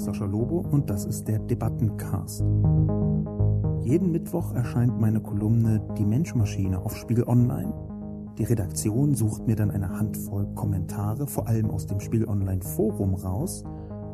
ist 0.00 0.06
Sascha 0.06 0.24
Lobo 0.24 0.64
und 0.70 0.88
das 0.88 1.04
ist 1.04 1.28
der 1.28 1.40
Debattencast. 1.40 2.40
Jeden 3.82 4.12
Mittwoch 4.12 4.54
erscheint 4.54 4.98
meine 4.98 5.20
Kolumne 5.20 5.86
Die 5.98 6.06
Menschmaschine 6.06 6.78
auf 6.78 6.96
Spiegel 6.96 7.24
Online. 7.24 7.74
Die 8.38 8.44
Redaktion 8.44 9.14
sucht 9.14 9.46
mir 9.46 9.56
dann 9.56 9.70
eine 9.70 9.90
Handvoll 9.90 10.46
Kommentare, 10.54 11.26
vor 11.26 11.48
allem 11.48 11.70
aus 11.70 11.86
dem 11.86 12.00
Spiegel 12.00 12.26
Online 12.28 12.62
Forum 12.62 13.14
raus, 13.14 13.62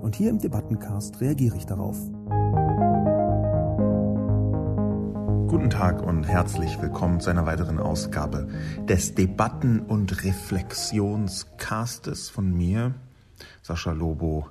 und 0.02 0.16
hier 0.16 0.30
im 0.30 0.40
Debattencast 0.40 1.20
reagiere 1.20 1.56
ich 1.56 1.66
darauf. 1.66 1.96
Guten 5.46 5.70
Tag 5.70 6.04
und 6.04 6.24
herzlich 6.24 6.82
willkommen 6.82 7.20
zu 7.20 7.30
einer 7.30 7.46
weiteren 7.46 7.78
Ausgabe 7.78 8.48
des 8.88 9.14
Debatten- 9.14 9.78
und 9.78 10.24
Reflexionscastes 10.24 12.28
von 12.28 12.52
mir, 12.52 12.92
Sascha 13.62 13.92
Lobo, 13.92 14.46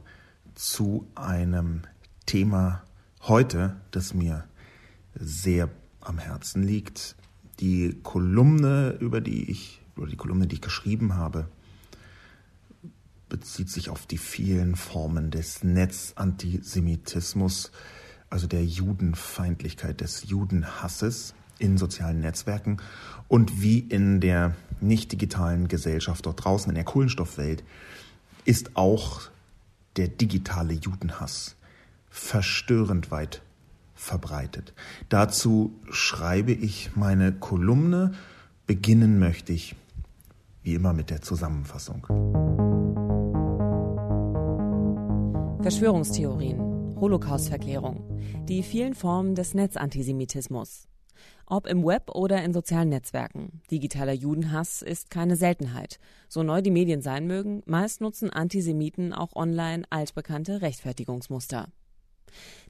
zu 0.56 1.08
einem 1.16 1.84
Thema 2.26 2.84
heute, 3.22 3.76
das 3.92 4.14
mir 4.14 4.46
sehr 5.14 5.70
am 6.02 6.18
Herzen 6.18 6.64
liegt. 6.64 7.16
Die 7.60 7.98
Kolumne, 8.04 8.98
über 9.00 9.22
die 9.22 9.52
ich, 9.52 9.82
oder 9.96 10.08
die 10.08 10.18
Kolumne, 10.18 10.48
die 10.48 10.56
ich 10.56 10.62
geschrieben 10.62 11.14
habe, 11.16 11.48
bezieht 13.30 13.70
sich 13.70 13.90
auf 13.90 14.06
die 14.06 14.18
vielen 14.18 14.76
Formen 14.76 15.32
des 15.32 15.64
Netzantisemitismus, 15.64 17.72
also 18.30 18.48
der 18.48 18.66
Judenfeindlichkeit, 18.66 20.02
des 20.02 20.30
Judenhasses 20.30 21.34
in 21.58 21.78
sozialen 21.78 22.20
Netzwerken 22.20 22.82
und 23.28 23.62
wie 23.62 23.80
in 23.80 24.20
der 24.20 24.56
nicht 24.82 25.12
digitalen 25.12 25.68
Gesellschaft 25.68 26.26
dort 26.26 26.44
draußen, 26.44 26.70
in 26.70 26.76
der 26.76 26.84
Kohlenstoffwelt, 26.84 27.64
ist 28.44 28.76
auch 28.76 29.30
der 29.98 30.08
digitale 30.08 30.74
Judenhass 30.74 31.56
verstörend 32.10 33.12
weit 33.12 33.42
verbreitet. 33.94 34.74
Dazu 35.10 35.74
schreibe 35.90 36.52
ich 36.52 36.96
meine 36.96 37.34
Kolumne. 37.34 38.14
Beginnen 38.68 39.20
möchte 39.20 39.54
ich 39.54 39.76
wie 40.64 40.74
immer 40.74 40.94
mit 40.94 41.10
der 41.10 41.22
Zusammenfassung. 41.22 42.06
Verschwörungstheorien, 45.62 46.60
Holocaustverklärung, 47.00 48.20
die 48.48 48.64
vielen 48.64 48.94
Formen 48.94 49.36
des 49.36 49.54
Netzantisemitismus. 49.54 50.88
Ob 51.48 51.68
im 51.68 51.86
Web 51.86 52.10
oder 52.10 52.44
in 52.44 52.54
sozialen 52.54 52.90
Netzwerken. 52.90 53.62
Digitaler 53.70 54.14
Judenhass 54.14 54.82
ist 54.82 55.12
keine 55.12 55.36
Seltenheit. 55.36 56.00
So 56.28 56.42
neu 56.42 56.62
die 56.62 56.72
Medien 56.72 57.02
sein 57.02 57.28
mögen, 57.28 57.62
meist 57.66 58.02
nutzen 58.02 58.32
Antisemiten 58.32 59.14
auch 59.14 59.36
online 59.36 59.84
altbekannte 59.92 60.62
Rechtfertigungsmuster. 60.62 61.68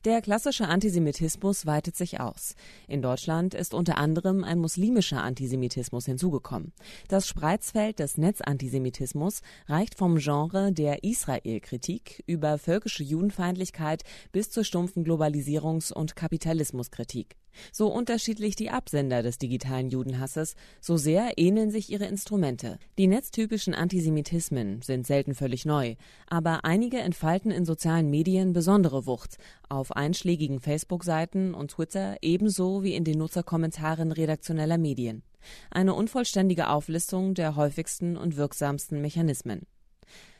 Der 0.05 0.21
klassische 0.21 0.67
Antisemitismus 0.67 1.65
weitet 1.65 1.95
sich 1.95 2.19
aus. 2.19 2.53
In 2.87 3.01
Deutschland 3.01 3.55
ist 3.55 3.73
unter 3.73 3.97
anderem 3.97 4.43
ein 4.43 4.59
muslimischer 4.59 5.23
Antisemitismus 5.23 6.05
hinzugekommen. 6.05 6.73
Das 7.07 7.27
Spreizfeld 7.27 7.97
des 7.97 8.19
Netzantisemitismus 8.19 9.41
reicht 9.67 9.95
vom 9.95 10.17
Genre 10.17 10.71
der 10.71 11.03
Israel-Kritik 11.03 12.23
über 12.27 12.59
völkische 12.59 13.03
Judenfeindlichkeit 13.03 14.03
bis 14.31 14.51
zur 14.51 14.63
stumpfen 14.63 15.03
Globalisierungs- 15.03 15.91
und 15.91 16.15
Kapitalismuskritik. 16.15 17.35
So 17.71 17.87
unterschiedlich 17.87 18.55
die 18.55 18.69
Absender 18.69 19.23
des 19.23 19.37
digitalen 19.37 19.89
Judenhasses, 19.89 20.55
so 20.81 20.97
sehr 20.97 21.37
ähneln 21.37 21.71
sich 21.71 21.89
ihre 21.89 22.05
Instrumente. 22.05 22.77
Die 22.97 23.07
netztypischen 23.07 23.73
Antisemitismen 23.73 24.81
sind 24.81 25.07
selten 25.07 25.35
völlig 25.35 25.65
neu, 25.65 25.95
aber 26.27 26.65
einige 26.65 26.99
entfalten 26.99 27.51
in 27.51 27.65
sozialen 27.65 28.09
Medien 28.09 28.53
besondere 28.53 29.05
Wucht, 29.05 29.37
auf 29.69 29.94
einschlägigen 29.95 30.59
Facebook-Seiten 30.59 31.53
und 31.53 31.71
Twitter 31.71 32.17
ebenso 32.21 32.83
wie 32.83 32.95
in 32.95 33.03
den 33.03 33.17
Nutzerkommentaren 33.17 34.11
redaktioneller 34.11 34.77
Medien. 34.77 35.23
Eine 35.71 35.93
unvollständige 35.93 36.69
Auflistung 36.69 37.33
der 37.33 37.55
häufigsten 37.55 38.17
und 38.17 38.37
wirksamsten 38.37 39.01
Mechanismen. 39.01 39.61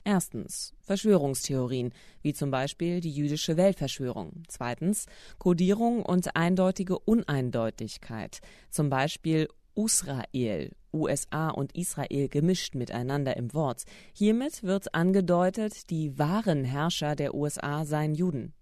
Erstens 0.04 0.74
Verschwörungstheorien, 0.82 1.92
wie 2.22 2.34
zum 2.34 2.52
Beispiel 2.52 3.02
die 3.02 3.12
jüdische 3.12 3.58
Weltverschwörung. 3.58 4.44
Zweitens 4.48 5.08
Kodierung 5.40 6.04
und 6.04 6.36
eindeutige 6.36 7.00
Uneindeutigkeit, 7.00 8.40
zum 8.70 8.90
Beispiel 8.90 9.48
Usrael, 9.76 10.72
USA 10.94 11.50
und 11.50 11.76
Israel 11.76 12.30
gemischt 12.30 12.76
miteinander 12.76 13.36
im 13.36 13.54
Wort. 13.54 13.84
Hiermit 14.14 14.64
wird 14.64 14.94
angedeutet, 14.94 15.90
die 15.90 16.18
wahren 16.18 16.64
Herrscher 16.64 17.16
der 17.16 17.34
USA 17.34 17.84
seien 17.86 18.16
Juden. 18.16 18.54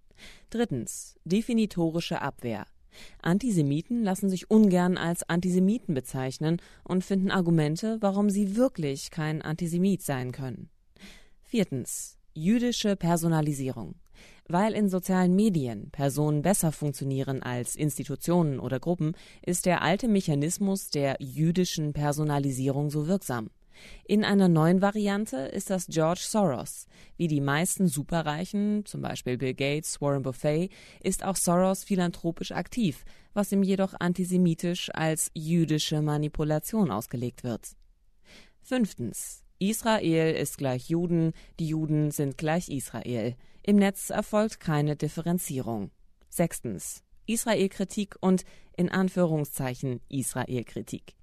Drittens 0.50 1.16
definitorische 1.24 2.22
Abwehr. 2.22 2.66
Antisemiten 3.22 4.04
lassen 4.04 4.30
sich 4.30 4.50
ungern 4.50 4.96
als 4.96 5.28
Antisemiten 5.28 5.94
bezeichnen 5.94 6.60
und 6.84 7.04
finden 7.04 7.30
Argumente, 7.30 7.98
warum 8.00 8.30
sie 8.30 8.56
wirklich 8.56 9.10
kein 9.10 9.42
Antisemit 9.42 10.02
sein 10.02 10.32
können. 10.32 10.70
Viertens. 11.42 12.18
Jüdische 12.36 12.96
Personalisierung. 12.96 13.94
Weil 14.48 14.74
in 14.74 14.88
sozialen 14.88 15.36
Medien 15.36 15.90
Personen 15.90 16.42
besser 16.42 16.72
funktionieren 16.72 17.42
als 17.42 17.76
Institutionen 17.76 18.58
oder 18.58 18.80
Gruppen, 18.80 19.14
ist 19.46 19.64
der 19.64 19.82
alte 19.82 20.08
Mechanismus 20.08 20.90
der 20.90 21.16
jüdischen 21.20 21.92
Personalisierung 21.92 22.90
so 22.90 23.06
wirksam. 23.06 23.50
In 24.04 24.24
einer 24.24 24.48
neuen 24.48 24.82
Variante 24.82 25.36
ist 25.36 25.70
das 25.70 25.86
George 25.86 26.22
Soros. 26.22 26.86
Wie 27.16 27.28
die 27.28 27.40
meisten 27.40 27.88
Superreichen, 27.88 28.84
zum 28.86 29.02
Beispiel 29.02 29.38
Bill 29.38 29.54
Gates, 29.54 30.00
Warren 30.00 30.22
Buffet, 30.22 30.70
ist 31.00 31.24
auch 31.24 31.36
Soros 31.36 31.84
philanthropisch 31.84 32.52
aktiv, 32.52 33.04
was 33.32 33.52
ihm 33.52 33.62
jedoch 33.62 33.94
antisemitisch 33.98 34.90
als 34.94 35.30
jüdische 35.34 36.02
Manipulation 36.02 36.90
ausgelegt 36.90 37.44
wird. 37.44 37.76
Fünftens. 38.62 39.42
Israel 39.58 40.34
ist 40.34 40.58
gleich 40.58 40.88
Juden, 40.88 41.32
die 41.58 41.68
Juden 41.68 42.10
sind 42.10 42.36
gleich 42.38 42.68
Israel. 42.68 43.36
Im 43.62 43.76
Netz 43.76 44.10
erfolgt 44.10 44.60
keine 44.60 44.96
Differenzierung. 44.96 45.90
Sechstens. 46.28 47.02
Israelkritik 47.26 48.16
und 48.20 48.44
in 48.76 48.90
Anführungszeichen 48.90 50.00
Israelkritik. 50.08 51.14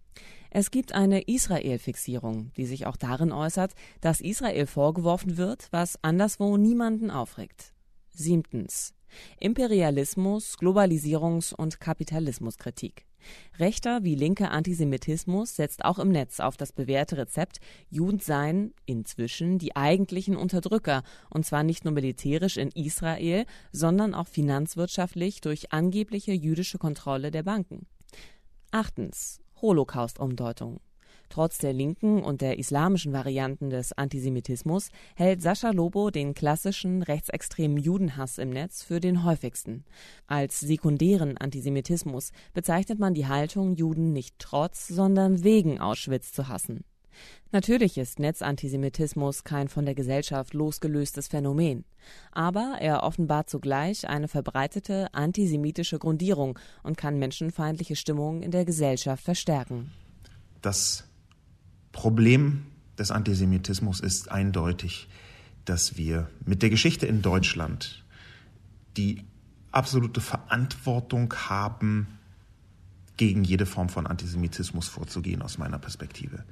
Es 0.49 0.69
gibt 0.69 0.93
eine 0.93 1.21
Israel-Fixierung, 1.21 2.51
die 2.57 2.65
sich 2.65 2.85
auch 2.85 2.97
darin 2.97 3.31
äußert, 3.31 3.73
dass 4.01 4.19
Israel 4.19 4.67
vorgeworfen 4.67 5.37
wird, 5.37 5.67
was 5.71 5.97
anderswo 6.03 6.57
niemanden 6.57 7.09
aufregt. 7.09 7.73
Siebtens. 8.09 8.93
Imperialismus, 9.39 10.57
Globalisierungs- 10.57 11.53
und 11.53 11.79
Kapitalismuskritik. 11.79 13.05
Rechter 13.59 14.03
wie 14.03 14.15
linker 14.15 14.51
Antisemitismus 14.51 15.55
setzt 15.55 15.85
auch 15.85 15.99
im 15.99 16.09
Netz 16.09 16.39
auf 16.39 16.57
das 16.57 16.73
bewährte 16.73 17.17
Rezept, 17.17 17.59
Juden 17.89 18.19
seien 18.19 18.73
inzwischen 18.85 19.59
die 19.59 19.75
eigentlichen 19.75 20.35
Unterdrücker, 20.35 21.03
und 21.29 21.45
zwar 21.45 21.63
nicht 21.63 21.85
nur 21.85 21.93
militärisch 21.93 22.57
in 22.57 22.69
Israel, 22.69 23.45
sondern 23.71 24.13
auch 24.13 24.27
finanzwirtschaftlich 24.27 25.41
durch 25.41 25.71
angebliche 25.71 26.33
jüdische 26.33 26.77
Kontrolle 26.77 27.31
der 27.31 27.43
Banken. 27.43 27.85
Achtens. 28.71 29.39
Holocaust-Umdeutung. 29.61 30.79
Trotz 31.31 31.59
der 31.59 31.71
linken 31.71 32.21
und 32.21 32.41
der 32.41 32.59
islamischen 32.59 33.13
Varianten 33.13 33.69
des 33.69 33.93
Antisemitismus 33.93 34.89
hält 35.15 35.41
Sascha 35.41 35.71
Lobo 35.71 36.11
den 36.11 36.33
klassischen 36.33 37.03
rechtsextremen 37.03 37.77
Judenhass 37.77 38.37
im 38.37 38.49
Netz 38.49 38.83
für 38.83 38.99
den 38.99 39.23
häufigsten. 39.23 39.85
Als 40.27 40.59
sekundären 40.59 41.37
Antisemitismus 41.37 42.31
bezeichnet 42.53 42.99
man 42.99 43.13
die 43.13 43.27
Haltung, 43.27 43.75
Juden 43.75 44.11
nicht 44.11 44.39
trotz, 44.39 44.89
sondern 44.89 45.45
wegen 45.45 45.79
Auschwitz 45.79 46.33
zu 46.33 46.49
hassen. 46.49 46.83
Natürlich 47.51 47.97
ist 47.97 48.19
Netzantisemitismus 48.19 49.43
kein 49.43 49.67
von 49.67 49.85
der 49.85 49.95
Gesellschaft 49.95 50.53
losgelöstes 50.53 51.27
Phänomen, 51.27 51.83
aber 52.31 52.77
er 52.79 53.03
offenbart 53.03 53.49
zugleich 53.49 54.07
eine 54.07 54.27
verbreitete 54.27 55.13
antisemitische 55.13 55.99
Grundierung 55.99 56.57
und 56.83 56.97
kann 56.97 57.19
menschenfeindliche 57.19 57.95
Stimmungen 57.95 58.41
in 58.41 58.51
der 58.51 58.65
Gesellschaft 58.65 59.23
verstärken. 59.23 59.91
Das 60.61 61.05
Problem 61.91 62.65
des 62.97 63.11
Antisemitismus 63.11 63.99
ist 63.99 64.31
eindeutig, 64.31 65.09
dass 65.65 65.97
wir 65.97 66.29
mit 66.45 66.61
der 66.61 66.69
Geschichte 66.69 67.05
in 67.05 67.21
Deutschland 67.21 68.03
die 68.97 69.25
absolute 69.71 70.21
Verantwortung 70.21 71.33
haben, 71.33 72.19
gegen 73.21 73.43
jede 73.43 73.67
Form 73.67 73.87
von 73.87 74.07
Antisemitismus 74.07 74.87
vorzugehen, 74.87 75.43
aus 75.43 75.59
meiner 75.59 75.77
Perspektive. 75.77 76.43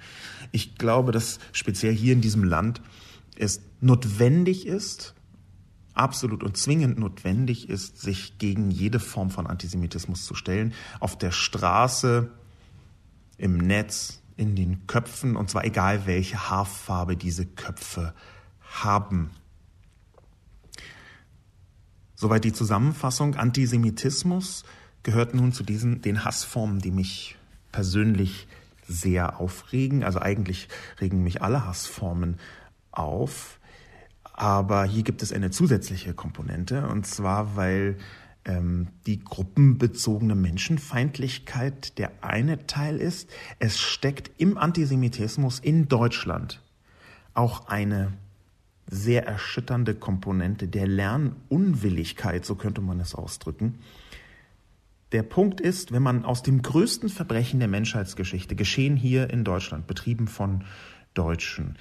Ich 0.51 0.75
glaube, 0.75 1.11
dass 1.11 1.39
speziell 1.51 1.95
hier 1.95 2.13
in 2.13 2.21
diesem 2.21 2.43
Land 2.43 2.79
es 3.35 3.61
notwendig 3.81 4.67
ist, 4.67 5.15
absolut 5.95 6.43
und 6.43 6.57
zwingend 6.57 6.99
notwendig 6.99 7.69
ist, 7.69 7.99
sich 7.99 8.37
gegen 8.37 8.69
jede 8.69 8.99
Form 8.99 9.31
von 9.31 9.47
Antisemitismus 9.47 10.27
zu 10.27 10.35
stellen. 10.35 10.75
Auf 10.99 11.17
der 11.17 11.31
Straße, 11.31 12.29
im 13.39 13.57
Netz, 13.57 14.21
in 14.37 14.55
den 14.55 14.85
Köpfen, 14.85 15.37
und 15.37 15.49
zwar 15.49 15.65
egal 15.65 16.05
welche 16.05 16.51
Haarfarbe 16.51 17.17
diese 17.17 17.47
Köpfe 17.47 18.13
haben. 18.61 19.31
Soweit 22.13 22.43
die 22.43 22.53
Zusammenfassung. 22.53 23.33
Antisemitismus 23.33 24.65
gehört 25.09 25.33
nun 25.33 25.51
zu 25.51 25.63
diesen, 25.63 26.03
den 26.03 26.23
Hassformen, 26.23 26.81
die 26.81 26.91
mich 26.91 27.35
persönlich 27.71 28.47
sehr 28.87 29.39
aufregen. 29.39 30.03
Also 30.03 30.19
eigentlich 30.19 30.67
regen 31.01 31.23
mich 31.23 31.41
alle 31.41 31.65
Hassformen 31.65 32.37
auf. 32.91 33.59
Aber 34.33 34.85
hier 34.85 35.01
gibt 35.01 35.23
es 35.23 35.33
eine 35.33 35.49
zusätzliche 35.49 36.13
Komponente, 36.13 36.87
und 36.87 37.07
zwar, 37.07 37.55
weil 37.55 37.97
ähm, 38.45 38.89
die 39.07 39.19
gruppenbezogene 39.19 40.35
Menschenfeindlichkeit 40.35 41.97
der 41.97 42.11
eine 42.21 42.67
Teil 42.67 42.97
ist. 42.97 43.31
Es 43.57 43.79
steckt 43.79 44.29
im 44.37 44.59
Antisemitismus 44.59 45.57
in 45.57 45.87
Deutschland 45.87 46.61
auch 47.33 47.67
eine 47.67 48.13
sehr 48.85 49.25
erschütternde 49.25 49.95
Komponente 49.95 50.67
der 50.67 50.85
Lernunwilligkeit, 50.85 52.45
so 52.45 52.53
könnte 52.53 52.81
man 52.81 52.99
es 52.99 53.15
ausdrücken. 53.15 53.79
Der 55.11 55.23
Punkt 55.23 55.59
ist, 55.59 55.91
wenn 55.91 56.03
man 56.03 56.23
aus 56.23 56.43
dem 56.43 56.61
größten 56.61 57.09
Verbrechen 57.09 57.59
der 57.59 57.67
Menschheitsgeschichte, 57.67 58.55
geschehen 58.55 58.95
hier 58.95 59.29
in 59.31 59.43
Deutschland, 59.43 59.87
betrieben 59.87 60.27
von 60.27 60.63
Deutschen, 61.15 61.77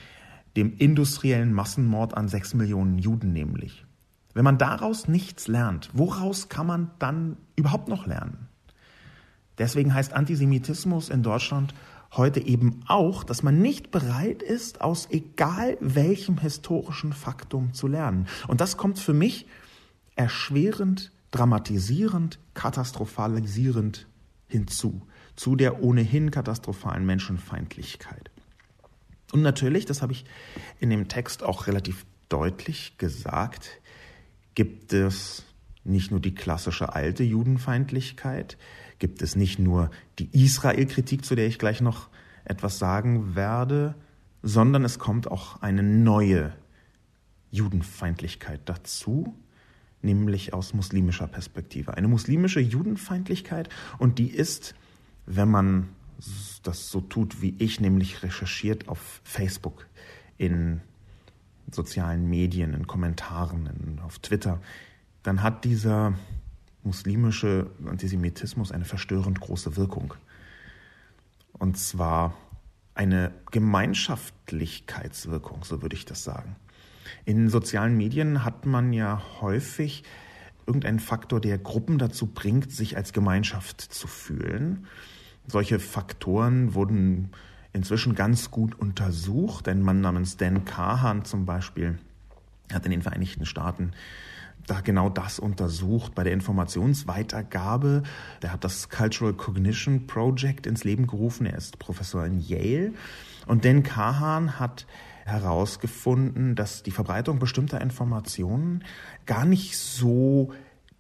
dem 0.56 0.76
industriellen 0.78 1.52
Massenmord 1.52 2.16
an 2.16 2.28
sechs 2.28 2.54
Millionen 2.54 2.98
Juden 2.98 3.32
nämlich, 3.32 3.84
wenn 4.32 4.44
man 4.44 4.56
daraus 4.56 5.08
nichts 5.08 5.46
lernt, 5.48 5.90
woraus 5.92 6.48
kann 6.48 6.66
man 6.66 6.90
dann 6.98 7.36
überhaupt 7.56 7.88
noch 7.88 8.06
lernen? 8.06 8.48
Deswegen 9.58 9.92
heißt 9.92 10.12
Antisemitismus 10.12 11.08
in 11.08 11.22
Deutschland 11.22 11.74
heute 12.16 12.40
eben 12.40 12.80
auch, 12.86 13.24
dass 13.24 13.42
man 13.42 13.60
nicht 13.60 13.90
bereit 13.90 14.42
ist, 14.42 14.80
aus 14.80 15.08
egal 15.10 15.76
welchem 15.80 16.38
historischen 16.38 17.12
Faktum 17.12 17.74
zu 17.74 17.86
lernen. 17.86 18.26
Und 18.46 18.60
das 18.60 18.76
kommt 18.76 18.98
für 18.98 19.12
mich 19.12 19.46
erschwerend, 20.16 21.12
dramatisierend, 21.30 22.38
katastrophalisierend 22.58 24.08
hinzu, 24.48 25.06
zu 25.36 25.54
der 25.54 25.80
ohnehin 25.80 26.32
katastrophalen 26.32 27.06
Menschenfeindlichkeit. 27.06 28.32
Und 29.30 29.42
natürlich, 29.42 29.86
das 29.86 30.02
habe 30.02 30.12
ich 30.12 30.24
in 30.80 30.90
dem 30.90 31.06
Text 31.06 31.44
auch 31.44 31.68
relativ 31.68 32.04
deutlich 32.28 32.98
gesagt, 32.98 33.80
gibt 34.56 34.92
es 34.92 35.44
nicht 35.84 36.10
nur 36.10 36.18
die 36.18 36.34
klassische 36.34 36.96
alte 36.96 37.22
Judenfeindlichkeit, 37.22 38.58
gibt 38.98 39.22
es 39.22 39.36
nicht 39.36 39.60
nur 39.60 39.92
die 40.18 40.28
Israel-Kritik, 40.32 41.24
zu 41.24 41.36
der 41.36 41.46
ich 41.46 41.60
gleich 41.60 41.80
noch 41.80 42.08
etwas 42.44 42.80
sagen 42.80 43.36
werde, 43.36 43.94
sondern 44.42 44.84
es 44.84 44.98
kommt 44.98 45.30
auch 45.30 45.62
eine 45.62 45.84
neue 45.84 46.52
Judenfeindlichkeit 47.52 48.62
dazu, 48.64 49.36
nämlich 50.02 50.54
aus 50.54 50.74
muslimischer 50.74 51.26
Perspektive. 51.26 51.96
Eine 51.96 52.08
muslimische 52.08 52.60
Judenfeindlichkeit 52.60 53.68
und 53.98 54.18
die 54.18 54.30
ist, 54.30 54.74
wenn 55.26 55.50
man 55.50 55.88
das 56.62 56.90
so 56.90 57.00
tut 57.00 57.42
wie 57.42 57.54
ich, 57.58 57.80
nämlich 57.80 58.22
recherchiert 58.22 58.88
auf 58.88 59.20
Facebook, 59.24 59.86
in 60.36 60.80
sozialen 61.70 62.28
Medien, 62.28 62.74
in 62.74 62.86
Kommentaren, 62.86 63.66
in, 63.66 63.98
auf 64.00 64.18
Twitter, 64.18 64.60
dann 65.22 65.42
hat 65.42 65.64
dieser 65.64 66.12
muslimische 66.82 67.70
Antisemitismus 67.84 68.72
eine 68.72 68.84
verstörend 68.84 69.40
große 69.40 69.76
Wirkung. 69.76 70.12
Und 71.52 71.78
zwar 71.78 72.36
eine 72.94 73.32
Gemeinschaftlichkeitswirkung, 73.50 75.64
so 75.64 75.82
würde 75.82 75.96
ich 75.96 76.04
das 76.04 76.22
sagen. 76.24 76.56
In 77.24 77.48
sozialen 77.48 77.96
Medien 77.96 78.44
hat 78.44 78.66
man 78.66 78.92
ja 78.92 79.22
häufig 79.40 80.04
irgendeinen 80.66 81.00
Faktor, 81.00 81.40
der 81.40 81.58
Gruppen 81.58 81.98
dazu 81.98 82.26
bringt, 82.26 82.70
sich 82.72 82.96
als 82.96 83.12
Gemeinschaft 83.12 83.80
zu 83.80 84.06
fühlen. 84.06 84.86
Solche 85.46 85.78
Faktoren 85.78 86.74
wurden 86.74 87.30
inzwischen 87.72 88.14
ganz 88.14 88.50
gut 88.50 88.78
untersucht. 88.78 89.66
Ein 89.68 89.82
Mann 89.82 90.00
namens 90.00 90.36
Dan 90.36 90.64
Kahan 90.64 91.24
zum 91.24 91.46
Beispiel 91.46 91.98
hat 92.72 92.84
in 92.84 92.90
den 92.90 93.02
Vereinigten 93.02 93.46
Staaten 93.46 93.92
da 94.66 94.82
genau 94.82 95.08
das 95.08 95.38
untersucht 95.38 96.14
bei 96.14 96.24
der 96.24 96.34
Informationsweitergabe. 96.34 98.02
Der 98.42 98.52
hat 98.52 98.64
das 98.64 98.90
Cultural 98.90 99.32
Cognition 99.32 100.06
Project 100.06 100.66
ins 100.66 100.84
Leben 100.84 101.06
gerufen. 101.06 101.46
Er 101.46 101.56
ist 101.56 101.78
Professor 101.78 102.24
in 102.26 102.38
Yale. 102.38 102.92
Und 103.46 103.64
Dan 103.64 103.82
Kahan 103.82 104.60
hat 104.60 104.86
herausgefunden, 105.28 106.54
dass 106.54 106.82
die 106.82 106.90
Verbreitung 106.90 107.38
bestimmter 107.38 107.80
Informationen 107.80 108.84
gar 109.26 109.44
nicht 109.44 109.76
so 109.78 110.52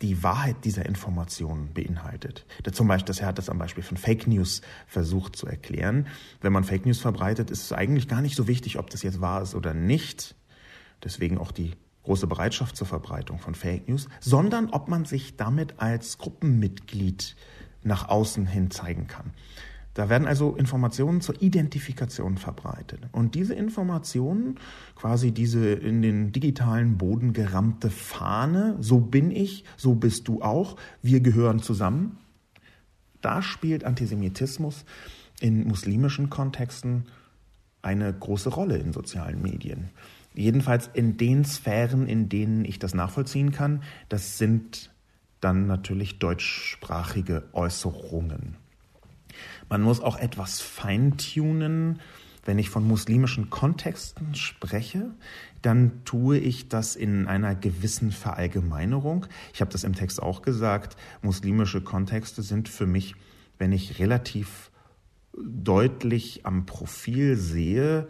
die 0.02 0.22
Wahrheit 0.22 0.64
dieser 0.64 0.86
Informationen 0.86 1.74
beinhaltet. 1.74 2.46
Zum 2.70 2.86
Beispiel, 2.86 3.06
das 3.06 3.20
er 3.20 3.26
hat 3.26 3.38
das 3.38 3.48
am 3.48 3.58
Beispiel 3.58 3.82
von 3.82 3.96
Fake 3.96 4.28
News 4.28 4.62
versucht 4.86 5.34
zu 5.34 5.46
erklären. 5.46 6.06
Wenn 6.40 6.52
man 6.52 6.64
Fake 6.64 6.86
News 6.86 7.00
verbreitet, 7.00 7.50
ist 7.50 7.62
es 7.62 7.72
eigentlich 7.72 8.06
gar 8.06 8.22
nicht 8.22 8.36
so 8.36 8.46
wichtig, 8.46 8.78
ob 8.78 8.90
das 8.90 9.02
jetzt 9.02 9.20
wahr 9.20 9.42
ist 9.42 9.54
oder 9.54 9.74
nicht. 9.74 10.36
Deswegen 11.02 11.38
auch 11.38 11.50
die 11.50 11.72
große 12.04 12.26
Bereitschaft 12.26 12.76
zur 12.76 12.86
Verbreitung 12.86 13.38
von 13.38 13.54
Fake 13.54 13.88
News, 13.88 14.08
sondern 14.20 14.70
ob 14.70 14.88
man 14.88 15.04
sich 15.04 15.36
damit 15.36 15.80
als 15.80 16.18
Gruppenmitglied 16.18 17.36
nach 17.82 18.08
außen 18.08 18.46
hin 18.46 18.70
zeigen 18.70 19.08
kann. 19.08 19.32
Da 19.98 20.08
werden 20.08 20.28
also 20.28 20.54
Informationen 20.54 21.20
zur 21.20 21.42
Identifikation 21.42 22.38
verbreitet. 22.38 23.00
Und 23.10 23.34
diese 23.34 23.54
Informationen, 23.54 24.60
quasi 24.94 25.32
diese 25.32 25.72
in 25.72 26.02
den 26.02 26.30
digitalen 26.30 26.98
Boden 26.98 27.32
gerammte 27.32 27.90
Fahne, 27.90 28.76
so 28.78 29.00
bin 29.00 29.32
ich, 29.32 29.64
so 29.76 29.96
bist 29.96 30.28
du 30.28 30.40
auch, 30.40 30.76
wir 31.02 31.18
gehören 31.18 31.58
zusammen, 31.58 32.16
da 33.22 33.42
spielt 33.42 33.82
Antisemitismus 33.82 34.84
in 35.40 35.66
muslimischen 35.66 36.30
Kontexten 36.30 37.06
eine 37.82 38.14
große 38.14 38.50
Rolle 38.50 38.76
in 38.76 38.92
sozialen 38.92 39.42
Medien. 39.42 39.88
Jedenfalls 40.32 40.88
in 40.94 41.16
den 41.16 41.44
Sphären, 41.44 42.06
in 42.06 42.28
denen 42.28 42.64
ich 42.64 42.78
das 42.78 42.94
nachvollziehen 42.94 43.50
kann, 43.50 43.82
das 44.08 44.38
sind 44.38 44.92
dann 45.40 45.66
natürlich 45.66 46.20
deutschsprachige 46.20 47.48
Äußerungen. 47.52 48.67
Man 49.68 49.82
muss 49.82 50.00
auch 50.00 50.16
etwas 50.16 50.60
feintunen. 50.60 52.00
Wenn 52.44 52.58
ich 52.58 52.70
von 52.70 52.86
muslimischen 52.86 53.50
Kontexten 53.50 54.34
spreche, 54.34 55.10
dann 55.60 56.04
tue 56.06 56.38
ich 56.38 56.70
das 56.70 56.96
in 56.96 57.26
einer 57.26 57.54
gewissen 57.54 58.10
Verallgemeinerung. 58.10 59.26
Ich 59.52 59.60
habe 59.60 59.70
das 59.70 59.84
im 59.84 59.94
Text 59.94 60.22
auch 60.22 60.40
gesagt. 60.40 60.96
Muslimische 61.20 61.82
Kontexte 61.82 62.42
sind 62.42 62.70
für 62.70 62.86
mich, 62.86 63.16
wenn 63.58 63.72
ich 63.72 63.98
relativ 63.98 64.70
deutlich 65.36 66.46
am 66.46 66.64
Profil 66.64 67.36
sehe, 67.36 68.08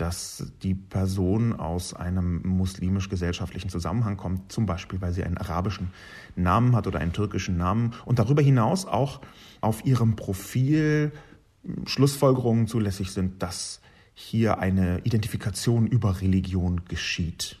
dass 0.00 0.50
die 0.62 0.74
Person 0.74 1.52
aus 1.52 1.92
einem 1.92 2.40
muslimisch-gesellschaftlichen 2.46 3.68
Zusammenhang 3.68 4.16
kommt, 4.16 4.50
zum 4.50 4.64
Beispiel 4.64 5.00
weil 5.02 5.12
sie 5.12 5.24
einen 5.24 5.36
arabischen 5.36 5.90
Namen 6.36 6.74
hat 6.74 6.86
oder 6.86 7.00
einen 7.00 7.12
türkischen 7.12 7.58
Namen 7.58 7.92
und 8.06 8.18
darüber 8.18 8.40
hinaus 8.40 8.86
auch 8.86 9.20
auf 9.60 9.84
ihrem 9.84 10.16
Profil 10.16 11.12
Schlussfolgerungen 11.84 12.66
zulässig 12.66 13.10
sind, 13.10 13.42
dass 13.42 13.82
hier 14.14 14.58
eine 14.58 15.00
Identifikation 15.00 15.86
über 15.86 16.22
Religion 16.22 16.86
geschieht. 16.86 17.58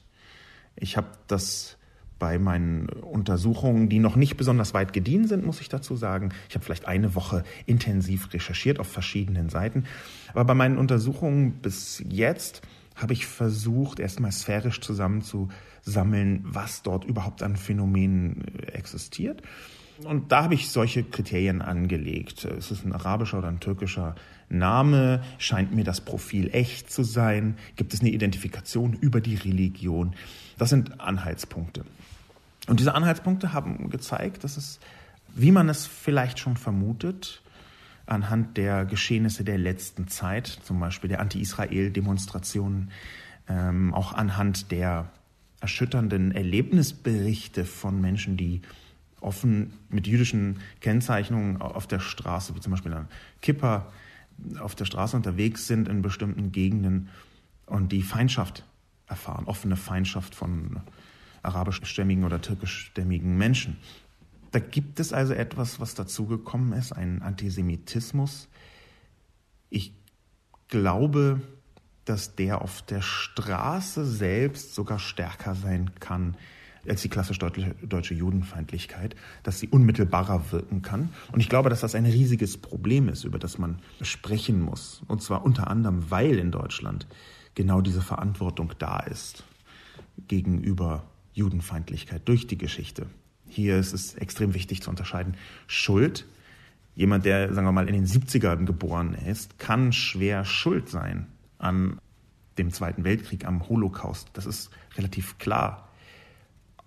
Ich 0.76 0.96
habe 0.96 1.08
das 1.26 1.76
bei 2.20 2.38
meinen 2.38 2.88
Untersuchungen, 2.88 3.88
die 3.88 3.98
noch 3.98 4.14
nicht 4.14 4.36
besonders 4.36 4.72
weit 4.74 4.92
gediehen 4.92 5.26
sind, 5.26 5.44
muss 5.44 5.60
ich 5.60 5.68
dazu 5.68 5.96
sagen. 5.96 6.28
Ich 6.48 6.54
habe 6.54 6.64
vielleicht 6.64 6.86
eine 6.86 7.16
Woche 7.16 7.42
intensiv 7.66 8.32
recherchiert 8.32 8.78
auf 8.78 8.86
verschiedenen 8.86 9.48
Seiten. 9.48 9.86
Aber 10.32 10.44
bei 10.44 10.54
meinen 10.54 10.78
Untersuchungen 10.78 11.54
bis 11.54 12.04
jetzt 12.08 12.62
habe 12.94 13.14
ich 13.14 13.26
versucht, 13.26 13.98
erstmal 13.98 14.30
sphärisch 14.30 14.80
zusammenzusammeln, 14.80 16.44
was 16.44 16.82
dort 16.82 17.04
überhaupt 17.04 17.42
an 17.42 17.56
Phänomenen 17.56 18.58
existiert. 18.66 19.42
Und 20.04 20.32
da 20.32 20.44
habe 20.44 20.54
ich 20.54 20.70
solche 20.70 21.02
Kriterien 21.02 21.62
angelegt. 21.62 22.44
Ist 22.44 22.70
es 22.70 22.84
ein 22.84 22.92
arabischer 22.92 23.38
oder 23.38 23.48
ein 23.48 23.60
türkischer 23.60 24.14
Name? 24.50 25.22
Scheint 25.38 25.74
mir 25.74 25.84
das 25.84 26.00
Profil 26.00 26.50
echt 26.52 26.92
zu 26.92 27.02
sein? 27.02 27.56
Gibt 27.76 27.94
es 27.94 28.00
eine 28.00 28.10
Identifikation 28.10 28.92
über 28.92 29.20
die 29.20 29.36
Religion? 29.36 30.14
Das 30.58 30.70
sind 30.70 31.00
Anhaltspunkte. 31.00 31.84
Und 32.66 32.80
diese 32.80 32.94
Anhaltspunkte 32.94 33.52
haben 33.52 33.90
gezeigt, 33.90 34.44
dass 34.44 34.56
es, 34.56 34.80
wie 35.34 35.52
man 35.52 35.68
es 35.68 35.86
vielleicht 35.86 36.38
schon 36.38 36.56
vermutet, 36.56 37.42
anhand 38.06 38.56
der 38.56 38.84
Geschehnisse 38.84 39.44
der 39.44 39.58
letzten 39.58 40.08
Zeit, 40.08 40.46
zum 40.46 40.80
Beispiel 40.80 41.08
der 41.08 41.20
Anti-Israel-Demonstrationen, 41.20 42.90
ähm, 43.48 43.94
auch 43.94 44.12
anhand 44.12 44.70
der 44.70 45.10
erschütternden 45.60 46.32
Erlebnisberichte 46.32 47.64
von 47.64 48.00
Menschen, 48.00 48.36
die 48.36 48.62
offen 49.20 49.74
mit 49.88 50.06
jüdischen 50.06 50.60
Kennzeichnungen 50.80 51.60
auf 51.60 51.86
der 51.86 52.00
Straße, 52.00 52.54
wie 52.54 52.60
zum 52.60 52.72
Beispiel 52.72 52.94
ein 52.94 53.08
Kipper, 53.42 53.92
auf 54.58 54.74
der 54.74 54.84
Straße 54.84 55.16
unterwegs 55.16 55.66
sind 55.66 55.88
in 55.88 56.02
bestimmten 56.02 56.52
Gegenden 56.52 57.08
und 57.66 57.92
die 57.92 58.02
Feindschaft 58.02 58.64
erfahren, 59.06 59.46
offene 59.46 59.76
Feindschaft 59.76 60.34
von 60.34 60.80
arabischstämmigen 61.42 62.24
oder 62.24 62.40
türkischstämmigen 62.40 63.36
Menschen. 63.36 63.78
Da 64.50 64.58
gibt 64.58 65.00
es 65.00 65.12
also 65.12 65.32
etwas, 65.32 65.80
was 65.80 65.94
dazugekommen 65.94 66.72
ist, 66.72 66.92
einen 66.92 67.22
Antisemitismus. 67.22 68.48
Ich 69.68 69.94
glaube, 70.68 71.40
dass 72.04 72.34
der 72.34 72.62
auf 72.62 72.82
der 72.82 73.02
Straße 73.02 74.04
selbst 74.04 74.74
sogar 74.74 74.98
stärker 74.98 75.54
sein 75.54 75.92
kann 76.00 76.36
als 76.88 77.02
die 77.02 77.08
klassisch 77.08 77.38
deutsche 77.38 78.14
Judenfeindlichkeit, 78.14 79.14
dass 79.42 79.60
sie 79.60 79.68
unmittelbarer 79.68 80.52
wirken 80.52 80.82
kann. 80.82 81.10
Und 81.32 81.40
ich 81.40 81.48
glaube, 81.48 81.70
dass 81.70 81.80
das 81.80 81.94
ein 81.94 82.06
riesiges 82.06 82.56
Problem 82.56 83.08
ist, 83.08 83.24
über 83.24 83.38
das 83.38 83.58
man 83.58 83.78
sprechen 84.00 84.60
muss. 84.60 85.02
Und 85.06 85.22
zwar 85.22 85.44
unter 85.44 85.68
anderem, 85.68 86.10
weil 86.10 86.38
in 86.38 86.50
Deutschland 86.50 87.06
genau 87.54 87.80
diese 87.80 88.00
Verantwortung 88.00 88.72
da 88.78 89.00
ist 89.00 89.44
gegenüber 90.28 91.04
Judenfeindlichkeit 91.32 92.26
durch 92.26 92.46
die 92.46 92.58
Geschichte. 92.58 93.06
Hier 93.48 93.78
ist 93.78 93.92
es 93.92 94.14
extrem 94.14 94.54
wichtig 94.54 94.82
zu 94.82 94.90
unterscheiden. 94.90 95.34
Schuld, 95.66 96.26
jemand, 96.94 97.24
der, 97.24 97.52
sagen 97.52 97.66
wir 97.66 97.72
mal, 97.72 97.88
in 97.88 97.94
den 97.94 98.06
70ern 98.06 98.64
geboren 98.64 99.14
ist, 99.14 99.58
kann 99.58 99.92
schwer 99.92 100.44
schuld 100.44 100.88
sein 100.88 101.26
an 101.58 101.98
dem 102.58 102.72
Zweiten 102.72 103.04
Weltkrieg, 103.04 103.46
am 103.46 103.68
Holocaust. 103.68 104.28
Das 104.34 104.46
ist 104.46 104.70
relativ 104.96 105.38
klar. 105.38 105.89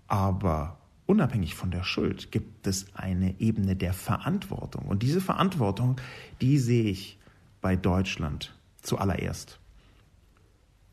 Aber 0.07 0.77
unabhängig 1.05 1.55
von 1.55 1.72
der 1.72 1.83
Schuld 1.83 2.31
gibt 2.31 2.67
es 2.67 2.86
eine 2.95 3.39
Ebene 3.39 3.75
der 3.75 3.93
Verantwortung. 3.93 4.86
Und 4.86 5.03
diese 5.03 5.22
Verantwortung, 5.22 6.00
die 6.41 6.57
sehe 6.57 6.83
ich 6.83 7.17
bei 7.62 7.75
Deutschland 7.75 8.55
zuallererst. 8.81 9.60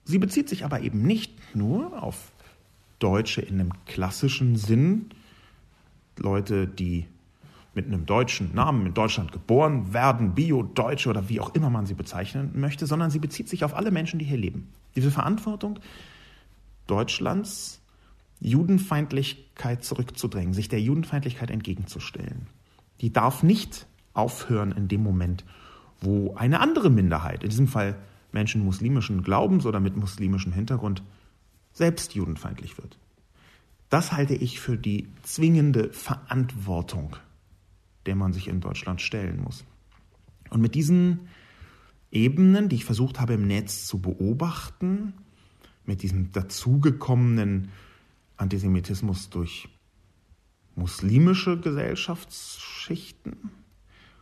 Sie 0.04 0.18
bezieht 0.18 0.48
sich 0.48 0.64
aber 0.64 0.80
eben 0.80 1.02
nicht 1.02 1.54
nur 1.54 2.02
auf 2.02 2.32
Deutsche 2.98 3.40
in 3.40 3.60
einem 3.60 3.72
klassischen 3.86 4.56
Sinn, 4.56 5.10
Leute, 6.18 6.66
die 6.66 7.06
mit 7.74 7.86
einem 7.86 8.04
deutschen 8.04 8.54
Namen 8.54 8.86
in 8.86 8.94
Deutschland 8.94 9.32
geboren 9.32 9.92
werden, 9.92 10.34
Bio-Deutsche 10.34 11.08
oder 11.08 11.28
wie 11.28 11.40
auch 11.40 11.54
immer 11.54 11.70
man 11.70 11.86
sie 11.86 11.94
bezeichnen 11.94 12.50
möchte, 12.54 12.86
sondern 12.86 13.10
sie 13.10 13.20
bezieht 13.20 13.48
sich 13.48 13.64
auf 13.64 13.74
alle 13.74 13.90
Menschen, 13.90 14.18
die 14.18 14.24
hier 14.24 14.38
leben. 14.38 14.68
Diese 14.96 15.10
Verantwortung 15.10 15.78
Deutschlands, 16.86 17.79
Judenfeindlichkeit 18.40 19.84
zurückzudrängen, 19.84 20.54
sich 20.54 20.68
der 20.68 20.80
Judenfeindlichkeit 20.80 21.50
entgegenzustellen, 21.50 22.46
die 23.00 23.12
darf 23.12 23.42
nicht 23.42 23.86
aufhören 24.14 24.72
in 24.72 24.88
dem 24.88 25.02
Moment, 25.02 25.44
wo 26.00 26.34
eine 26.34 26.60
andere 26.60 26.90
Minderheit, 26.90 27.44
in 27.44 27.50
diesem 27.50 27.68
Fall 27.68 27.96
Menschen 28.32 28.64
muslimischen 28.64 29.22
Glaubens 29.22 29.66
oder 29.66 29.80
mit 29.80 29.96
muslimischem 29.96 30.52
Hintergrund, 30.52 31.02
selbst 31.72 32.14
judenfeindlich 32.14 32.78
wird. 32.78 32.98
Das 33.88 34.12
halte 34.12 34.34
ich 34.34 34.60
für 34.60 34.76
die 34.76 35.08
zwingende 35.22 35.92
Verantwortung, 35.92 37.16
der 38.06 38.16
man 38.16 38.32
sich 38.32 38.48
in 38.48 38.60
Deutschland 38.60 39.00
stellen 39.00 39.42
muss. 39.42 39.64
Und 40.48 40.60
mit 40.60 40.74
diesen 40.74 41.28
Ebenen, 42.10 42.68
die 42.68 42.76
ich 42.76 42.84
versucht 42.84 43.20
habe 43.20 43.34
im 43.34 43.46
Netz 43.46 43.86
zu 43.86 44.00
beobachten, 44.00 45.14
mit 45.84 46.02
diesem 46.02 46.32
dazugekommenen 46.32 47.68
Antisemitismus 48.40 49.30
durch 49.30 49.68
muslimische 50.74 51.58
Gesellschaftsschichten 51.60 53.50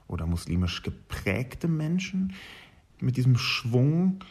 oder 0.06 0.26
muslimisch 0.26 0.82
geprägte 0.82 1.68
Menschen, 1.68 2.32
mit 3.00 3.16
diesem 3.16 3.36
Schwung 3.36 4.24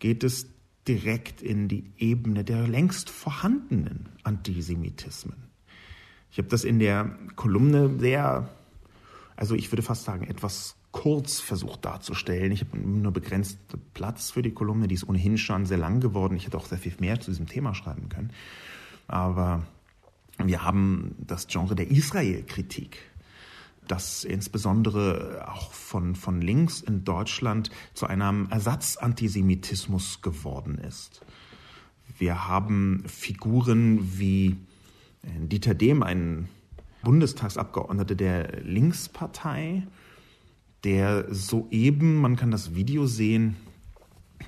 geht 0.00 0.24
es 0.24 0.48
direkt 0.88 1.42
in 1.42 1.68
die 1.68 1.92
Ebene 1.98 2.42
der 2.42 2.66
längst 2.66 3.10
vorhandenen 3.10 4.08
Antisemitismen. 4.24 5.36
Ich 6.32 6.38
habe 6.38 6.48
das 6.48 6.64
in 6.64 6.78
der 6.78 7.16
Kolumne 7.36 7.98
sehr, 7.98 8.48
also 9.36 9.54
ich 9.54 9.70
würde 9.70 9.82
fast 9.82 10.04
sagen, 10.04 10.26
etwas 10.26 10.76
kurz 10.90 11.38
versucht 11.38 11.84
darzustellen. 11.84 12.50
Ich 12.50 12.62
habe 12.62 12.78
nur 12.78 13.12
begrenzt 13.12 13.58
Platz 13.94 14.30
für 14.30 14.42
die 14.42 14.52
Kolumne, 14.52 14.88
die 14.88 14.94
ist 14.94 15.08
ohnehin 15.08 15.38
schon 15.38 15.66
sehr 15.66 15.78
lang 15.78 16.00
geworden. 16.00 16.36
Ich 16.36 16.46
hätte 16.46 16.56
auch 16.56 16.66
sehr 16.66 16.78
viel 16.78 16.94
mehr 16.98 17.20
zu 17.20 17.30
diesem 17.30 17.46
Thema 17.46 17.74
schreiben 17.74 18.08
können. 18.08 18.32
Aber 19.10 19.64
wir 20.38 20.62
haben 20.62 21.16
das 21.18 21.48
Genre 21.48 21.74
der 21.74 21.90
Israel-Kritik 21.90 22.98
das 23.90 24.22
insbesondere 24.22 25.48
auch 25.52 25.72
von, 25.72 26.14
von 26.14 26.40
links 26.40 26.80
in 26.80 27.02
Deutschland 27.04 27.70
zu 27.92 28.06
einem 28.06 28.46
Ersatzantisemitismus 28.50 30.22
geworden 30.22 30.78
ist. 30.78 31.22
Wir 32.16 32.46
haben 32.46 33.02
Figuren 33.08 34.18
wie 34.18 34.58
äh, 35.22 35.28
Dieter 35.40 35.74
Dehm, 35.74 36.04
ein 36.04 36.48
Bundestagsabgeordneter 37.02 38.14
der 38.14 38.60
Linkspartei, 38.62 39.82
der 40.84 41.34
soeben, 41.34 42.16
man 42.16 42.36
kann 42.36 42.52
das 42.52 42.74
Video 42.76 43.06
sehen, 43.06 43.56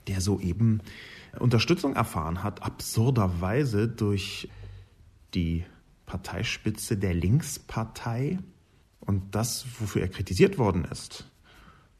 der 0.06 0.20
soeben 0.20 0.82
Unterstützung 1.38 1.94
erfahren 1.94 2.42
hat, 2.42 2.62
absurderweise 2.62 3.88
durch 3.88 4.48
die 5.34 5.64
Parteispitze 6.06 6.96
der 6.96 7.14
Linkspartei, 7.14 8.38
und 9.00 9.34
das, 9.34 9.66
wofür 9.80 10.02
er 10.02 10.08
kritisiert 10.08 10.58
worden 10.58 10.84
ist, 10.84 11.28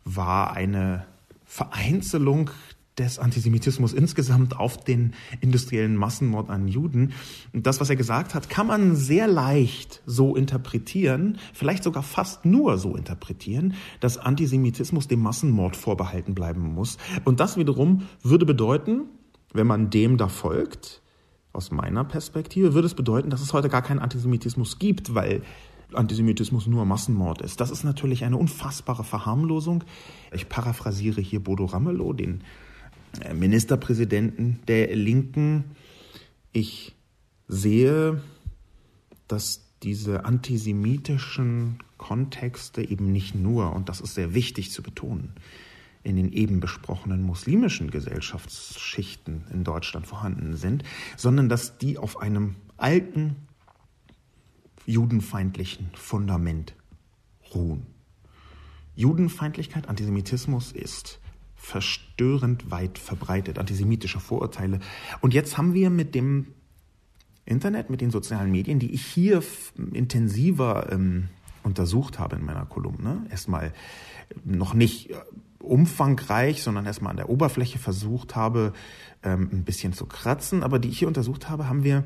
war 0.05 0.53
eine 0.53 1.07
Vereinzelung 1.45 2.51
des 2.99 3.19
Antisemitismus 3.19 3.93
insgesamt 3.93 4.59
auf 4.59 4.85
den 4.85 5.15
industriellen 5.41 5.97
Massenmord 5.97 6.51
an 6.51 6.69
Juden. 6.69 7.13
Und 7.53 7.67
das, 7.67 7.81
was 7.81 7.89
er 7.89 7.97
gesagt 7.97 8.35
hat, 8.35 8.51
kann 8.51 8.67
man 8.67 8.97
sehr 8.97 9.27
leicht 9.27 10.03
so 10.05 10.37
interpretieren, 10.37 11.39
vielleicht 11.55 11.85
sogar 11.85 12.03
fast 12.03 12.45
nur 12.45 12.77
so 12.77 12.95
interpretieren, 12.95 13.75
dass 14.01 14.19
Antisemitismus 14.19 15.09
dem 15.09 15.21
Massenmord 15.21 15.75
vorbehalten 15.75 16.35
bleiben 16.35 16.75
muss. 16.75 16.99
Und 17.25 17.41
das 17.41 17.57
wiederum 17.57 18.07
würde 18.23 18.45
bedeuten, 18.45 19.09
wenn 19.53 19.67
man 19.67 19.91
dem 19.91 20.17
da 20.17 20.29
folgt, 20.29 21.03
aus 21.53 21.71
meiner 21.71 22.05
Perspektive, 22.05 22.75
würde 22.75 22.87
es 22.87 22.95
bedeuten, 22.95 23.31
dass 23.31 23.43
es 23.43 23.53
heute 23.53 23.69
gar 23.69 23.83
keinen 23.83 23.99
Antisemitismus 23.99 24.79
gibt, 24.79 25.15
weil 25.15 25.43
Antisemitismus 25.93 26.67
nur 26.67 26.87
Massenmord 26.87 27.43
ist. 27.43 27.61
Das 27.61 27.71
ist 27.71 27.85
natürlich 27.85 28.25
eine 28.25 28.39
unfassbare 28.39 29.05
Verharmlosung. 29.05 29.85
Ich 30.33 30.49
paraphrasiere 30.49 31.21
hier 31.21 31.41
Bodo 31.41 31.67
Ramelow, 31.67 32.15
den 32.15 32.43
äh, 33.21 33.35
Ministerpräsidenten 33.35 34.61
der 34.67 34.97
Linken. 34.97 35.65
Ich 36.53 36.95
sehe, 37.49 38.23
dass 39.29 39.63
diese 39.83 40.25
antisemitischen 40.25 41.79
Kontexte 41.99 42.83
eben 42.83 43.13
nicht 43.13 43.35
nur, 43.35 43.75
und 43.75 43.89
das 43.89 44.01
ist 44.01 44.15
sehr 44.15 44.35
wichtig 44.35 44.71
zu 44.71 44.83
betonen, 44.83 45.35
in 46.03 46.17
den 46.17 46.33
eben 46.33 46.61
besprochenen 46.61 47.23
muslimischen 47.23 47.91
Gesellschaftsschichten 47.91 49.45
in 49.53 49.65
Deutschland 49.65 50.07
vorhanden 50.07 50.57
sind, 50.57 50.85
sondern 51.17 51.49
dass 51.49 51.79
die 51.79 51.99
auf 51.99 52.21
einem 52.21 52.57
alten 52.77 53.37
judenfeindlichen 54.87 55.91
Fundament 55.95 56.75
ruhen. 57.55 57.87
Judenfeindlichkeit, 58.95 59.89
Antisemitismus 59.89 60.73
ist 60.73 61.21
verstörend 61.55 62.71
weit 62.71 62.99
verbreitet, 62.99 63.59
antisemitische 63.59 64.19
Vorurteile. 64.19 64.81
Und 65.21 65.33
jetzt 65.33 65.57
haben 65.57 65.75
wir 65.75 65.91
mit 65.91 66.15
dem 66.15 66.49
Internet, 67.45 67.89
mit 67.89 68.01
den 68.01 68.11
sozialen 68.11 68.51
Medien, 68.51 68.79
die 68.79 68.93
ich 68.93 69.05
hier 69.05 69.43
intensiver 69.93 70.91
ähm, 70.91 71.29
untersucht 71.63 72.19
habe 72.19 72.37
in 72.37 72.45
meiner 72.45 72.67
Kolumne, 72.67 73.27
erstmal 73.31 73.73
noch 74.45 74.75
nicht 74.75 75.11
äh, 75.11 75.15
umfangreich, 75.73 76.63
sondern 76.63 76.85
erstmal 76.85 77.13
an 77.13 77.17
der 77.17 77.31
Oberfläche 77.31 77.79
versucht 77.79 78.37
habe, 78.37 78.75
ähm, 79.23 79.49
ein 79.51 79.65
bisschen 79.65 79.95
zu 79.95 80.05
kratzen, 80.05 80.63
aber 80.63 80.79
die 80.79 80.91
ich 80.91 80.99
hier 80.99 81.09
untersucht 81.09 81.49
habe, 81.49 81.69
haben 81.69 81.83
wir 81.83 82.05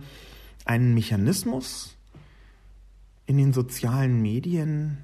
einen 0.64 0.94
Mechanismus 0.94 1.96
in 3.26 3.36
den 3.36 3.52
sozialen 3.52 4.22
Medien, 4.22 4.98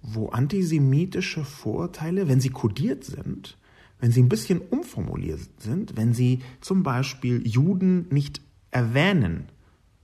wo 0.00 0.30
antisemitische 0.30 1.44
Vorurteile, 1.44 2.28
wenn 2.28 2.40
sie 2.40 2.48
kodiert 2.48 3.04
sind, 3.04 3.58
wenn 4.00 4.10
sie 4.10 4.22
ein 4.22 4.30
bisschen 4.30 4.60
umformuliert 4.60 5.40
sind, 5.58 5.96
wenn 5.96 6.14
sie 6.14 6.40
zum 6.62 6.82
Beispiel 6.82 7.46
Juden 7.46 8.06
nicht 8.10 8.40
erwähnen, 8.70 9.50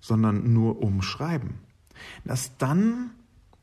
sondern 0.01 0.53
nur 0.53 0.83
umschreiben, 0.83 1.55
dass 2.25 2.57
dann 2.59 3.13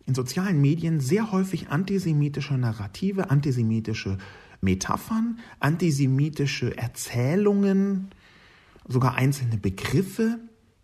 in 0.09 0.15
sozialen 0.15 0.59
Medien 0.59 0.99
sehr 0.99 1.31
häufig 1.31 1.69
antisemitische 1.69 2.57
Narrative, 2.57 3.29
antisemitische 3.29 4.17
Metaphern, 4.59 5.39
antisemitische 5.59 6.75
Erzählungen, 6.75 8.09
sogar 8.87 9.15
einzelne 9.15 9.57
Begriffe 9.57 10.39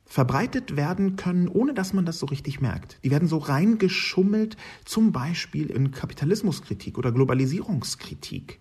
verbreitet 0.06 0.76
werden 0.76 1.16
können, 1.16 1.48
ohne 1.48 1.74
dass 1.74 1.92
man 1.92 2.06
das 2.06 2.20
so 2.20 2.28
richtig 2.28 2.62
merkt. 2.62 3.00
Die 3.04 3.10
werden 3.10 3.28
so 3.28 3.40
reingeschummelt, 3.40 4.58
zum 4.86 5.12
Beispiel 5.12 5.72
in 5.72 5.90
Kapitalismuskritik 5.90 7.00
oder 7.00 7.12
Globalisierungskritik. 7.12 8.60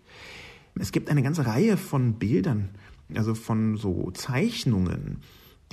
Es 0.76 0.92
gibt 0.92 1.10
eine 1.10 1.22
ganze 1.22 1.46
Reihe 1.46 1.76
von 1.76 2.14
Bildern, 2.14 2.70
also 3.14 3.34
von 3.34 3.76
so 3.76 4.10
Zeichnungen, 4.12 5.18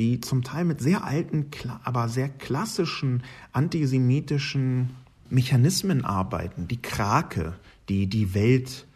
die 0.01 0.19
zum 0.19 0.41
Teil 0.43 0.65
mit 0.65 0.81
sehr 0.81 1.03
alten, 1.03 1.51
aber 1.83 2.09
sehr 2.09 2.27
klassischen 2.27 3.21
antisemitischen 3.51 4.89
Mechanismen 5.29 6.03
arbeiten. 6.03 6.67
Die 6.67 6.81
Krake, 6.81 7.53
die 7.87 8.07
die 8.07 8.33
Welt 8.33 8.87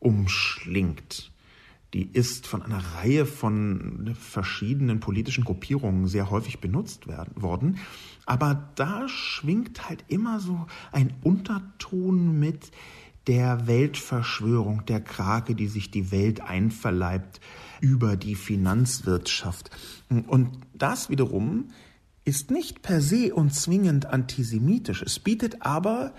umschlingt. 0.00 1.30
Die 1.94 2.02
ist 2.02 2.48
von 2.48 2.62
einer 2.62 2.82
Reihe 2.96 3.26
von 3.26 4.16
verschiedenen 4.18 4.98
politischen 4.98 5.44
Gruppierungen 5.44 6.08
sehr 6.08 6.30
häufig 6.30 6.58
benutzt 6.58 7.06
werden, 7.06 7.40
worden. 7.40 7.78
Aber 8.26 8.70
da 8.74 9.08
schwingt 9.08 9.88
halt 9.88 10.04
immer 10.08 10.40
so 10.40 10.66
ein 10.90 11.12
Unterton 11.22 12.40
mit 12.40 12.72
der 13.28 13.68
Weltverschwörung, 13.68 14.84
der 14.86 15.00
Krake, 15.00 15.54
die 15.54 15.68
sich 15.68 15.92
die 15.92 16.10
Welt 16.10 16.40
einverleibt 16.40 17.40
über 17.80 18.16
die 18.16 18.34
Finanzwirtschaft. 18.34 19.70
Und 20.08 20.58
das 20.74 21.08
wiederum 21.08 21.68
ist 22.24 22.50
nicht 22.50 22.82
per 22.82 23.00
se 23.00 23.34
und 23.34 23.54
zwingend 23.54 24.06
antisemitisch. 24.06 25.02
Es 25.02 25.18
bietet 25.18 25.62
aber 25.62 26.12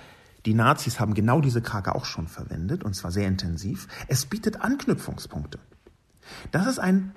die 0.46 0.54
Nazis 0.54 1.00
haben 1.00 1.14
genau 1.14 1.40
diese 1.40 1.62
Krake 1.62 1.94
auch 1.94 2.06
schon 2.06 2.28
verwendet, 2.28 2.84
und 2.84 2.96
zwar 2.96 3.12
sehr 3.12 3.28
intensiv. 3.28 3.88
Es 4.08 4.26
bietet 4.26 4.62
Anknüpfungspunkte. 4.62 5.60
Das 6.52 6.68
ist 6.68 6.80
ein 6.80 7.14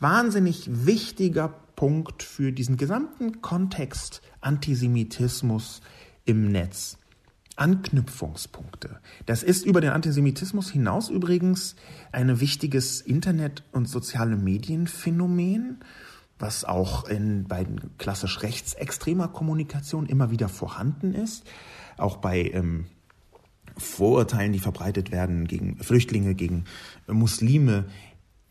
wahnsinnig 0.00 0.68
wichtiger 0.68 1.48
Punkt 1.76 2.22
für 2.22 2.52
diesen 2.52 2.76
gesamten 2.76 3.42
Kontext 3.42 4.22
Antisemitismus 4.40 5.82
im 6.24 6.50
Netz. 6.50 6.98
Anknüpfungspunkte. 7.56 9.00
Das 9.26 9.42
ist 9.42 9.64
über 9.64 9.80
den 9.80 9.90
Antisemitismus 9.90 10.70
hinaus 10.70 11.08
übrigens 11.08 11.76
ein 12.12 12.40
wichtiges 12.40 13.00
Internet- 13.00 13.62
und 13.72 13.88
soziale 13.88 14.36
Medienphänomen, 14.36 15.80
was 16.38 16.64
auch 16.64 17.08
in, 17.08 17.44
bei 17.44 17.66
klassisch 17.98 18.42
rechtsextremer 18.42 19.28
Kommunikation 19.28 20.06
immer 20.06 20.30
wieder 20.30 20.48
vorhanden 20.48 21.14
ist 21.14 21.44
auch 21.96 22.16
bei 22.16 22.50
ähm, 22.50 22.86
Vorurteilen, 23.76 24.52
die 24.52 24.60
verbreitet 24.60 25.10
werden 25.10 25.46
gegen 25.46 25.78
Flüchtlinge, 25.78 26.34
gegen 26.34 26.64
Muslime. 27.08 27.86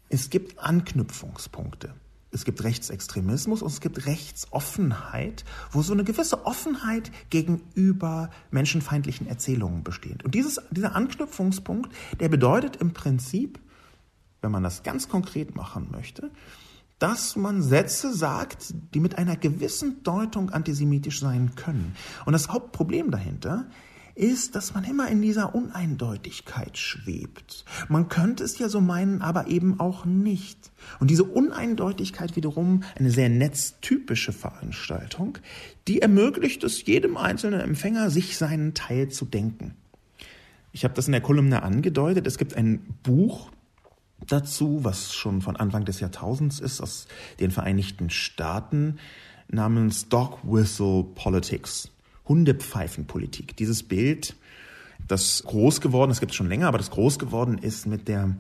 Es 0.10 0.30
gibt 0.30 0.60
Anknüpfungspunkte. 0.60 1.94
Es 2.34 2.46
gibt 2.46 2.64
Rechtsextremismus 2.64 3.62
und 3.62 3.72
es 3.72 3.80
gibt 3.80 4.06
Rechtsoffenheit, 4.06 5.46
wo 5.72 5.82
so 5.82 5.94
eine 5.94 6.04
gewisse 6.04 6.46
Offenheit 6.46 7.12
gegenüber 7.30 8.30
menschenfeindlichen 8.52 9.28
Erzählungen 9.28 9.84
besteht. 9.84 10.24
Und 10.24 10.34
dieses, 10.34 10.60
dieser 10.72 10.96
Anknüpfungspunkt, 10.96 11.94
der 12.20 12.30
bedeutet 12.30 12.78
im 12.78 12.94
Prinzip, 12.94 13.60
wenn 14.42 14.52
man 14.52 14.64
das 14.64 14.84
ganz 14.84 15.08
konkret 15.08 15.56
machen 15.56 15.90
möchte, 15.92 16.32
dass 17.00 17.36
man 17.36 17.62
Sätze 17.62 18.14
sagt, 18.14 18.74
die 18.94 19.00
mit 19.00 19.18
einer 19.18 19.36
gewissen 19.36 20.04
Deutung 20.04 20.50
antisemitisch 20.52 21.20
sein 21.20 21.54
können. 21.56 21.96
Und 22.26 22.34
das 22.34 22.50
Hauptproblem 22.50 23.12
dahinter 23.12 23.68
ist, 24.16 24.56
dass 24.56 24.74
man 24.74 24.84
immer 24.84 25.08
in 25.08 25.22
dieser 25.22 25.56
Uneindeutigkeit 25.56 26.78
schwebt. 26.78 27.66
Man 27.90 28.10
könnte 28.10 28.44
es 28.44 28.60
ja 28.60 28.70
so 28.70 28.82
meinen, 28.82 29.22
aber 29.22 29.48
eben 29.48 29.80
auch 29.80 30.06
nicht. 30.06 30.72
Und 31.00 31.10
diese 31.10 31.24
Uneindeutigkeit 31.24 32.36
wiederum, 32.36 32.84
eine 32.98 33.12
sehr 33.12 33.30
netztypische 33.30 34.34
Veranstaltung, 34.34 35.38
die 35.88 36.02
ermöglicht 36.02 36.64
es 36.64 36.86
jedem 36.86 37.18
einzelnen 37.18 37.62
Empfänger, 37.62 38.10
sich 38.10 38.38
seinen 38.38 38.74
Teil 38.74 39.10
zu 39.10 39.26
denken. 39.26 39.76
Ich 40.72 40.84
habe 40.84 40.94
das 40.94 41.08
in 41.08 41.12
der 41.12 41.22
Kolumne 41.22 41.64
angedeutet. 41.64 42.28
Es 42.28 42.38
gibt 42.38 42.56
ein 42.56 42.80
Buch, 43.04 43.52
dazu, 44.28 44.84
was 44.84 45.14
schon 45.14 45.42
von 45.42 45.56
Anfang 45.56 45.86
des 45.86 46.00
Jahrtausends 46.00 46.60
ist, 46.60 46.82
aus 46.82 47.08
den 47.40 47.52
Vereinigten 47.52 48.10
Staaten, 48.10 48.98
namens 49.48 50.10
Dog 50.10 50.40
Whistle 50.44 51.04
Politics, 51.16 51.90
Hundepfeifenpolitik. 52.28 53.56
Dieses 53.58 53.84
Bild, 53.84 54.36
das 55.08 55.44
groß 55.44 55.82
geworden, 55.82 56.12
es 56.12 56.20
gibt 56.20 56.32
es 56.32 56.36
schon 56.36 56.50
länger, 56.50 56.68
aber 56.68 56.78
das 56.78 56.92
groß 56.92 57.20
geworden 57.20 57.58
ist 57.58 57.86
mit 57.86 58.08
der 58.08 58.36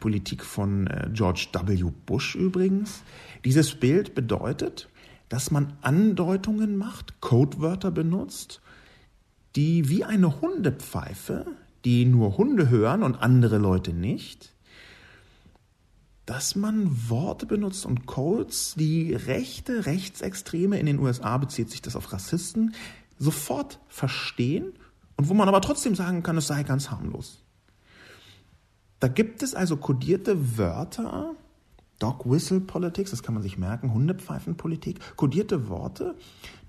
Politik 0.00 0.44
von 0.44 0.86
äh, 0.86 1.08
George 1.12 1.48
W. 1.52 1.90
Bush 2.06 2.34
übrigens. 2.34 3.02
Dieses 3.44 3.74
Bild 3.74 4.14
bedeutet, 4.14 4.88
dass 5.28 5.50
man 5.50 5.72
Andeutungen 5.82 6.76
macht, 6.76 7.20
Codewörter 7.20 7.90
benutzt, 7.90 8.60
die 9.56 9.88
wie 9.88 10.04
eine 10.04 10.40
Hundepfeife, 10.40 11.46
die 11.84 12.04
nur 12.04 12.36
Hunde 12.36 12.68
hören 12.68 13.02
und 13.02 13.16
andere 13.16 13.58
Leute 13.58 13.92
nicht, 13.92 14.52
dass 16.26 16.56
man 16.56 17.08
Worte 17.08 17.46
benutzt 17.46 17.86
und 17.86 18.06
Codes, 18.06 18.74
die 18.76 19.14
rechte, 19.14 19.86
rechtsextreme, 19.86 20.78
in 20.78 20.86
den 20.86 20.98
USA 20.98 21.38
bezieht 21.38 21.70
sich 21.70 21.82
das 21.82 21.94
auf 21.94 22.12
Rassisten, 22.12 22.74
sofort 23.18 23.80
verstehen 23.88 24.72
und 25.16 25.28
wo 25.28 25.34
man 25.34 25.48
aber 25.48 25.60
trotzdem 25.60 25.94
sagen 25.94 26.22
kann, 26.22 26.36
es 26.36 26.46
sei 26.46 26.62
ganz 26.62 26.90
harmlos. 26.90 27.42
Da 29.00 29.08
gibt 29.08 29.42
es 29.42 29.54
also 29.54 29.76
kodierte 29.76 30.58
Wörter, 30.58 31.34
Dog 31.98 32.30
Whistle 32.30 32.60
Politics, 32.60 33.10
das 33.10 33.22
kann 33.22 33.34
man 33.34 33.42
sich 33.42 33.58
merken, 33.58 33.92
Hundepfeifenpolitik, 33.92 35.16
kodierte 35.16 35.68
Worte, 35.68 36.14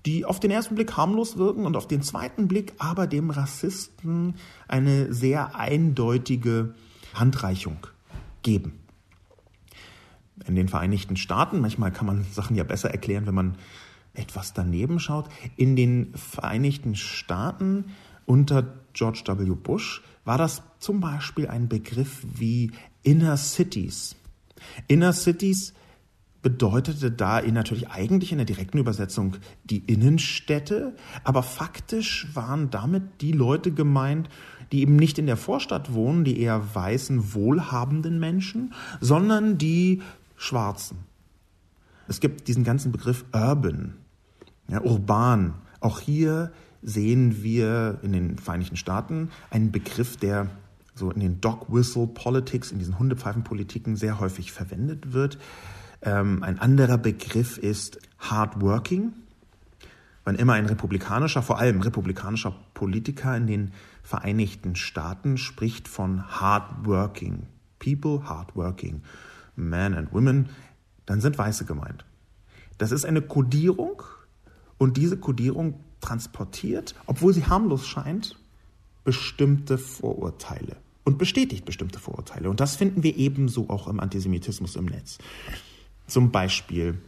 die 0.06 0.24
auf 0.24 0.40
den 0.40 0.50
ersten 0.50 0.74
Blick 0.74 0.96
harmlos 0.96 1.36
wirken 1.36 1.66
und 1.66 1.76
auf 1.76 1.86
den 1.86 2.02
zweiten 2.02 2.48
Blick 2.48 2.72
aber 2.78 3.06
dem 3.06 3.30
Rassisten 3.30 4.36
eine 4.68 5.12
sehr 5.12 5.54
eindeutige 5.54 6.74
Handreichung 7.14 7.86
geben 8.42 8.78
in 10.46 10.54
den 10.54 10.68
Vereinigten 10.68 11.16
Staaten, 11.16 11.60
manchmal 11.60 11.92
kann 11.92 12.06
man 12.06 12.24
Sachen 12.24 12.56
ja 12.56 12.64
besser 12.64 12.90
erklären, 12.90 13.26
wenn 13.26 13.34
man 13.34 13.56
etwas 14.18 14.52
daneben 14.52 15.00
schaut, 15.00 15.28
in 15.56 15.76
den 15.76 16.12
Vereinigten 16.14 16.94
Staaten 16.96 17.86
unter 18.26 18.74
George 18.92 19.22
W. 19.26 19.54
Bush 19.54 20.02
war 20.24 20.36
das 20.38 20.62
zum 20.80 21.00
Beispiel 21.00 21.48
ein 21.48 21.68
Begriff 21.68 22.22
wie 22.34 22.72
Inner 23.02 23.36
Cities. 23.36 24.16
Inner 24.86 25.12
Cities 25.12 25.72
bedeutete 26.42 27.10
da 27.10 27.40
natürlich 27.42 27.88
eigentlich 27.88 28.32
in 28.32 28.38
der 28.38 28.44
direkten 28.44 28.78
Übersetzung 28.78 29.36
die 29.64 29.78
Innenstädte, 29.78 30.94
aber 31.24 31.42
faktisch 31.42 32.28
waren 32.34 32.70
damit 32.70 33.20
die 33.20 33.32
Leute 33.32 33.72
gemeint, 33.72 34.28
die 34.70 34.82
eben 34.82 34.96
nicht 34.96 35.18
in 35.18 35.26
der 35.26 35.36
Vorstadt 35.36 35.94
wohnen, 35.94 36.24
die 36.24 36.40
eher 36.40 36.74
weißen, 36.74 37.34
wohlhabenden 37.34 38.20
Menschen, 38.20 38.74
sondern 39.00 39.58
die 39.58 40.02
Schwarzen. 40.36 40.98
Es 42.06 42.20
gibt 42.20 42.48
diesen 42.48 42.64
ganzen 42.64 42.92
Begriff 42.92 43.24
urban, 43.32 43.94
ja, 44.68 44.80
urban. 44.82 45.54
Auch 45.80 46.00
hier 46.00 46.52
sehen 46.82 47.42
wir 47.42 47.98
in 48.02 48.12
den 48.12 48.38
Vereinigten 48.38 48.76
Staaten 48.76 49.30
einen 49.50 49.72
Begriff, 49.72 50.16
der 50.16 50.48
so 50.94 51.10
in 51.10 51.20
den 51.20 51.40
Dog 51.40 51.72
Whistle 51.72 52.06
Politics, 52.06 52.72
in 52.72 52.78
diesen 52.78 52.98
Hundepfeifenpolitiken 52.98 53.96
sehr 53.96 54.20
häufig 54.20 54.52
verwendet 54.52 55.12
wird. 55.12 55.38
Ähm, 56.02 56.42
ein 56.42 56.58
anderer 56.58 56.98
Begriff 56.98 57.58
ist 57.58 57.98
Hardworking. 58.18 59.12
Wann 60.24 60.34
immer 60.34 60.54
ein 60.54 60.66
republikanischer, 60.66 61.42
vor 61.42 61.58
allem 61.58 61.80
republikanischer 61.80 62.54
Politiker 62.74 63.36
in 63.36 63.46
den 63.46 63.72
Vereinigten 64.02 64.76
Staaten 64.76 65.38
spricht 65.38 65.88
von 65.88 66.22
Hardworking 66.40 67.46
People, 67.78 68.28
Hardworking 68.28 69.02
Men 69.56 69.94
and 69.94 70.12
Women, 70.12 70.50
dann 71.06 71.20
sind 71.20 71.38
Weiße 71.38 71.64
gemeint. 71.64 72.04
Das 72.76 72.92
ist 72.92 73.04
eine 73.04 73.22
Kodierung 73.22 74.02
und 74.78 74.96
diese 74.96 75.18
Kodierung 75.18 75.80
transportiert, 76.00 76.94
obwohl 77.06 77.34
sie 77.34 77.44
harmlos 77.44 77.86
scheint, 77.86 78.38
bestimmte 79.04 79.78
Vorurteile 79.78 80.76
und 81.04 81.18
bestätigt 81.18 81.64
bestimmte 81.64 81.98
Vorurteile. 81.98 82.50
Und 82.50 82.60
das 82.60 82.76
finden 82.76 83.02
wir 83.02 83.16
ebenso 83.16 83.68
auch 83.70 83.88
im 83.88 84.00
Antisemitismus 84.00 84.76
im 84.76 84.86
Netz. 84.86 85.18
Zum 86.06 86.30
Beispiel 86.30 86.98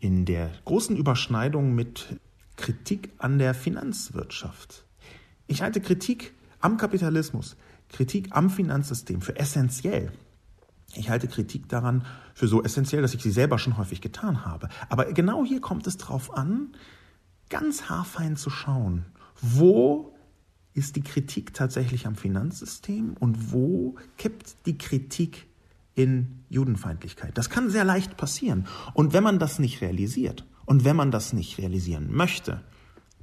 in 0.00 0.24
der 0.24 0.52
großen 0.64 0.96
Überschneidung 0.96 1.74
mit 1.74 2.20
Kritik 2.56 3.10
an 3.18 3.38
der 3.38 3.54
Finanzwirtschaft. 3.54 4.84
Ich 5.46 5.62
halte 5.62 5.80
Kritik 5.80 6.32
am 6.60 6.76
Kapitalismus, 6.76 7.56
Kritik 7.88 8.28
am 8.30 8.50
Finanzsystem 8.50 9.20
für 9.20 9.36
essentiell. 9.36 10.12
Ich 10.96 11.10
halte 11.10 11.28
Kritik 11.28 11.68
daran 11.68 12.04
für 12.34 12.48
so 12.48 12.62
essentiell, 12.62 13.02
dass 13.02 13.14
ich 13.14 13.22
sie 13.22 13.30
selber 13.30 13.58
schon 13.58 13.76
häufig 13.76 14.00
getan 14.00 14.44
habe. 14.44 14.68
Aber 14.88 15.12
genau 15.12 15.44
hier 15.44 15.60
kommt 15.60 15.86
es 15.86 15.96
darauf 15.96 16.36
an, 16.36 16.74
ganz 17.50 17.88
haarfein 17.88 18.36
zu 18.36 18.50
schauen, 18.50 19.06
wo 19.40 20.14
ist 20.72 20.96
die 20.96 21.02
Kritik 21.02 21.54
tatsächlich 21.54 22.06
am 22.06 22.16
Finanzsystem 22.16 23.14
und 23.18 23.52
wo 23.52 23.96
kippt 24.18 24.66
die 24.66 24.76
Kritik 24.76 25.46
in 25.94 26.40
Judenfeindlichkeit. 26.48 27.38
Das 27.38 27.50
kann 27.50 27.70
sehr 27.70 27.84
leicht 27.84 28.16
passieren. 28.16 28.66
Und 28.92 29.12
wenn 29.12 29.22
man 29.22 29.38
das 29.38 29.58
nicht 29.58 29.80
realisiert 29.80 30.44
und 30.66 30.84
wenn 30.84 30.96
man 30.96 31.10
das 31.12 31.32
nicht 31.32 31.58
realisieren 31.58 32.12
möchte, 32.12 32.60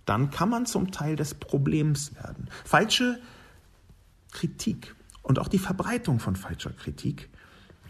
dann 0.05 0.31
kann 0.31 0.49
man 0.49 0.65
zum 0.65 0.91
Teil 0.91 1.15
des 1.15 1.33
Problems 1.33 2.15
werden. 2.15 2.47
Falsche 2.63 3.19
Kritik 4.31 4.95
und 5.21 5.37
auch 5.37 5.49
die 5.49 5.59
Verbreitung 5.59 6.19
von 6.19 6.35
falscher 6.35 6.71
Kritik 6.71 7.29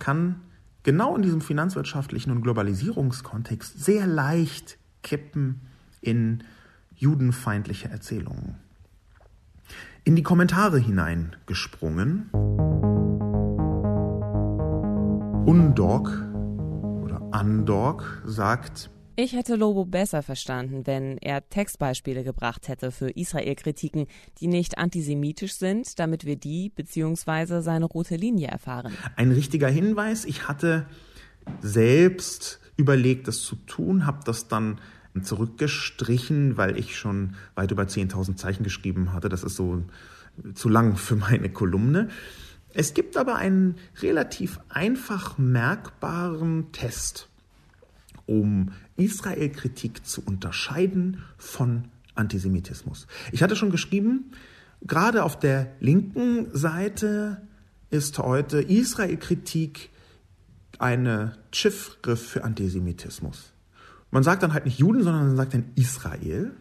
kann 0.02 0.42
genau 0.84 1.16
in 1.16 1.22
diesem 1.22 1.40
finanzwirtschaftlichen 1.40 2.32
und 2.32 2.42
Globalisierungskontext 2.42 3.82
sehr 3.82 4.08
leicht 4.08 4.78
kippen 5.04 5.62
in 6.02 6.44
judenfeindliche 6.96 7.90
Erzählungen. 7.90 8.56
In 10.04 10.16
die 10.16 10.24
Kommentare 10.24 10.80
hineingesprungen. 10.80 12.30
Undork 15.46 16.10
oder 17.04 17.22
Andork 17.32 18.24
sagt, 18.26 18.90
ich 19.16 19.34
hätte 19.34 19.56
Lobo 19.56 19.86
besser 19.86 20.24
verstanden, 20.24 20.88
wenn 20.88 21.18
er 21.18 21.48
Textbeispiele 21.50 22.24
gebracht 22.24 22.68
hätte 22.68 22.92
für 22.92 23.10
Israel-Kritiken, 23.10 24.08
die 24.40 24.48
nicht 24.48 24.78
antisemitisch 24.78 25.54
sind, 25.54 26.00
damit 26.00 26.26
wir 26.26 26.36
die 26.36 26.70
bzw. 26.70 27.62
seine 27.62 27.86
rote 27.86 28.16
Linie 28.16 28.48
erfahren. 28.48 28.94
Ein 29.16 29.32
richtiger 29.32 29.70
Hinweis. 29.70 30.26
Ich 30.26 30.48
hatte 30.48 30.86
selbst 31.62 32.60
überlegt, 32.78 33.28
das 33.28 33.42
zu 33.42 33.56
tun, 33.56 34.06
habe 34.06 34.20
das 34.26 34.48
dann 34.48 34.80
zurückgestrichen, 35.22 36.58
weil 36.58 36.78
ich 36.78 36.98
schon 36.98 37.36
weit 37.56 37.72
über 37.72 37.84
10.000 37.84 38.36
Zeichen 38.38 38.64
geschrieben 38.64 39.14
hatte. 39.14 39.30
Das 39.30 39.44
ist 39.44 39.56
so 39.56 39.84
zu 40.54 40.70
lang 40.70 40.96
für 40.96 41.16
meine 41.16 41.50
Kolumne. 41.50 42.10
Es 42.74 42.94
gibt 42.94 43.18
aber 43.18 43.36
einen 43.36 43.76
relativ 44.02 44.60
einfach 44.70 45.38
merkbaren 45.38 46.72
Test, 46.72 47.28
um 48.32 48.72
Israel-Kritik 48.96 50.06
zu 50.06 50.24
unterscheiden 50.24 51.22
von 51.38 51.90
Antisemitismus. 52.16 53.08
Ich 53.34 53.44
hatte 53.44 53.58
schon 53.58 53.72
geschrieben, 53.72 54.32
gerade 54.82 55.26
auf 55.26 55.38
der 55.38 55.74
linken 55.82 56.48
Seite 56.54 57.42
ist 57.90 58.18
heute 58.20 58.62
Israel-Kritik 58.62 59.90
eine 60.80 61.34
Chiffre 61.52 62.16
für 62.16 62.46
Antisemitismus. 62.46 63.52
Man 64.12 64.24
sagt 64.24 64.44
dann 64.44 64.54
halt 64.54 64.64
nicht 64.64 64.80
Juden, 64.80 65.04
sondern 65.04 65.28
man 65.28 65.36
sagt 65.36 65.54
dann 65.54 65.66
Israel. 65.76 66.54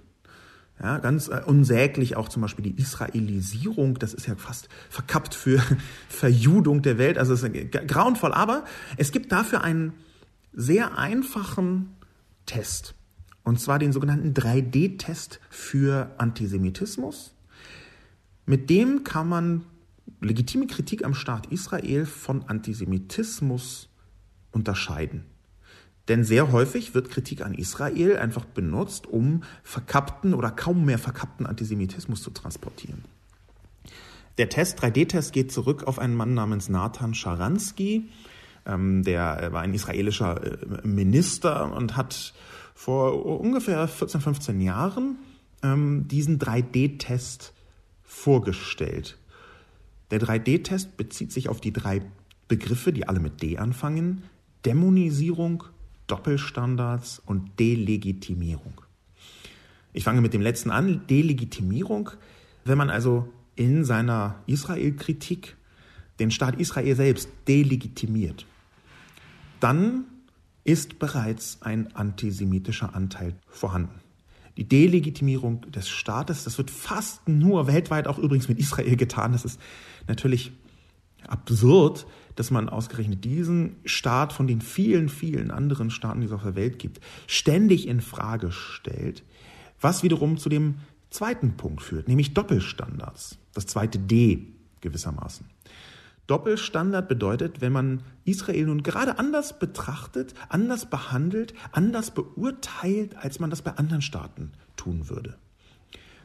Ja, 0.83 0.99
ganz 0.99 1.29
äh, 1.29 1.43
unsäglich 1.47 2.17
auch 2.17 2.29
zum 2.29 2.43
Beispiel 2.43 2.65
die 2.65 2.81
Israelisierung, 2.81 3.99
das 3.99 4.13
ist 4.13 4.27
ja 4.27 4.35
fast 4.35 4.69
verkappt 4.89 5.35
für 5.35 5.63
Verjudung 6.09 6.83
der 6.83 6.99
Welt, 6.99 7.17
also 7.17 7.35
es 7.35 7.43
ist 7.45 7.73
grauenvoll, 7.87 8.33
aber 8.33 8.65
es 8.97 9.13
gibt 9.13 9.31
dafür 9.31 9.63
einen 9.63 9.93
sehr 10.53 10.99
einfachen 10.99 11.97
Test. 12.47 12.95
Und 13.43 13.61
zwar 13.61 13.79
den 13.79 13.93
sogenannten 13.93 14.35
3D-Test 14.35 15.41
für 15.49 16.15
Antisemitismus. 16.19 17.35
Mit 18.47 18.69
dem 18.71 19.05
kann 19.05 19.29
man 19.29 19.65
legitime 20.21 20.67
Kritik 20.67 21.05
am 21.05 21.15
Staat 21.15 21.47
Israel 21.47 22.07
von 22.07 22.43
Antisemitismus 22.49 23.89
unterscheiden. 24.53 25.25
Denn 26.09 26.25
sehr 26.25 26.51
häufig 26.51 26.95
wird 26.95 27.11
Kritik 27.11 27.43
an 27.43 27.55
Israel 27.55 28.17
einfach 28.19 28.45
benutzt, 28.45 29.07
um 29.07 29.45
verkappten 29.63 30.35
oder 30.35 30.51
kaum 30.51 30.85
mehr 30.85 30.99
verkappten 30.99 31.47
Antisemitismus 31.47 32.23
zu 32.23 32.31
transportieren. 32.31 33.05
Der 34.39 34.49
Test, 34.49 34.83
3D-Test, 34.83 35.33
geht 35.33 35.53
zurück 35.53 35.85
auf 35.85 35.99
einen 35.99 36.17
Mann 36.17 36.35
namens 36.35 36.69
Nathan 36.69 37.15
Sharansky. 37.15 38.09
Ähm, 38.71 39.03
der 39.03 39.53
war 39.53 39.63
ein 39.63 39.75
israelischer 39.75 40.43
äh, 40.45 40.87
Minister 40.87 41.73
und 41.73 41.97
hat 41.97 42.33
vor 42.75 43.27
ungefähr 43.41 43.87
14, 43.89 44.21
15 44.21 44.61
Jahren 44.61 45.17
ähm, 45.63 46.07
diesen 46.09 46.39
3D-Test 46.39 47.53
vorgestellt. 48.03 49.19
Der 50.11 50.21
3D-Test 50.21 50.97
bezieht 50.97 51.33
sich 51.33 51.49
auf 51.49 51.61
die 51.61 51.73
drei 51.73 52.03
Begriffe, 52.49 52.93
die 52.93 53.07
alle 53.07 53.21
mit 53.21 53.43
D 53.43 53.59
anfangen. 53.59 54.23
Dämonisierung, 54.65 55.65
Doppelstandards 56.07 57.23
und 57.25 57.59
Delegitimierung. 57.59 58.81
Ich 59.93 60.05
fange 60.05 60.21
mit 60.21 60.35
dem 60.35 60.43
letzten 60.43 60.71
an, 60.71 61.07
Delegitimierung. 61.09 62.11
Wenn 62.65 62.79
man 62.79 62.91
also 62.91 63.29
in 63.57 63.85
seiner 63.85 64.37
Israel-Kritik 64.47 65.57
den 66.19 66.31
Staat 66.31 66.61
Israel 66.61 66.95
selbst 66.95 67.29
delegitimiert, 67.49 68.47
dann 69.61 70.05
ist 70.65 70.99
bereits 70.99 71.63
ein 71.63 71.95
antisemitischer 71.95 72.95
Anteil 72.95 73.35
vorhanden. 73.49 74.01
Die 74.57 74.69
Delegitimierung 74.69 75.71
des 75.71 75.89
Staates, 75.89 76.45
das 76.45 76.59
wird 76.59 76.71
fast 76.71 77.29
nur 77.29 77.67
weltweit 77.67 78.07
auch 78.07 78.19
übrigens 78.19 78.49
mit 78.49 78.59
Israel 78.59 78.97
getan. 78.97 79.33
Das 79.33 79.45
ist 79.45 79.61
natürlich 80.07 80.53
absurd, 81.27 82.07
dass 82.37 82.51
man 82.51 82.69
ausgerechnet 82.69 83.25
diesen 83.25 83.77
Staat 83.85 84.33
von 84.33 84.47
den 84.47 84.61
vielen, 84.61 85.09
vielen 85.09 85.51
anderen 85.51 85.91
Staaten, 85.91 86.21
die 86.21 86.27
es 86.27 86.33
auf 86.33 86.43
der 86.43 86.57
Welt 86.57 86.79
gibt, 86.79 87.01
ständig 87.27 87.87
in 87.89 88.01
Frage 88.01 88.53
stellt, 88.53 89.23
was 89.81 90.03
wiederum 90.03 90.37
zu 90.37 90.49
dem 90.49 90.77
zweiten 91.11 91.57
Punkt 91.57 91.83
führt, 91.83 92.09
nämlich 92.09 92.35
Doppelstandards. 92.35 93.39
Das 93.55 93.67
zweite 93.67 93.99
D 93.99 94.47
gewissermaßen. 94.81 95.47
Doppelstandard 96.31 97.09
bedeutet, 97.09 97.61
wenn 97.61 97.73
man 97.73 98.03
Israel 98.25 98.67
nun 98.67 98.85
gerade 98.85 99.19
anders 99.19 99.59
betrachtet, 99.59 100.33
anders 100.49 100.89
behandelt, 100.89 101.55
anders 101.73 102.13
beurteilt, 102.13 103.17
als 103.17 103.41
man 103.41 103.51
das 103.51 103.63
bei 103.63 103.73
anderen 103.73 104.01
Staaten 104.01 104.53
tun 104.77 105.09
würde. 105.09 105.37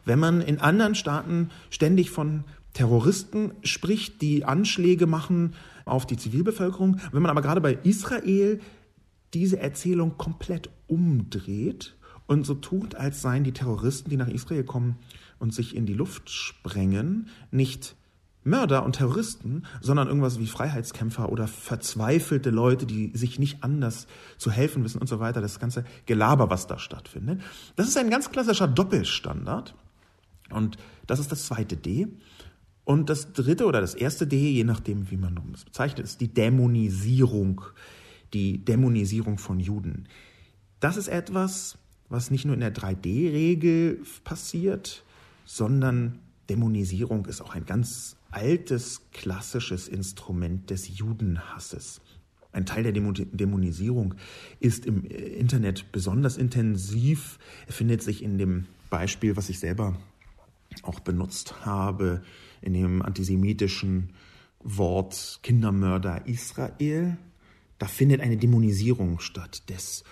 Wenn 0.05 0.19
man 0.19 0.41
in 0.41 0.59
anderen 0.59 0.93
Staaten 0.93 1.49
ständig 1.71 2.11
von 2.11 2.43
Terroristen 2.73 3.53
spricht, 3.63 4.21
die 4.21 4.45
Anschläge 4.45 5.07
machen 5.07 5.55
auf 5.85 6.05
die 6.05 6.17
Zivilbevölkerung, 6.17 6.99
wenn 7.11 7.23
man 7.23 7.31
aber 7.31 7.41
gerade 7.41 7.61
bei 7.61 7.73
Israel 7.83 8.59
diese 9.33 9.59
Erzählung 9.59 10.17
komplett 10.17 10.69
umdreht 10.85 11.95
und 12.27 12.45
so 12.45 12.53
tut, 12.53 12.93
als 12.93 13.23
seien 13.23 13.43
die 13.43 13.53
Terroristen, 13.53 14.11
die 14.11 14.17
nach 14.17 14.27
Israel 14.27 14.65
kommen 14.65 14.97
und 15.39 15.51
sich 15.51 15.75
in 15.75 15.87
die 15.87 15.93
Luft 15.93 16.29
sprengen, 16.29 17.29
nicht 17.49 17.95
Mörder 18.45 18.85
und 18.85 18.93
Terroristen, 18.93 19.63
sondern 19.81 20.07
irgendwas 20.07 20.39
wie 20.39 20.45
Freiheitskämpfer 20.45 21.31
oder 21.31 21.47
verzweifelte 21.47 22.51
Leute, 22.51 22.85
die 22.85 23.11
sich 23.15 23.39
nicht 23.39 23.63
anders 23.63 24.07
zu 24.37 24.51
helfen 24.51 24.83
wissen 24.83 24.99
und 25.01 25.07
so 25.07 25.19
weiter. 25.19 25.41
Das 25.41 25.59
ganze 25.59 25.83
Gelaber, 26.05 26.49
was 26.49 26.67
da 26.67 26.77
stattfindet. 26.77 27.41
Das 27.75 27.87
ist 27.87 27.97
ein 27.97 28.11
ganz 28.11 28.29
klassischer 28.31 28.67
Doppelstandard. 28.67 29.75
Und 30.51 30.77
das 31.07 31.19
ist 31.19 31.31
das 31.31 31.47
zweite 31.47 31.75
D. 31.75 32.07
Und 32.83 33.09
das 33.09 33.33
dritte 33.33 33.65
oder 33.65 33.81
das 33.81 33.95
erste 33.95 34.27
D, 34.27 34.51
je 34.51 34.63
nachdem, 34.63 35.09
wie 35.09 35.17
man 35.17 35.41
es 35.53 35.65
bezeichnet, 35.65 36.05
ist 36.05 36.21
die 36.21 36.31
Dämonisierung. 36.31 37.61
Die 38.31 38.63
Dämonisierung 38.63 39.39
von 39.39 39.59
Juden. 39.59 40.07
Das 40.79 40.97
ist 40.97 41.07
etwas, 41.07 41.79
was 42.09 42.29
nicht 42.29 42.45
nur 42.45 42.53
in 42.53 42.59
der 42.59 42.75
3D-Regel 42.75 44.03
passiert, 44.23 45.03
sondern 45.45 46.19
Dämonisierung 46.49 47.25
ist 47.25 47.41
auch 47.41 47.55
ein 47.55 47.65
ganz 47.65 48.17
altes, 48.35 49.01
klassisches 49.13 49.87
Instrument 49.87 50.69
des 50.69 50.97
Judenhasses. 50.97 52.01
Ein 52.51 52.65
Teil 52.65 52.83
der 52.83 52.91
Dämonisierung 52.91 54.15
ist 54.59 54.85
im 54.85 55.03
Internet 55.05 55.91
besonders 55.91 56.37
intensiv. 56.37 57.39
Er 57.67 57.73
findet 57.73 58.01
sich 58.01 58.21
in 58.23 58.37
dem 58.37 58.65
Beispiel, 58.89 59.35
was 59.35 59.49
ich 59.49 59.59
selber 59.59 59.97
auch 60.83 60.99
benutzt 60.99 61.65
habe, 61.65 62.23
in 62.61 62.73
dem 62.73 63.01
antisemitischen 63.01 64.09
Wort 64.59 65.39
Kindermörder 65.43 66.27
Israel. 66.27 67.17
Da 67.77 67.87
findet 67.87 68.21
eine 68.21 68.37
Dämonisierung 68.37 69.19
statt 69.19 69.69
des 69.69 70.03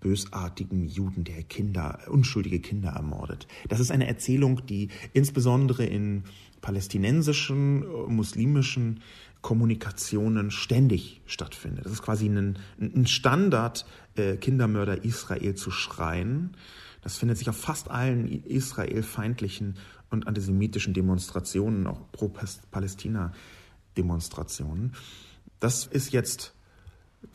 bösartigen 0.00 0.86
Juden, 0.86 1.24
der 1.24 1.42
Kinder, 1.42 2.00
unschuldige 2.08 2.60
Kinder 2.60 2.90
ermordet. 2.90 3.48
Das 3.68 3.80
ist 3.80 3.90
eine 3.90 4.06
Erzählung, 4.06 4.64
die 4.66 4.88
insbesondere 5.12 5.84
in 5.84 6.24
palästinensischen, 6.66 7.86
muslimischen 8.12 9.00
Kommunikationen 9.40 10.50
ständig 10.50 11.22
stattfindet. 11.24 11.86
Das 11.86 11.92
ist 11.92 12.02
quasi 12.02 12.26
ein, 12.26 12.58
ein 12.80 13.06
Standard, 13.06 13.86
äh, 14.16 14.36
Kindermörder 14.36 15.04
Israel 15.04 15.54
zu 15.54 15.70
schreien. 15.70 16.56
Das 17.02 17.18
findet 17.18 17.38
sich 17.38 17.48
auf 17.48 17.56
fast 17.56 17.88
allen 17.88 18.42
israelfeindlichen 18.42 19.76
und 20.10 20.26
antisemitischen 20.26 20.92
Demonstrationen, 20.92 21.86
auch 21.86 22.00
pro-Palästina-Demonstrationen. 22.10 24.94
Das 25.60 25.86
ist 25.86 26.12
jetzt 26.12 26.52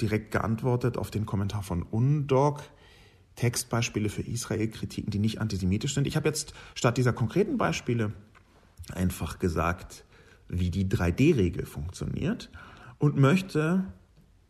direkt 0.02 0.32
geantwortet 0.32 0.98
auf 0.98 1.10
den 1.10 1.26
Kommentar 1.26 1.64
von 1.64 1.84
Undog. 1.84 2.64
Textbeispiele 3.38 4.10
für 4.10 4.24
Israel-Kritiken, 4.24 5.10
die 5.10 5.20
nicht 5.20 5.40
antisemitisch 5.40 5.94
sind. 5.94 6.06
Ich 6.06 6.18
habe 6.18 6.28
jetzt 6.28 6.54
statt 6.76 6.98
dieser 6.98 7.14
konkreten 7.14 7.58
Beispiele 7.58 8.12
einfach 8.94 9.40
gesagt, 9.40 10.06
wie 10.48 10.70
die 10.70 10.88
3D-Regel 10.88 11.66
funktioniert 11.66 12.50
und 12.98 13.18
möchte 13.18 13.86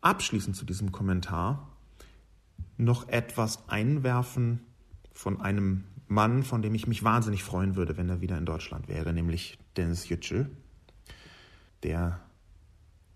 abschließend 0.00 0.56
zu 0.56 0.64
diesem 0.64 0.92
Kommentar 0.92 1.68
noch 2.76 3.08
etwas 3.08 3.68
einwerfen 3.68 4.60
von 5.12 5.40
einem 5.40 5.84
Mann, 6.08 6.42
von 6.42 6.62
dem 6.62 6.74
ich 6.74 6.86
mich 6.86 7.04
wahnsinnig 7.04 7.42
freuen 7.42 7.76
würde, 7.76 7.96
wenn 7.96 8.08
er 8.08 8.20
wieder 8.20 8.36
in 8.36 8.46
Deutschland 8.46 8.88
wäre, 8.88 9.12
nämlich 9.12 9.58
Dennis 9.76 10.08
Yücel, 10.08 10.50
der 11.82 12.20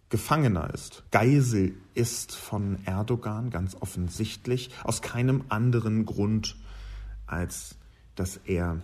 Gefangener 0.09 0.73
ist, 0.73 1.03
Geisel 1.11 1.75
ist 1.95 2.35
von 2.35 2.79
Erdogan, 2.85 3.51
ganz 3.51 3.75
offensichtlich, 3.75 4.71
aus 4.85 5.03
keinem 5.03 5.45
anderen 5.49 6.07
Grund, 6.07 6.57
als 7.27 7.77
dass 8.15 8.37
er 8.37 8.81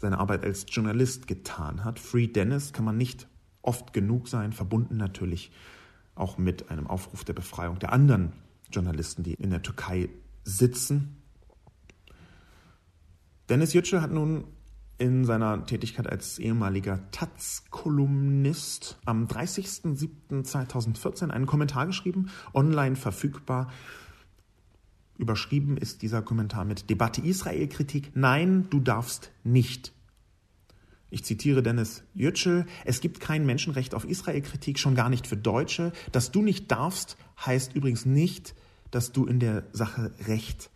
seine 0.00 0.18
Arbeit 0.18 0.44
als 0.44 0.66
Journalist 0.68 1.26
getan 1.26 1.84
hat. 1.84 1.98
Free 1.98 2.26
Dennis 2.26 2.72
kann 2.72 2.84
man 2.84 2.96
nicht 2.96 3.28
oft 3.62 3.92
genug 3.92 4.28
sein, 4.28 4.52
verbunden 4.52 4.96
natürlich 4.96 5.52
auch 6.14 6.38
mit 6.38 6.70
einem 6.70 6.86
Aufruf 6.86 7.24
der 7.24 7.34
Befreiung 7.34 7.78
der 7.78 7.92
anderen 7.92 8.32
Journalisten, 8.72 9.22
die 9.22 9.34
in 9.34 9.50
der 9.50 9.62
Türkei 9.62 10.08
sitzen. 10.44 11.16
Dennis 13.48 13.74
Yücel 13.74 14.00
hat 14.00 14.12
nun 14.12 14.44
in 14.96 15.24
seiner 15.24 15.66
Tätigkeit 15.66 16.08
als 16.08 16.38
ehemaliger 16.38 17.10
Taz-Kolumnist 17.10 18.98
am 19.06 19.26
30.07.2014 19.26 21.30
einen 21.30 21.46
Kommentar 21.46 21.86
geschrieben, 21.86 22.30
online 22.52 22.96
verfügbar. 22.96 23.72
Überschrieben 25.20 25.76
ist 25.76 26.02
dieser 26.02 26.22
Kommentar 26.22 26.64
mit 26.64 26.90
Debatte 26.90 27.20
Israel-Kritik. 27.20 28.12
Nein, 28.14 28.66
du 28.70 28.80
darfst 28.80 29.30
nicht. 29.44 29.92
Ich 31.10 31.24
zitiere 31.24 31.62
Dennis 31.62 32.04
Yücel. 32.14 32.66
Es 32.84 33.00
gibt 33.00 33.20
kein 33.20 33.44
Menschenrecht 33.44 33.94
auf 33.94 34.04
Israel-Kritik, 34.04 34.78
schon 34.78 34.94
gar 34.94 35.10
nicht 35.10 35.26
für 35.26 35.36
Deutsche. 35.36 35.92
Dass 36.12 36.30
du 36.30 36.40
nicht 36.40 36.70
darfst, 36.70 37.16
heißt 37.44 37.74
übrigens 37.74 38.06
nicht, 38.06 38.54
dass 38.90 39.12
du 39.12 39.26
in 39.26 39.40
der 39.40 39.64
Sache 39.72 40.12
Recht 40.26 40.70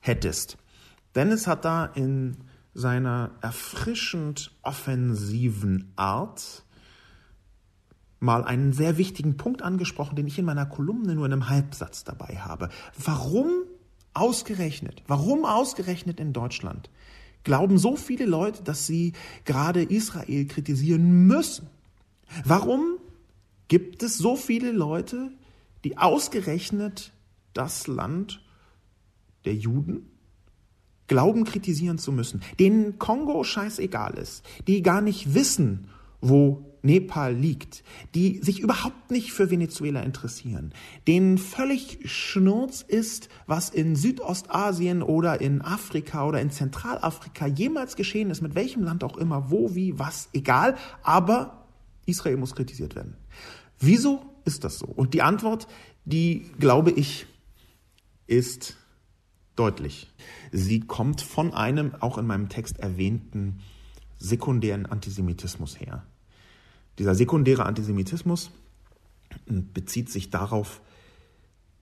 hättest. 0.00 0.56
Dennis 1.14 1.46
hat 1.46 1.64
da 1.64 1.84
in 1.84 2.38
seiner 2.72 3.30
erfrischend 3.40 4.52
offensiven 4.62 5.92
Art 5.96 6.64
mal 8.20 8.42
einen 8.42 8.72
sehr 8.72 8.96
wichtigen 8.96 9.36
Punkt 9.36 9.62
angesprochen, 9.62 10.16
den 10.16 10.26
ich 10.26 10.38
in 10.38 10.44
meiner 10.46 10.66
Kolumne 10.66 11.14
nur 11.14 11.26
in 11.26 11.32
einem 11.32 11.48
Halbsatz 11.48 12.04
dabei 12.04 12.38
habe. 12.38 12.70
Warum 12.96 13.50
ausgerechnet, 14.14 15.02
warum 15.06 15.44
ausgerechnet 15.44 16.20
in 16.20 16.32
Deutschland 16.32 16.90
glauben 17.42 17.78
so 17.78 17.96
viele 17.96 18.24
Leute, 18.24 18.62
dass 18.62 18.86
sie 18.86 19.12
gerade 19.44 19.82
Israel 19.82 20.46
kritisieren 20.46 21.26
müssen? 21.26 21.68
Warum 22.44 22.98
gibt 23.68 24.02
es 24.02 24.16
so 24.16 24.36
viele 24.36 24.72
Leute, 24.72 25.30
die 25.84 25.98
ausgerechnet 25.98 27.12
das 27.52 27.86
Land 27.86 28.40
der 29.44 29.54
Juden 29.54 30.10
glauben, 31.06 31.44
kritisieren 31.44 31.98
zu 31.98 32.12
müssen, 32.12 32.42
denen 32.58 32.98
Kongo 32.98 33.44
scheißegal 33.44 34.14
ist, 34.14 34.42
die 34.66 34.82
gar 34.82 35.02
nicht 35.02 35.34
wissen, 35.34 35.88
wo 36.20 36.73
Nepal 36.84 37.34
liegt, 37.34 37.82
die 38.14 38.40
sich 38.42 38.60
überhaupt 38.60 39.10
nicht 39.10 39.32
für 39.32 39.50
Venezuela 39.50 40.02
interessieren, 40.02 40.72
denen 41.06 41.38
völlig 41.38 41.98
Schnurz 42.04 42.82
ist, 42.86 43.28
was 43.46 43.70
in 43.70 43.96
Südostasien 43.96 45.02
oder 45.02 45.40
in 45.40 45.62
Afrika 45.62 46.26
oder 46.26 46.40
in 46.40 46.50
Zentralafrika 46.50 47.46
jemals 47.46 47.96
geschehen 47.96 48.30
ist, 48.30 48.42
mit 48.42 48.54
welchem 48.54 48.82
Land 48.82 49.02
auch 49.02 49.16
immer, 49.16 49.50
wo, 49.50 49.74
wie, 49.74 49.98
was, 49.98 50.28
egal, 50.32 50.76
aber 51.02 51.66
Israel 52.06 52.36
muss 52.36 52.54
kritisiert 52.54 52.94
werden. 52.94 53.16
Wieso 53.78 54.22
ist 54.44 54.64
das 54.64 54.78
so? 54.78 54.86
Und 54.86 55.14
die 55.14 55.22
Antwort, 55.22 55.66
die 56.04 56.46
glaube 56.58 56.90
ich, 56.90 57.26
ist 58.26 58.76
deutlich. 59.56 60.10
Sie 60.52 60.80
kommt 60.80 61.20
von 61.20 61.54
einem 61.54 61.94
auch 62.00 62.18
in 62.18 62.26
meinem 62.26 62.48
Text 62.48 62.78
erwähnten 62.78 63.60
sekundären 64.18 64.86
Antisemitismus 64.86 65.80
her. 65.80 66.04
Dieser 66.98 67.14
sekundäre 67.14 67.66
Antisemitismus 67.66 68.50
bezieht 69.46 70.10
sich 70.10 70.30
darauf, 70.30 70.80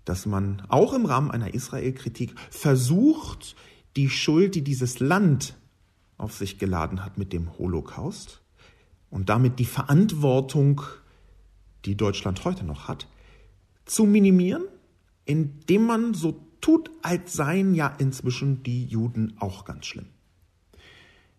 dass 0.05 0.27
man 0.27 0.63
auch 0.69 0.95
im 0.95 1.07
Rahmen 1.07 1.31
einer 1.31 1.55
Israel-Kritik 1.55 2.35
versucht, 2.51 3.55
die 3.97 4.09
Schuld, 4.09 4.55
die 4.55 4.63
dieses 4.63 5.01
Land 5.01 5.57
auf 6.17 6.35
sich 6.35 6.59
geladen 6.59 7.05
hat 7.05 7.19
mit 7.19 7.33
dem 7.33 7.59
Holocaust 7.59 8.41
und 9.11 9.29
damit 9.29 9.59
die 9.59 9.65
Verantwortung, 9.65 10.81
die 11.85 11.97
Deutschland 11.97 12.45
heute 12.45 12.65
noch 12.65 12.89
hat, 12.89 13.07
zu 13.85 14.07
minimieren, 14.07 14.65
indem 15.25 15.87
man 15.87 16.15
so 16.15 16.41
tut, 16.61 16.91
als 17.03 17.33
seien 17.35 17.75
ja 17.75 17.89
inzwischen 17.99 18.63
die 18.63 18.87
Juden 18.87 19.35
auch 19.39 19.65
ganz 19.65 19.87
schlimm. 19.87 20.07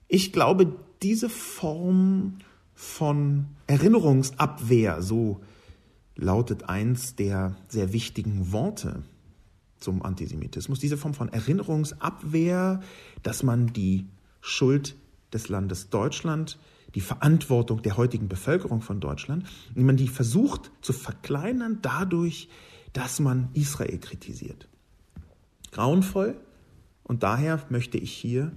Ich 0.08 0.32
glaube, 0.32 0.76
diese 1.02 1.30
Form 1.30 2.38
von 2.84 3.48
Erinnerungsabwehr, 3.68 5.02
so 5.02 5.42
lautet 6.16 6.70
eins 6.70 7.16
der 7.16 7.56
sehr 7.68 7.94
wichtigen 7.94 8.52
Worte 8.52 9.04
zum 9.80 10.04
Antisemitismus, 10.04 10.80
diese 10.80 10.98
Form 10.98 11.14
von 11.14 11.30
Erinnerungsabwehr, 11.30 12.82
dass 13.24 13.44
man 13.44 13.74
die 13.74 14.08
Schuld 14.42 14.96
des 15.34 15.50
Landes 15.50 15.90
Deutschland, 15.90 16.60
die 16.94 17.02
Verantwortung 17.02 17.82
der 17.82 17.98
heutigen 17.98 18.28
Bevölkerung 18.28 18.82
von 18.82 19.00
Deutschland, 19.00 19.46
wie 19.74 19.84
man 19.84 19.98
die 19.98 20.08
versucht 20.08 20.72
zu 20.82 20.94
verkleinern 20.94 21.80
dadurch, 21.82 22.50
dass 22.94 23.20
man 23.20 23.50
Israel 23.54 23.98
kritisiert 23.98 24.68
grauenvoll. 25.74 26.40
Und 27.04 27.24
daher 27.24 27.62
möchte 27.70 27.98
ich 27.98 28.14
hier 28.14 28.54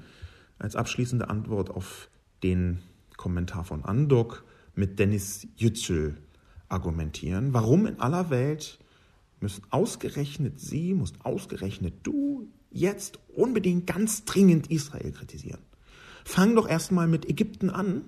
als 0.58 0.76
abschließende 0.76 1.28
Antwort 1.28 1.70
auf 1.70 2.08
den 2.44 2.78
Kommentar 3.16 3.64
von 3.64 3.84
Andok 3.84 4.44
mit 4.74 4.98
Dennis 4.98 5.46
Yücel 5.56 6.16
argumentieren. 6.68 7.54
Warum 7.54 7.86
in 7.86 8.00
aller 8.00 8.30
Welt 8.30 8.78
müssen 9.40 9.64
ausgerechnet 9.70 10.60
Sie, 10.60 10.94
musst 10.94 11.24
ausgerechnet 11.24 11.94
du 12.02 12.48
jetzt 12.70 13.18
unbedingt 13.34 13.86
ganz 13.86 14.24
dringend 14.24 14.70
Israel 14.70 15.12
kritisieren? 15.12 15.60
Fang 16.24 16.56
doch 16.56 16.68
erstmal 16.68 17.06
mit 17.06 17.28
Ägypten 17.28 17.70
an, 17.70 18.02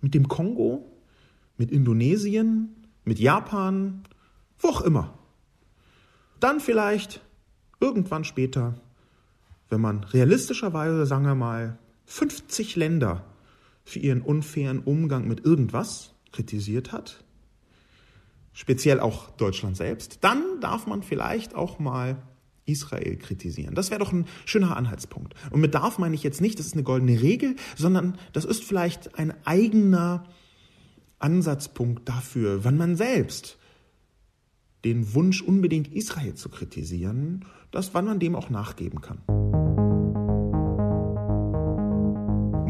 mit 0.00 0.14
dem 0.14 0.28
Kongo, 0.28 0.90
mit 1.56 1.70
Indonesien, 1.70 2.76
mit 3.04 3.18
Japan, 3.18 4.04
wo 4.58 4.68
auch 4.68 4.80
immer. 4.82 5.18
Dann 6.40 6.60
vielleicht 6.60 7.20
irgendwann 7.80 8.24
später, 8.24 8.74
wenn 9.68 9.80
man 9.80 10.04
realistischerweise, 10.04 11.06
sagen 11.06 11.24
wir 11.24 11.34
mal, 11.34 11.78
50 12.06 12.76
Länder 12.76 13.24
für 13.84 13.98
ihren 13.98 14.22
unfairen 14.22 14.80
Umgang 14.80 15.28
mit 15.28 15.44
irgendwas 15.44 16.14
kritisiert 16.30 16.92
hat, 16.92 17.24
speziell 18.52 19.00
auch 19.00 19.30
Deutschland 19.30 19.76
selbst, 19.76 20.18
dann 20.22 20.42
darf 20.60 20.86
man 20.86 21.02
vielleicht 21.02 21.54
auch 21.54 21.78
mal 21.78 22.22
Israel 22.64 23.16
kritisieren. 23.16 23.74
Das 23.74 23.90
wäre 23.90 24.00
doch 24.00 24.12
ein 24.12 24.26
schöner 24.44 24.76
Anhaltspunkt. 24.76 25.34
Und 25.50 25.60
mit 25.60 25.74
darf 25.74 25.98
meine 25.98 26.14
ich 26.14 26.22
jetzt 26.22 26.40
nicht, 26.40 26.58
das 26.58 26.66
ist 26.66 26.74
eine 26.74 26.84
goldene 26.84 27.20
Regel, 27.20 27.56
sondern 27.76 28.16
das 28.32 28.44
ist 28.44 28.62
vielleicht 28.62 29.18
ein 29.18 29.34
eigener 29.44 30.24
Ansatzpunkt 31.18 32.08
dafür, 32.08 32.64
wann 32.64 32.76
man 32.76 32.96
selbst 32.96 33.58
den 34.84 35.14
Wunsch, 35.14 35.42
unbedingt 35.42 35.92
Israel 35.92 36.34
zu 36.34 36.48
kritisieren, 36.48 37.44
dass 37.70 37.94
wann 37.94 38.04
man 38.04 38.18
dem 38.18 38.34
auch 38.34 38.50
nachgeben 38.50 39.00
kann. 39.00 39.91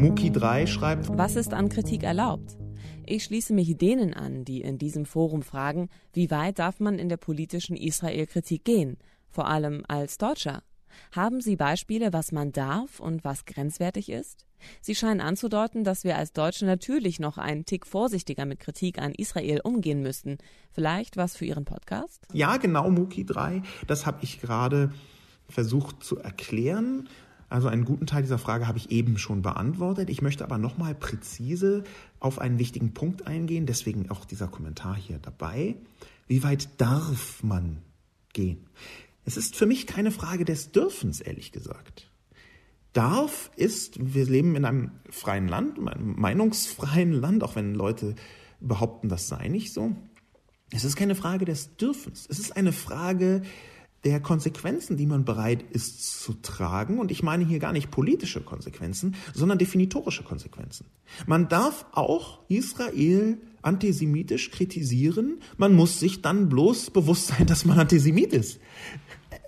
Muki 0.03 0.33
3 0.33 0.67
schreibt, 0.67 1.17
was 1.17 1.37
ist 1.37 1.53
an 1.53 1.69
Kritik 1.69 2.03
erlaubt? 2.03 2.57
Ich 3.05 3.23
schließe 3.23 3.53
mich 3.53 3.77
denen 3.77 4.13
an, 4.13 4.43
die 4.43 4.59
in 4.59 4.77
diesem 4.77 5.05
Forum 5.05 5.43
fragen, 5.43 5.87
wie 6.11 6.29
weit 6.29 6.59
darf 6.59 6.81
man 6.81 6.99
in 6.99 7.07
der 7.07 7.15
politischen 7.15 7.77
Israel-Kritik 7.77 8.65
gehen, 8.65 8.97
vor 9.29 9.47
allem 9.47 9.85
als 9.87 10.17
Deutscher? 10.17 10.61
Haben 11.13 11.39
Sie 11.39 11.55
Beispiele, 11.55 12.11
was 12.11 12.33
man 12.33 12.51
darf 12.51 12.99
und 12.99 13.23
was 13.23 13.45
grenzwertig 13.45 14.09
ist? 14.09 14.45
Sie 14.81 14.93
scheinen 14.93 15.21
anzudeuten, 15.21 15.85
dass 15.85 16.03
wir 16.03 16.17
als 16.17 16.33
Deutsche 16.33 16.65
natürlich 16.65 17.21
noch 17.21 17.37
einen 17.37 17.63
Tick 17.63 17.87
vorsichtiger 17.87 18.45
mit 18.45 18.59
Kritik 18.59 18.99
an 19.01 19.13
Israel 19.13 19.61
umgehen 19.63 20.01
müssten. 20.01 20.37
Vielleicht 20.73 21.15
was 21.15 21.37
für 21.37 21.45
Ihren 21.45 21.63
Podcast? 21.63 22.27
Ja, 22.33 22.57
genau, 22.57 22.91
Muki 22.91 23.25
3. 23.25 23.61
Das 23.87 24.05
habe 24.05 24.17
ich 24.21 24.41
gerade 24.41 24.91
versucht 25.47 26.03
zu 26.03 26.17
erklären. 26.17 27.07
Also 27.53 27.67
einen 27.67 27.85
guten 27.85 28.07
Teil 28.07 28.23
dieser 28.23 28.39
Frage 28.39 28.67
habe 28.67 28.79
ich 28.79 28.89
eben 28.89 29.19
schon 29.19 29.43
beantwortet. 29.43 30.09
Ich 30.09 30.23
möchte 30.23 30.43
aber 30.43 30.57
nochmal 30.57 30.95
präzise 30.95 31.83
auf 32.19 32.39
einen 32.39 32.57
wichtigen 32.57 32.95
Punkt 32.95 33.27
eingehen, 33.27 33.67
deswegen 33.67 34.09
auch 34.09 34.25
dieser 34.25 34.47
Kommentar 34.47 34.95
hier 34.95 35.19
dabei. 35.19 35.75
Wie 36.25 36.41
weit 36.41 36.81
darf 36.81 37.43
man 37.43 37.83
gehen? 38.33 38.65
Es 39.23 39.37
ist 39.37 39.55
für 39.55 39.67
mich 39.67 39.85
keine 39.85 40.09
Frage 40.09 40.45
des 40.45 40.71
Dürfens, 40.71 41.21
ehrlich 41.21 41.51
gesagt. 41.51 42.09
Darf 42.91 43.51
ist, 43.55 43.97
wir 43.99 44.25
leben 44.25 44.55
in 44.55 44.65
einem 44.65 44.89
freien 45.11 45.47
Land, 45.47 45.77
einem 45.77 46.19
meinungsfreien 46.19 47.13
Land, 47.13 47.43
auch 47.43 47.55
wenn 47.55 47.75
Leute 47.75 48.15
behaupten, 48.61 49.09
das 49.09 49.27
sei 49.27 49.47
nicht 49.47 49.73
so. 49.73 49.95
Es 50.71 50.85
ist 50.85 50.95
keine 50.95 51.13
Frage 51.13 51.45
des 51.45 51.77
Dürfens. 51.77 52.25
Es 52.27 52.39
ist 52.39 52.57
eine 52.57 52.71
Frage 52.71 53.43
der 54.03 54.19
Konsequenzen, 54.19 54.97
die 54.97 55.05
man 55.05 55.23
bereit 55.23 55.63
ist 55.71 56.21
zu 56.21 56.33
tragen. 56.33 56.99
Und 56.99 57.11
ich 57.11 57.23
meine 57.23 57.45
hier 57.45 57.59
gar 57.59 57.71
nicht 57.71 57.89
politische 57.89 58.41
Konsequenzen, 58.41 59.15
sondern 59.33 59.57
definitorische 59.57 60.23
Konsequenzen. 60.23 60.87
Man 61.25 61.47
darf 61.47 61.85
auch 61.93 62.39
Israel 62.49 63.37
antisemitisch 63.61 64.51
kritisieren. 64.51 65.39
Man 65.57 65.73
muss 65.73 65.99
sich 65.99 66.21
dann 66.21 66.49
bloß 66.49 66.91
bewusst 66.91 67.27
sein, 67.27 67.47
dass 67.47 67.65
man 67.65 67.79
Antisemit 67.79 68.33
ist. 68.33 68.59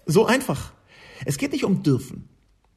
So 0.06 0.26
einfach. 0.26 0.74
Es 1.26 1.38
geht 1.38 1.52
nicht 1.52 1.66
um 1.66 1.84
dürfen, 1.84 2.30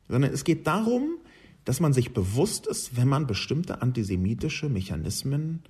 sondern 0.08 0.32
es 0.32 0.44
geht 0.44 0.66
darum, 0.66 1.18
dass 1.64 1.80
man 1.80 1.92
sich 1.92 2.12
bewusst 2.12 2.66
ist, 2.66 2.96
wenn 2.96 3.08
man 3.08 3.26
bestimmte 3.26 3.82
antisemitische 3.82 4.68
Mechanismen 4.68 5.62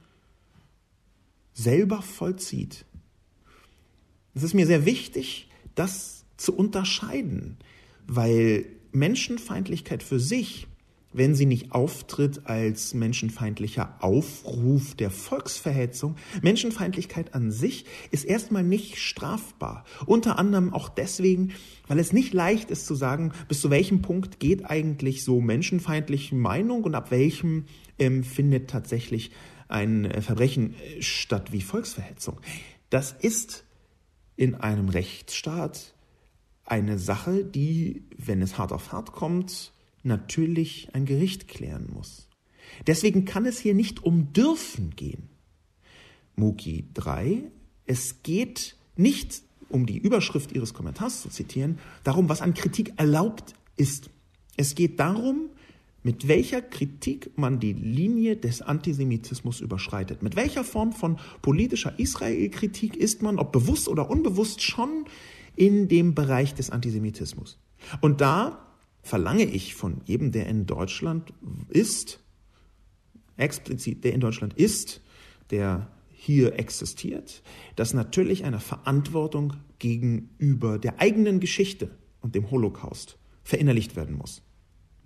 selber 1.52 2.02
vollzieht. 2.02 2.84
Es 4.34 4.44
ist 4.44 4.54
mir 4.54 4.66
sehr 4.66 4.84
wichtig, 4.84 5.47
das 5.78 6.24
zu 6.36 6.54
unterscheiden, 6.54 7.56
weil 8.06 8.66
Menschenfeindlichkeit 8.92 10.02
für 10.02 10.18
sich, 10.18 10.66
wenn 11.12 11.34
sie 11.34 11.46
nicht 11.46 11.72
auftritt 11.72 12.46
als 12.46 12.94
menschenfeindlicher 12.94 13.96
Aufruf 14.00 14.94
der 14.94 15.10
Volksverhetzung, 15.10 16.16
Menschenfeindlichkeit 16.42 17.34
an 17.34 17.50
sich 17.50 17.86
ist 18.10 18.24
erstmal 18.24 18.62
nicht 18.62 18.98
strafbar. 18.98 19.84
Unter 20.06 20.38
anderem 20.38 20.72
auch 20.72 20.88
deswegen, 20.88 21.52
weil 21.86 21.98
es 21.98 22.12
nicht 22.12 22.34
leicht 22.34 22.70
ist 22.70 22.86
zu 22.86 22.94
sagen, 22.94 23.32
bis 23.48 23.60
zu 23.60 23.70
welchem 23.70 24.02
Punkt 24.02 24.38
geht 24.38 24.64
eigentlich 24.64 25.24
so 25.24 25.40
menschenfeindliche 25.40 26.34
Meinung 26.34 26.84
und 26.84 26.94
ab 26.94 27.10
welchem 27.10 27.64
ähm, 27.98 28.22
findet 28.22 28.68
tatsächlich 28.68 29.30
ein 29.68 30.04
äh, 30.04 30.20
Verbrechen 30.22 30.74
äh, 30.74 31.02
statt 31.02 31.52
wie 31.52 31.62
Volksverhetzung. 31.62 32.40
Das 32.90 33.12
ist 33.12 33.64
in 34.38 34.54
einem 34.54 34.88
Rechtsstaat 34.88 35.94
eine 36.64 36.98
Sache, 36.98 37.44
die, 37.44 38.04
wenn 38.16 38.40
es 38.40 38.56
hart 38.56 38.72
auf 38.72 38.92
hart 38.92 39.10
kommt, 39.10 39.72
natürlich 40.04 40.88
ein 40.92 41.06
Gericht 41.06 41.48
klären 41.48 41.88
muss. 41.92 42.28
Deswegen 42.86 43.24
kann 43.24 43.46
es 43.46 43.58
hier 43.58 43.74
nicht 43.74 44.04
um 44.04 44.32
dürfen 44.32 44.94
gehen. 44.94 45.28
Muki 46.36 46.86
3, 46.94 47.42
es 47.84 48.22
geht 48.22 48.76
nicht, 48.96 49.42
um 49.70 49.86
die 49.86 49.98
Überschrift 49.98 50.52
Ihres 50.52 50.72
Kommentars 50.72 51.22
zu 51.22 51.30
zitieren, 51.30 51.80
darum, 52.04 52.28
was 52.28 52.40
an 52.40 52.54
Kritik 52.54 52.92
erlaubt 52.96 53.54
ist. 53.76 54.08
Es 54.56 54.76
geht 54.76 55.00
darum, 55.00 55.50
mit 56.08 56.26
welcher 56.26 56.62
Kritik 56.62 57.36
man 57.36 57.60
die 57.60 57.74
Linie 57.74 58.34
des 58.34 58.62
Antisemitismus 58.62 59.60
überschreitet. 59.60 60.22
Mit 60.22 60.36
welcher 60.36 60.64
Form 60.64 60.92
von 60.92 61.18
politischer 61.42 61.98
Israel-Kritik 61.98 62.96
ist 62.96 63.20
man, 63.20 63.38
ob 63.38 63.52
bewusst 63.52 63.88
oder 63.88 64.08
unbewusst, 64.08 64.62
schon 64.62 65.04
in 65.54 65.86
dem 65.86 66.14
Bereich 66.14 66.54
des 66.54 66.70
Antisemitismus. 66.70 67.58
Und 68.00 68.22
da 68.22 68.72
verlange 69.02 69.44
ich 69.44 69.74
von 69.74 70.00
jedem, 70.06 70.32
der 70.32 70.46
in 70.46 70.64
Deutschland 70.64 71.34
ist, 71.68 72.20
explizit 73.36 74.02
der 74.02 74.14
in 74.14 74.20
Deutschland 74.20 74.54
ist, 74.54 75.02
der 75.50 75.90
hier 76.08 76.58
existiert, 76.58 77.42
dass 77.76 77.92
natürlich 77.92 78.46
eine 78.46 78.60
Verantwortung 78.60 79.56
gegenüber 79.78 80.78
der 80.78 81.02
eigenen 81.02 81.38
Geschichte 81.38 81.90
und 82.22 82.34
dem 82.34 82.50
Holocaust 82.50 83.18
verinnerlicht 83.44 83.94
werden 83.94 84.16
muss 84.16 84.40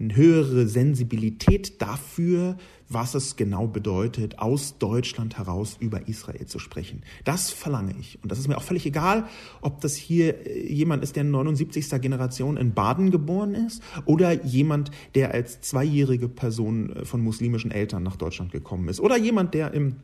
eine 0.03 0.17
höhere 0.17 0.67
Sensibilität 0.67 1.81
dafür, 1.81 2.57
was 2.89 3.15
es 3.15 3.37
genau 3.37 3.67
bedeutet, 3.69 4.39
aus 4.39 4.79
Deutschland 4.79 5.39
heraus 5.39 5.77
über 5.79 6.09
Israel 6.09 6.45
zu 6.47 6.59
sprechen. 6.59 7.03
Das 7.25 7.51
verlange 7.51 7.95
ich. 7.99 8.19
Und 8.23 8.31
das 8.31 8.39
ist 8.39 8.49
mir 8.49 8.57
auch 8.57 8.63
völlig 8.63 8.85
egal, 8.85 9.27
ob 9.61 9.81
das 9.81 9.97
hier 9.97 10.47
äh, 10.47 10.73
jemand 10.73 11.03
ist, 11.03 11.17
der 11.17 11.23
in 11.23 11.31
79. 11.31 11.89
Generation 12.01 12.57
in 12.57 12.75
Baden 12.75 13.11
geboren 13.11 13.55
ist 13.55 13.83
oder 14.05 14.45
jemand, 14.45 14.91
der 15.15 15.33
als 15.33 15.61
zweijährige 15.61 16.29
Person 16.29 16.91
äh, 16.91 17.05
von 17.05 17.23
muslimischen 17.23 17.71
Eltern 17.71 18.03
nach 18.03 18.17
Deutschland 18.17 18.53
gekommen 18.53 18.89
ist 18.89 19.01
oder 19.01 19.17
jemand, 19.17 19.55
der 19.55 19.73
im 19.73 19.97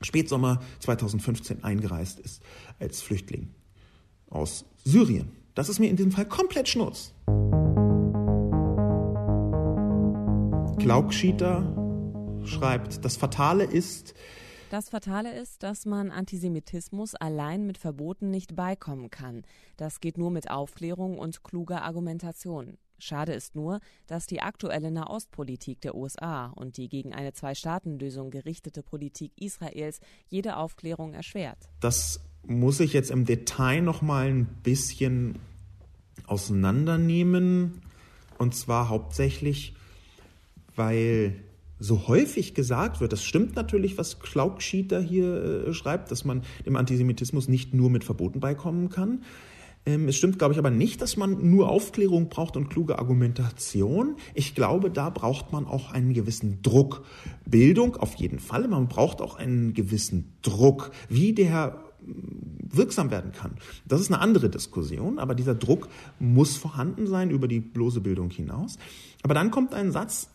Spätsommer 0.00 0.60
2015 0.80 1.64
eingereist 1.64 2.20
ist 2.20 2.42
als 2.80 3.02
Flüchtling 3.02 3.50
aus 4.30 4.64
Syrien. 4.84 5.30
Das 5.54 5.68
ist 5.68 5.80
mir 5.80 5.90
in 5.90 5.96
diesem 5.96 6.12
Fall 6.12 6.26
komplett 6.26 6.68
Schnurz. 6.68 7.12
Glaubschieter 10.82 12.42
schreibt, 12.44 13.04
das 13.04 13.16
Fatale 13.16 13.62
ist, 13.62 14.14
das 14.68 14.88
Fatale 14.88 15.32
ist, 15.32 15.62
dass 15.62 15.86
man 15.86 16.10
Antisemitismus 16.10 17.14
allein 17.14 17.66
mit 17.66 17.78
Verboten 17.78 18.30
nicht 18.30 18.56
beikommen 18.56 19.08
kann. 19.08 19.44
Das 19.76 20.00
geht 20.00 20.18
nur 20.18 20.32
mit 20.32 20.50
Aufklärung 20.50 21.18
und 21.18 21.44
kluger 21.44 21.82
Argumentation. 21.82 22.78
Schade 22.98 23.32
ist 23.32 23.54
nur, 23.54 23.78
dass 24.08 24.26
die 24.26 24.42
aktuelle 24.42 24.90
Nahostpolitik 24.90 25.80
der 25.82 25.94
USA 25.94 26.46
und 26.46 26.78
die 26.78 26.88
gegen 26.88 27.14
eine 27.14 27.32
Zwei-Staaten-Lösung 27.32 28.32
gerichtete 28.32 28.82
Politik 28.82 29.30
Israels 29.40 30.00
jede 30.26 30.56
Aufklärung 30.56 31.14
erschwert. 31.14 31.58
Das 31.78 32.20
muss 32.44 32.80
ich 32.80 32.92
jetzt 32.92 33.12
im 33.12 33.24
Detail 33.24 33.82
noch 33.82 34.02
mal 34.02 34.26
ein 34.26 34.46
bisschen 34.64 35.38
auseinandernehmen 36.26 37.82
und 38.38 38.56
zwar 38.56 38.88
hauptsächlich 38.88 39.76
weil 40.76 41.36
so 41.78 42.06
häufig 42.06 42.54
gesagt 42.54 43.00
wird, 43.00 43.12
das 43.12 43.24
stimmt 43.24 43.56
natürlich, 43.56 43.98
was 43.98 44.20
Klaugschieter 44.20 45.00
hier 45.00 45.66
äh, 45.66 45.72
schreibt, 45.72 46.10
dass 46.10 46.24
man 46.24 46.42
dem 46.64 46.76
Antisemitismus 46.76 47.48
nicht 47.48 47.74
nur 47.74 47.90
mit 47.90 48.04
Verboten 48.04 48.40
beikommen 48.40 48.88
kann. 48.88 49.22
Ähm, 49.84 50.06
es 50.08 50.16
stimmt, 50.16 50.38
glaube 50.38 50.52
ich, 50.52 50.58
aber 50.58 50.70
nicht, 50.70 51.02
dass 51.02 51.16
man 51.16 51.50
nur 51.50 51.68
Aufklärung 51.68 52.28
braucht 52.28 52.56
und 52.56 52.68
kluge 52.68 53.00
Argumentation. 53.00 54.16
Ich 54.34 54.54
glaube, 54.54 54.90
da 54.90 55.10
braucht 55.10 55.52
man 55.52 55.66
auch 55.66 55.90
einen 55.90 56.14
gewissen 56.14 56.62
Druck. 56.62 57.04
Bildung 57.44 57.96
auf 57.96 58.14
jeden 58.14 58.38
Fall. 58.38 58.68
Man 58.68 58.86
braucht 58.86 59.20
auch 59.20 59.36
einen 59.36 59.74
gewissen 59.74 60.36
Druck, 60.42 60.92
wie 61.08 61.32
der 61.32 61.82
wirksam 62.72 63.10
werden 63.10 63.32
kann. 63.32 63.56
Das 63.86 64.00
ist 64.00 64.10
eine 64.10 64.20
andere 64.20 64.48
Diskussion, 64.48 65.18
aber 65.18 65.34
dieser 65.34 65.54
Druck 65.54 65.88
muss 66.18 66.56
vorhanden 66.56 67.06
sein 67.06 67.30
über 67.30 67.48
die 67.48 67.60
bloße 67.60 68.00
Bildung 68.00 68.30
hinaus. 68.30 68.78
Aber 69.22 69.34
dann 69.34 69.50
kommt 69.50 69.74
ein 69.74 69.92
Satz, 69.92 70.30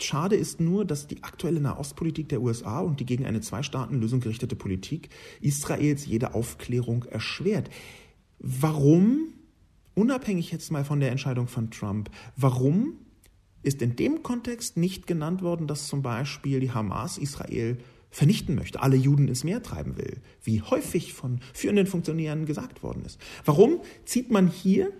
schade 0.00 0.36
ist 0.36 0.60
nur, 0.60 0.84
dass 0.84 1.06
die 1.06 1.22
aktuelle 1.24 1.60
Nahostpolitik 1.60 2.28
der 2.28 2.42
USA 2.42 2.80
und 2.80 3.00
die 3.00 3.06
gegen 3.06 3.26
eine 3.26 3.40
Zwei-Staaten-Lösung 3.40 4.20
gerichtete 4.20 4.54
Politik 4.54 5.08
Israels 5.40 6.06
jede 6.06 6.34
Aufklärung 6.34 7.04
erschwert. 7.04 7.70
Warum, 8.38 9.32
unabhängig 9.94 10.52
jetzt 10.52 10.70
mal 10.70 10.84
von 10.84 11.00
der 11.00 11.10
Entscheidung 11.10 11.48
von 11.48 11.70
Trump, 11.70 12.10
warum 12.36 12.98
ist 13.62 13.80
in 13.80 13.96
dem 13.96 14.22
Kontext 14.22 14.76
nicht 14.76 15.06
genannt 15.06 15.42
worden, 15.42 15.66
dass 15.66 15.86
zum 15.86 16.02
Beispiel 16.02 16.60
die 16.60 16.72
Hamas 16.72 17.18
Israel 17.18 17.78
vernichten 18.12 18.54
möchte, 18.54 18.80
alle 18.80 18.96
Juden 18.96 19.26
ins 19.26 19.42
Meer 19.42 19.62
treiben 19.62 19.96
will, 19.96 20.18
wie 20.44 20.60
häufig 20.60 21.14
von 21.14 21.40
führenden 21.52 21.86
Funktionären 21.86 22.46
gesagt 22.46 22.82
worden 22.82 23.04
ist. 23.04 23.18
Warum 23.44 23.80
zieht 24.04 24.30
man 24.30 24.46
hier 24.48 24.92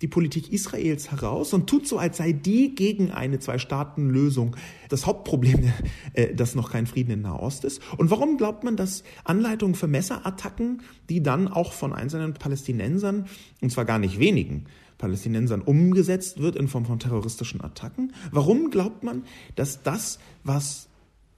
die 0.00 0.08
Politik 0.08 0.52
Israels 0.52 1.10
heraus 1.10 1.52
und 1.52 1.68
tut 1.68 1.86
so, 1.86 1.98
als 1.98 2.16
sei 2.16 2.32
die 2.32 2.74
gegen 2.74 3.10
eine 3.10 3.38
Zwei-Staaten-Lösung 3.38 4.56
das 4.88 5.06
Hauptproblem, 5.06 5.70
äh, 6.14 6.34
dass 6.34 6.54
noch 6.54 6.72
kein 6.72 6.86
Frieden 6.86 7.12
in 7.12 7.22
Nahost 7.22 7.64
ist? 7.64 7.80
Und 7.98 8.10
warum 8.10 8.38
glaubt 8.38 8.64
man, 8.64 8.76
dass 8.76 9.04
Anleitungen 9.24 9.74
für 9.74 9.86
Messerattacken, 9.86 10.82
die 11.10 11.22
dann 11.22 11.46
auch 11.46 11.74
von 11.74 11.92
einzelnen 11.92 12.34
Palästinensern, 12.34 13.26
und 13.60 13.70
zwar 13.70 13.84
gar 13.84 13.98
nicht 13.98 14.18
wenigen, 14.18 14.64
Palästinensern 14.96 15.60
umgesetzt 15.60 16.38
wird 16.38 16.56
in 16.56 16.68
Form 16.68 16.86
von 16.86 16.98
terroristischen 16.98 17.60
Attacken? 17.60 18.12
Warum 18.30 18.70
glaubt 18.70 19.04
man, 19.04 19.24
dass 19.56 19.82
das, 19.82 20.18
was 20.42 20.88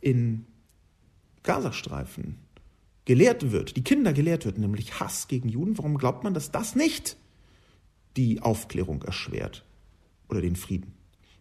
in 0.01 0.47
Gazastreifen 1.47 2.39
gelehrt 3.07 3.53
wird, 3.53 3.77
die 3.77 3.85
Kinder 3.85 4.13
gelehrt 4.13 4.45
wird, 4.45 4.59
nämlich 4.59 5.01
Hass 5.01 5.29
gegen 5.29 5.49
Juden, 5.49 5.79
warum 5.79 5.97
glaubt 5.97 6.25
man, 6.25 6.35
dass 6.35 6.51
das 6.51 6.75
nicht 6.75 7.17
die 8.17 8.43
Aufklärung 8.43 9.03
erschwert 9.03 9.65
oder 10.29 10.43
den 10.43 10.57
Frieden? 10.57 10.93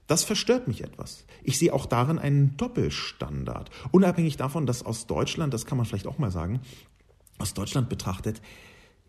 Das 0.07 0.23
verstört 0.23 0.67
mich 0.67 0.83
etwas. 0.83 1.25
Ich 1.43 1.57
sehe 1.57 1.73
auch 1.73 1.87
darin 1.87 2.19
einen 2.19 2.55
Doppelstandard. 2.57 3.71
Unabhängig 3.91 4.37
davon, 4.37 4.67
dass 4.67 4.85
aus 4.85 5.07
Deutschland, 5.07 5.53
das 5.53 5.65
kann 5.65 5.77
man 5.77 5.87
vielleicht 5.87 6.05
auch 6.05 6.19
mal 6.19 6.31
sagen, 6.31 6.61
aus 7.39 7.55
Deutschland 7.55 7.89
betrachtet, 7.89 8.41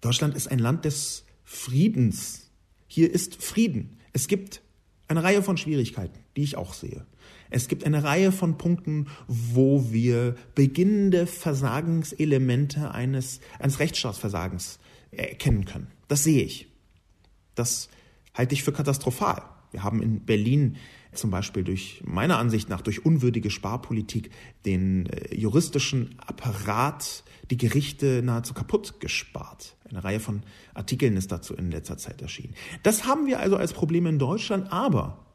Deutschland 0.00 0.34
ist 0.34 0.50
ein 0.50 0.58
Land 0.58 0.86
des 0.86 1.24
Friedens. 1.44 2.50
Hier 2.86 3.12
ist 3.12 3.42
Frieden. 3.42 3.98
Es 4.14 4.26
gibt 4.26 4.62
eine 5.08 5.22
Reihe 5.22 5.42
von 5.42 5.58
Schwierigkeiten, 5.58 6.18
die 6.36 6.42
ich 6.42 6.56
auch 6.56 6.72
sehe. 6.72 7.06
Es 7.50 7.68
gibt 7.68 7.84
eine 7.84 8.04
Reihe 8.04 8.32
von 8.32 8.58
Punkten, 8.58 9.08
wo 9.28 9.92
wir 9.92 10.34
beginnende 10.54 11.26
Versagenselemente 11.26 12.92
eines, 12.92 13.40
eines 13.58 13.78
Rechtsstaatsversagens 13.78 14.78
erkennen 15.10 15.64
können. 15.64 15.88
Das 16.08 16.24
sehe 16.24 16.42
ich. 16.42 16.68
Das 17.54 17.88
halte 18.34 18.54
ich 18.54 18.62
für 18.62 18.72
katastrophal. 18.72 19.42
Wir 19.70 19.82
haben 19.82 20.02
in 20.02 20.24
Berlin 20.24 20.76
zum 21.12 21.30
Beispiel 21.30 21.64
durch 21.64 22.02
meiner 22.04 22.38
Ansicht 22.38 22.68
nach 22.68 22.82
durch 22.82 23.04
unwürdige 23.04 23.50
Sparpolitik 23.50 24.30
den 24.64 25.06
äh, 25.06 25.34
juristischen 25.34 26.14
Apparat, 26.18 27.24
die 27.50 27.56
Gerichte 27.56 28.22
nahezu 28.22 28.54
kaputt 28.54 29.00
gespart. 29.00 29.76
Eine 29.88 30.04
Reihe 30.04 30.20
von 30.20 30.42
Artikeln 30.74 31.16
ist 31.16 31.32
dazu 31.32 31.54
in 31.54 31.70
letzter 31.70 31.96
Zeit 31.96 32.20
erschienen. 32.22 32.54
Das 32.82 33.06
haben 33.06 33.26
wir 33.26 33.40
also 33.40 33.56
als 33.56 33.72
Problem 33.72 34.06
in 34.06 34.18
Deutschland, 34.18 34.72
aber 34.72 35.25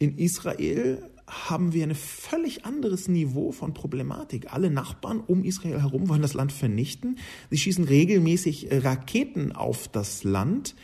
in 0.00 0.16
Israel 0.16 1.10
haben 1.28 1.72
wir 1.74 1.84
ein 1.84 1.94
völlig 1.94 2.64
anderes 2.64 3.06
Niveau 3.06 3.52
von 3.52 3.74
Problematik. 3.74 4.52
Alle 4.52 4.70
Nachbarn 4.70 5.20
um 5.20 5.44
Israel 5.44 5.80
herum 5.80 6.08
wollen 6.08 6.22
das 6.22 6.34
Land 6.34 6.52
vernichten. 6.52 7.18
Sie 7.50 7.58
schießen 7.58 7.84
regelmäßig 7.84 8.68
Raketen 8.70 9.52
auf 9.52 9.86
das 9.86 10.24
Land. 10.24 10.74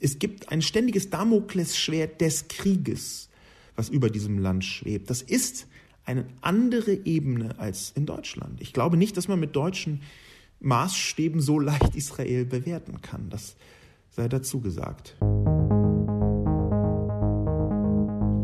Es 0.00 0.18
gibt 0.18 0.50
ein 0.50 0.62
ständiges 0.62 1.10
Damoklesschwert 1.10 2.20
des 2.20 2.48
Krieges, 2.48 3.30
was 3.76 3.88
über 3.88 4.10
diesem 4.10 4.38
Land 4.38 4.64
schwebt. 4.64 5.08
Das 5.08 5.22
ist 5.22 5.68
eine 6.04 6.26
andere 6.40 6.92
Ebene 6.92 7.58
als 7.60 7.92
in 7.94 8.04
Deutschland. 8.04 8.60
Ich 8.60 8.72
glaube 8.72 8.96
nicht, 8.96 9.16
dass 9.16 9.28
man 9.28 9.38
mit 9.38 9.54
deutschen 9.54 10.02
Maßstäben 10.58 11.40
so 11.40 11.60
leicht 11.60 11.94
Israel 11.94 12.44
bewerten 12.46 13.00
kann. 13.00 13.30
Das 13.30 13.54
sei 14.10 14.28
dazu 14.28 14.60
gesagt. 14.60 15.16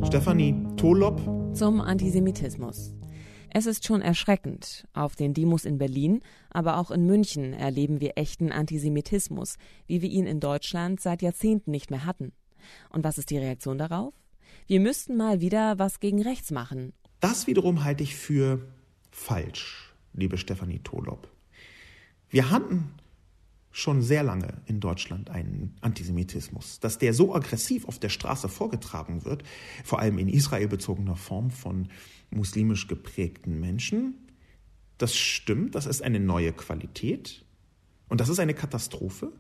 Stefanie 0.09 0.55
Tolop. 0.79 1.21
Zum 1.55 1.83
Antisemitismus. 1.83 2.95
Es 3.51 3.67
ist 3.67 3.87
schon 3.87 4.01
erschreckend. 4.01 4.89
Auf 4.95 5.17
den 5.17 5.35
Demos 5.35 5.67
in 5.67 5.77
Berlin, 5.77 6.23
aber 6.49 6.79
auch 6.79 6.91
in 6.91 7.05
München 7.05 7.53
erleben 7.53 8.01
wir 8.01 8.17
echten 8.17 8.51
Antisemitismus, 8.51 9.59
wie 9.87 10.01
wir 10.01 10.09
ihn 10.09 10.27
in 10.27 10.41
Deutschland 10.41 10.99
seit 10.99 11.21
Jahrzehnten 11.21 11.71
nicht 11.71 11.91
mehr 11.91 12.07
hatten. 12.07 12.33
Und 12.89 13.05
was 13.05 13.19
ist 13.19 13.29
die 13.29 13.37
Reaktion 13.37 13.77
darauf? 13.77 14.15
Wir 14.67 14.81
müssten 14.81 15.15
mal 15.15 15.43
wieder 15.43 15.79
was 15.79 16.01
gegen 16.01 16.23
rechts 16.23 16.53
machen. 16.53 16.95
Das 17.21 17.47
wiederum 17.47 17.85
halte 17.85 18.03
ich 18.03 18.17
für 18.17 18.67
falsch, 19.11 19.93
liebe 20.15 20.39
Stefanie 20.39 20.79
Tolop. 20.79 21.29
Wir 22.31 22.51
hatten 22.51 22.95
schon 23.71 24.03
sehr 24.03 24.23
lange 24.23 24.63
in 24.67 24.81
Deutschland 24.81 25.31
einen 25.31 25.77
Antisemitismus. 25.81 26.81
Dass 26.81 26.99
der 26.99 27.15
so 27.15 27.35
aggressiv 27.35 27.87
auf 27.87 27.99
der 27.99 28.09
Straße 28.09 28.49
vorgetragen 28.49 29.25
wird, 29.25 29.45
vor 29.85 30.01
allem 30.01 30.19
in 30.19 30.29
Israel 30.29 30.69
bezogener 30.69 31.17
Form 31.17 31.51
von 31.51 31.89
muslimisch 32.31 32.87
geprägten 32.89 33.61
Menschen, 33.61 34.15
das 34.97 35.15
stimmt, 35.15 35.75
das 35.75 35.87
ist 35.87 36.03
eine 36.03 36.21
neue 36.21 36.53
Qualität 36.53 37.45
und 38.09 38.21
das 38.21 38.29
ist 38.29 38.41
eine 38.41 38.55
Katastrophe. 38.55 39.33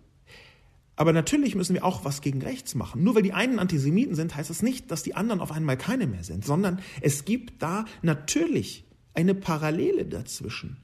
Aber 0.94 1.12
natürlich 1.12 1.54
müssen 1.54 1.74
wir 1.74 1.84
auch 1.84 2.04
was 2.04 2.22
gegen 2.22 2.42
rechts 2.42 2.74
machen. 2.74 3.04
Nur 3.04 3.14
weil 3.14 3.22
die 3.22 3.32
einen 3.32 3.60
Antisemiten 3.60 4.16
sind, 4.16 4.34
heißt 4.34 4.50
das 4.50 4.62
nicht, 4.62 4.90
dass 4.90 5.04
die 5.04 5.14
anderen 5.14 5.40
auf 5.40 5.52
einmal 5.52 5.76
keine 5.76 6.08
mehr 6.08 6.24
sind, 6.24 6.44
sondern 6.44 6.80
es 7.00 7.24
gibt 7.24 7.62
da 7.62 7.84
natürlich 8.02 8.84
eine 9.14 9.34
Parallele 9.34 10.06
dazwischen. 10.06 10.78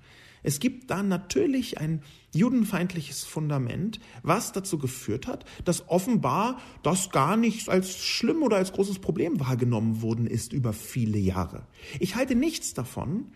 Es 0.45 0.61
gibt 0.61 0.91
da 0.91 1.03
natürlich 1.03 1.79
ein 1.79 2.03
judenfeindliches 2.33 3.25
Fundament, 3.25 3.99
was 4.23 4.53
dazu 4.53 4.79
geführt 4.79 5.27
hat, 5.27 5.45
dass 5.65 5.89
offenbar 5.89 6.61
das 6.83 7.11
gar 7.11 7.37
nicht 7.37 7.69
als 7.69 7.97
schlimm 7.97 8.43
oder 8.43 8.59
als 8.59 8.73
großes 8.73 9.01
Problem 9.01 9.41
wahrgenommen 9.41 10.03
worden 10.03 10.27
ist 10.27 10.53
über 10.53 10.73
viele 10.73 11.19
Jahre. 11.19 11.67
Ich 11.99 12.15
halte 12.15 12.37
nichts 12.37 12.75
davon, 12.75 13.33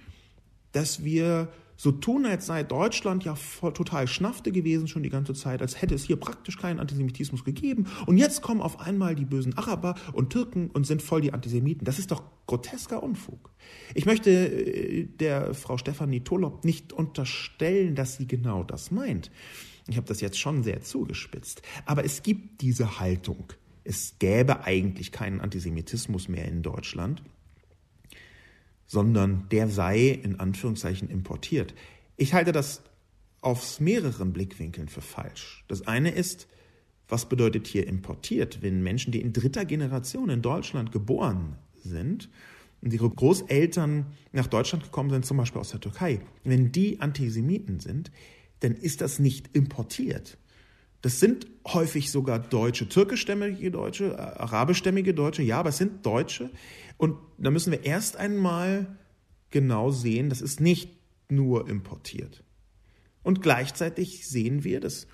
dass 0.73 1.03
wir 1.03 1.49
so 1.81 1.93
tun, 1.93 2.27
als 2.27 2.47
sei 2.47 2.65
Deutschland 2.65 3.25
ja 3.25 3.37
total 3.61 4.09
schnaffte 4.09 4.51
gewesen 4.51 4.89
schon 4.89 5.05
die 5.05 5.11
ganze 5.11 5.33
Zeit, 5.33 5.63
als 5.63 5.81
hätte 5.81 5.95
es 5.95 6.03
hier 6.03 6.17
praktisch 6.17 6.59
keinen 6.59 6.81
Antisemitismus 6.81 7.45
gegeben. 7.45 7.87
Und 8.07 8.19
jetzt 8.19 8.43
kommen 8.43 8.61
auf 8.61 8.81
einmal 8.81 9.15
die 9.15 9.25
bösen 9.25 9.57
Araber 9.57 9.95
und 10.13 10.31
Türken 10.31 10.71
und 10.71 10.89
sind 10.89 11.03
voll 11.03 11.21
die 11.21 11.33
Antisemiten. 11.33 11.85
Das 11.85 12.01
ist 12.01 12.11
doch 12.11 12.25
grotesker 12.49 13.01
Unfug. 13.01 13.51
Ich 13.95 14.07
möchte 14.07 14.31
äh, 14.31 15.05
der 15.05 15.55
Frau 15.55 15.79
Stefanie 15.79 16.21
Tolop 16.21 16.65
nicht 16.65 16.93
unterstellen, 16.93 17.95
dass 17.95 18.17
sie 18.17 18.27
genau 18.27 18.65
das 18.65 18.91
meint. 18.91 19.31
Ich 19.87 19.97
habe 19.97 20.07
das 20.09 20.21
jetzt 20.21 20.39
schon 20.39 20.65
sehr 20.65 20.83
zugespitzt. 20.83 21.63
Aber 21.87 22.05
es 22.05 22.25
gibt 22.25 22.61
diese 22.61 22.99
Haltung. 22.99 23.53
Es 23.85 24.17
gäbe 24.19 24.65
eigentlich 24.65 25.13
keinen 25.13 25.41
Antisemitismus 25.41 26.29
mehr 26.29 26.47
in 26.47 26.63
Deutschland 26.63 27.23
sondern 28.89 29.47
der 29.51 29.69
sei 29.69 30.09
in 30.09 30.41
Anführungszeichen 30.41 31.09
importiert. 31.09 31.75
Ich 32.17 32.35
halte 32.35 32.51
das 32.51 32.83
aus 33.41 33.79
mehreren 33.79 34.33
Blickwinkeln 34.33 34.89
für 34.89 35.03
falsch. 35.03 35.65
Das 35.69 35.87
eine 35.87 36.11
ist, 36.11 36.49
was 37.09 37.29
bedeutet 37.29 37.67
hier 37.67 37.87
importiert, 37.87 38.61
wenn 38.63 38.83
Menschen, 38.83 39.13
die 39.13 39.21
in 39.21 39.33
dritter 39.33 39.65
Generation 39.65 40.29
in 40.29 40.43
Deutschland 40.43 40.91
geboren 40.91 41.57
sind 41.85 42.29
und 42.83 42.93
ihre 42.93 43.09
Großeltern 43.09 44.07
nach 44.33 44.47
Deutschland 44.47 44.85
gekommen 44.85 45.11
sind, 45.11 45.25
zum 45.25 45.37
Beispiel 45.37 45.61
aus 45.61 45.71
der 45.71 45.81
Türkei, 45.81 46.21
wenn 46.43 46.73
die 46.73 47.01
Antisemiten 47.01 47.81
sind, 47.81 48.11
dann 48.61 48.75
ist 48.75 49.01
das 49.01 49.19
nicht 49.19 49.55
importiert. 49.55 50.39
Das 51.01 51.21
sind 51.21 51.47
häufig 51.67 52.11
sogar 52.11 52.41
Deutsche, 52.41 52.89
türkischstämmige 52.89 53.71
Deutsche, 53.71 54.13
äh, 54.13 54.17
arabischstämmige 54.17 55.15
Deutsche, 55.15 55.43
ja, 55.43 55.61
aber 55.61 55.69
es 55.69 55.79
sind 55.79 56.05
Deutsche. 56.05 56.51
Und 56.99 57.17
da 57.39 57.51
müssen 57.51 57.73
wir 57.73 57.85
erst 57.85 58.17
einmal 58.17 58.99
genau 59.51 59.91
sehen, 59.91 60.29
das 60.29 60.43
ist 60.43 60.61
nicht 60.61 60.91
nur 61.31 61.69
importiert. 61.69 62.45
Und 63.23 63.41
gleichzeitig 63.41 64.27
sehen 64.29 64.65
wir, 64.65 64.81
dass 64.81 65.07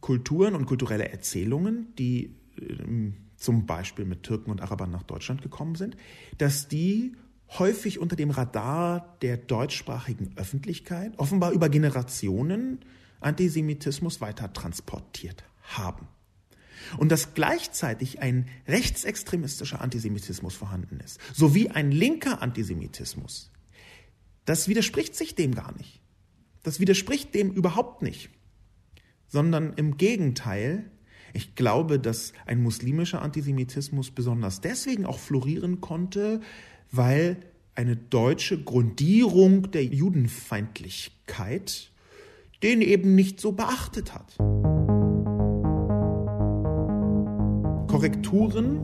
Kulturen 0.00 0.54
und 0.54 0.66
kulturelle 0.66 1.08
Erzählungen, 1.10 1.94
die 1.96 2.36
ähm, 2.60 3.16
zum 3.36 3.66
Beispiel 3.66 4.04
mit 4.04 4.22
Türken 4.22 4.50
und 4.50 4.60
Arabern 4.60 4.90
nach 4.90 5.02
Deutschland 5.02 5.42
gekommen 5.42 5.74
sind, 5.74 5.96
dass 6.38 6.68
die 6.68 7.16
häufig 7.58 7.98
unter 7.98 8.14
dem 8.14 8.30
Radar 8.30 9.16
der 9.22 9.36
deutschsprachigen 9.36 10.32
Öffentlichkeit 10.36 11.18
offenbar 11.18 11.52
über 11.52 11.68
Generationen 11.68 12.80
Antisemitismus 13.20 14.20
weiter 14.20 14.52
transportiert 14.52 15.44
haben. 15.62 16.08
Und 16.98 17.10
dass 17.10 17.34
gleichzeitig 17.34 18.20
ein 18.20 18.48
rechtsextremistischer 18.66 19.80
Antisemitismus 19.80 20.54
vorhanden 20.54 21.00
ist, 21.00 21.20
sowie 21.34 21.68
ein 21.68 21.92
linker 21.92 22.42
Antisemitismus, 22.42 23.50
das 24.44 24.68
widerspricht 24.68 25.14
sich 25.14 25.34
dem 25.34 25.54
gar 25.54 25.76
nicht. 25.76 26.00
Das 26.62 26.80
widerspricht 26.80 27.34
dem 27.34 27.52
überhaupt 27.52 28.02
nicht. 28.02 28.30
Sondern 29.28 29.72
im 29.74 29.96
Gegenteil, 29.96 30.90
ich 31.32 31.54
glaube, 31.54 31.98
dass 31.98 32.32
ein 32.46 32.62
muslimischer 32.62 33.22
Antisemitismus 33.22 34.10
besonders 34.10 34.60
deswegen 34.60 35.06
auch 35.06 35.18
florieren 35.18 35.80
konnte, 35.80 36.40
weil 36.90 37.38
eine 37.74 37.96
deutsche 37.96 38.62
Grundierung 38.62 39.70
der 39.70 39.84
Judenfeindlichkeit 39.84 41.90
den 42.62 42.82
eben 42.82 43.14
nicht 43.14 43.40
so 43.40 43.52
beachtet 43.52 44.14
hat. 44.14 44.36
Korrekturen 48.00 48.80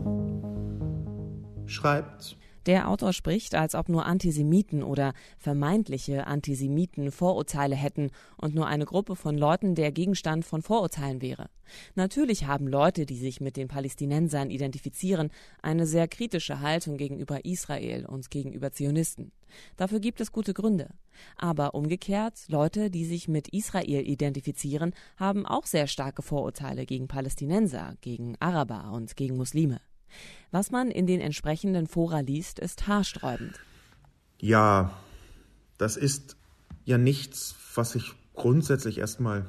schreibt 1.65 2.37
der 2.67 2.89
Autor 2.89 3.13
spricht, 3.13 3.55
als 3.55 3.75
ob 3.75 3.89
nur 3.89 4.05
Antisemiten 4.05 4.83
oder 4.83 5.13
vermeintliche 5.37 6.27
Antisemiten 6.27 7.11
Vorurteile 7.11 7.75
hätten 7.75 8.11
und 8.37 8.53
nur 8.53 8.67
eine 8.67 8.85
Gruppe 8.85 9.15
von 9.15 9.37
Leuten 9.37 9.73
der 9.73 9.91
Gegenstand 9.91 10.45
von 10.45 10.61
Vorurteilen 10.61 11.21
wäre. 11.21 11.49
Natürlich 11.95 12.45
haben 12.45 12.67
Leute, 12.67 13.05
die 13.05 13.17
sich 13.17 13.41
mit 13.41 13.57
den 13.57 13.67
Palästinensern 13.67 14.49
identifizieren, 14.49 15.31
eine 15.61 15.85
sehr 15.85 16.07
kritische 16.07 16.59
Haltung 16.59 16.97
gegenüber 16.97 17.45
Israel 17.45 18.05
und 18.05 18.29
gegenüber 18.29 18.71
Zionisten. 18.71 19.31
Dafür 19.77 19.99
gibt 19.99 20.21
es 20.21 20.31
gute 20.31 20.53
Gründe. 20.53 20.89
Aber 21.37 21.73
umgekehrt, 21.73 22.45
Leute, 22.47 22.89
die 22.89 23.05
sich 23.05 23.27
mit 23.27 23.47
Israel 23.49 24.07
identifizieren, 24.07 24.93
haben 25.15 25.45
auch 25.45 25.65
sehr 25.65 25.87
starke 25.87 26.21
Vorurteile 26.21 26.85
gegen 26.85 27.07
Palästinenser, 27.07 27.95
gegen 28.01 28.35
Araber 28.39 28.91
und 28.91 29.15
gegen 29.15 29.37
Muslime. 29.37 29.79
Was 30.51 30.71
man 30.71 30.91
in 30.91 31.07
den 31.07 31.21
entsprechenden 31.21 31.87
Fora 31.87 32.21
liest, 32.21 32.59
ist 32.59 32.87
haarsträubend. 32.87 33.59
Ja, 34.39 34.97
das 35.77 35.97
ist 35.97 36.37
ja 36.85 36.97
nichts, 36.97 37.55
was 37.75 37.95
ich 37.95 38.13
grundsätzlich 38.33 38.99
erstmal 38.99 39.45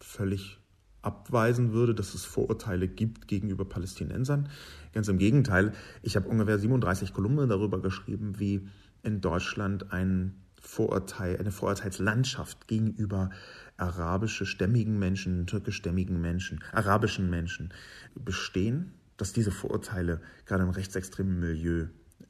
völlig 0.00 0.58
abweisen 1.02 1.72
würde, 1.72 1.94
dass 1.94 2.14
es 2.14 2.24
Vorurteile 2.24 2.88
gibt 2.88 3.28
gegenüber 3.28 3.64
Palästinensern. 3.64 4.48
Ganz 4.92 5.08
im 5.08 5.18
Gegenteil, 5.18 5.72
ich 6.02 6.16
habe 6.16 6.28
ungefähr 6.28 6.58
37 6.58 7.12
Kolumnen 7.12 7.48
darüber 7.48 7.80
geschrieben, 7.80 8.38
wie 8.38 8.68
in 9.02 9.20
Deutschland 9.20 9.92
ein 9.92 10.34
Vorurteil, 10.60 11.38
eine 11.38 11.52
Vorurteilslandschaft 11.52 12.66
gegenüber 12.68 13.30
arabische 13.76 14.46
stämmigen 14.46 14.98
Menschen, 14.98 15.46
türkischstämmigen 15.46 16.20
Menschen, 16.20 16.64
arabischen 16.72 17.28
Menschen 17.28 17.72
bestehen 18.14 18.92
dass 19.16 19.32
diese 19.32 19.50
Vorurteile 19.50 20.20
gerade 20.46 20.64
im 20.64 20.70
rechtsextremen 20.70 21.38
Milieu 21.38 21.86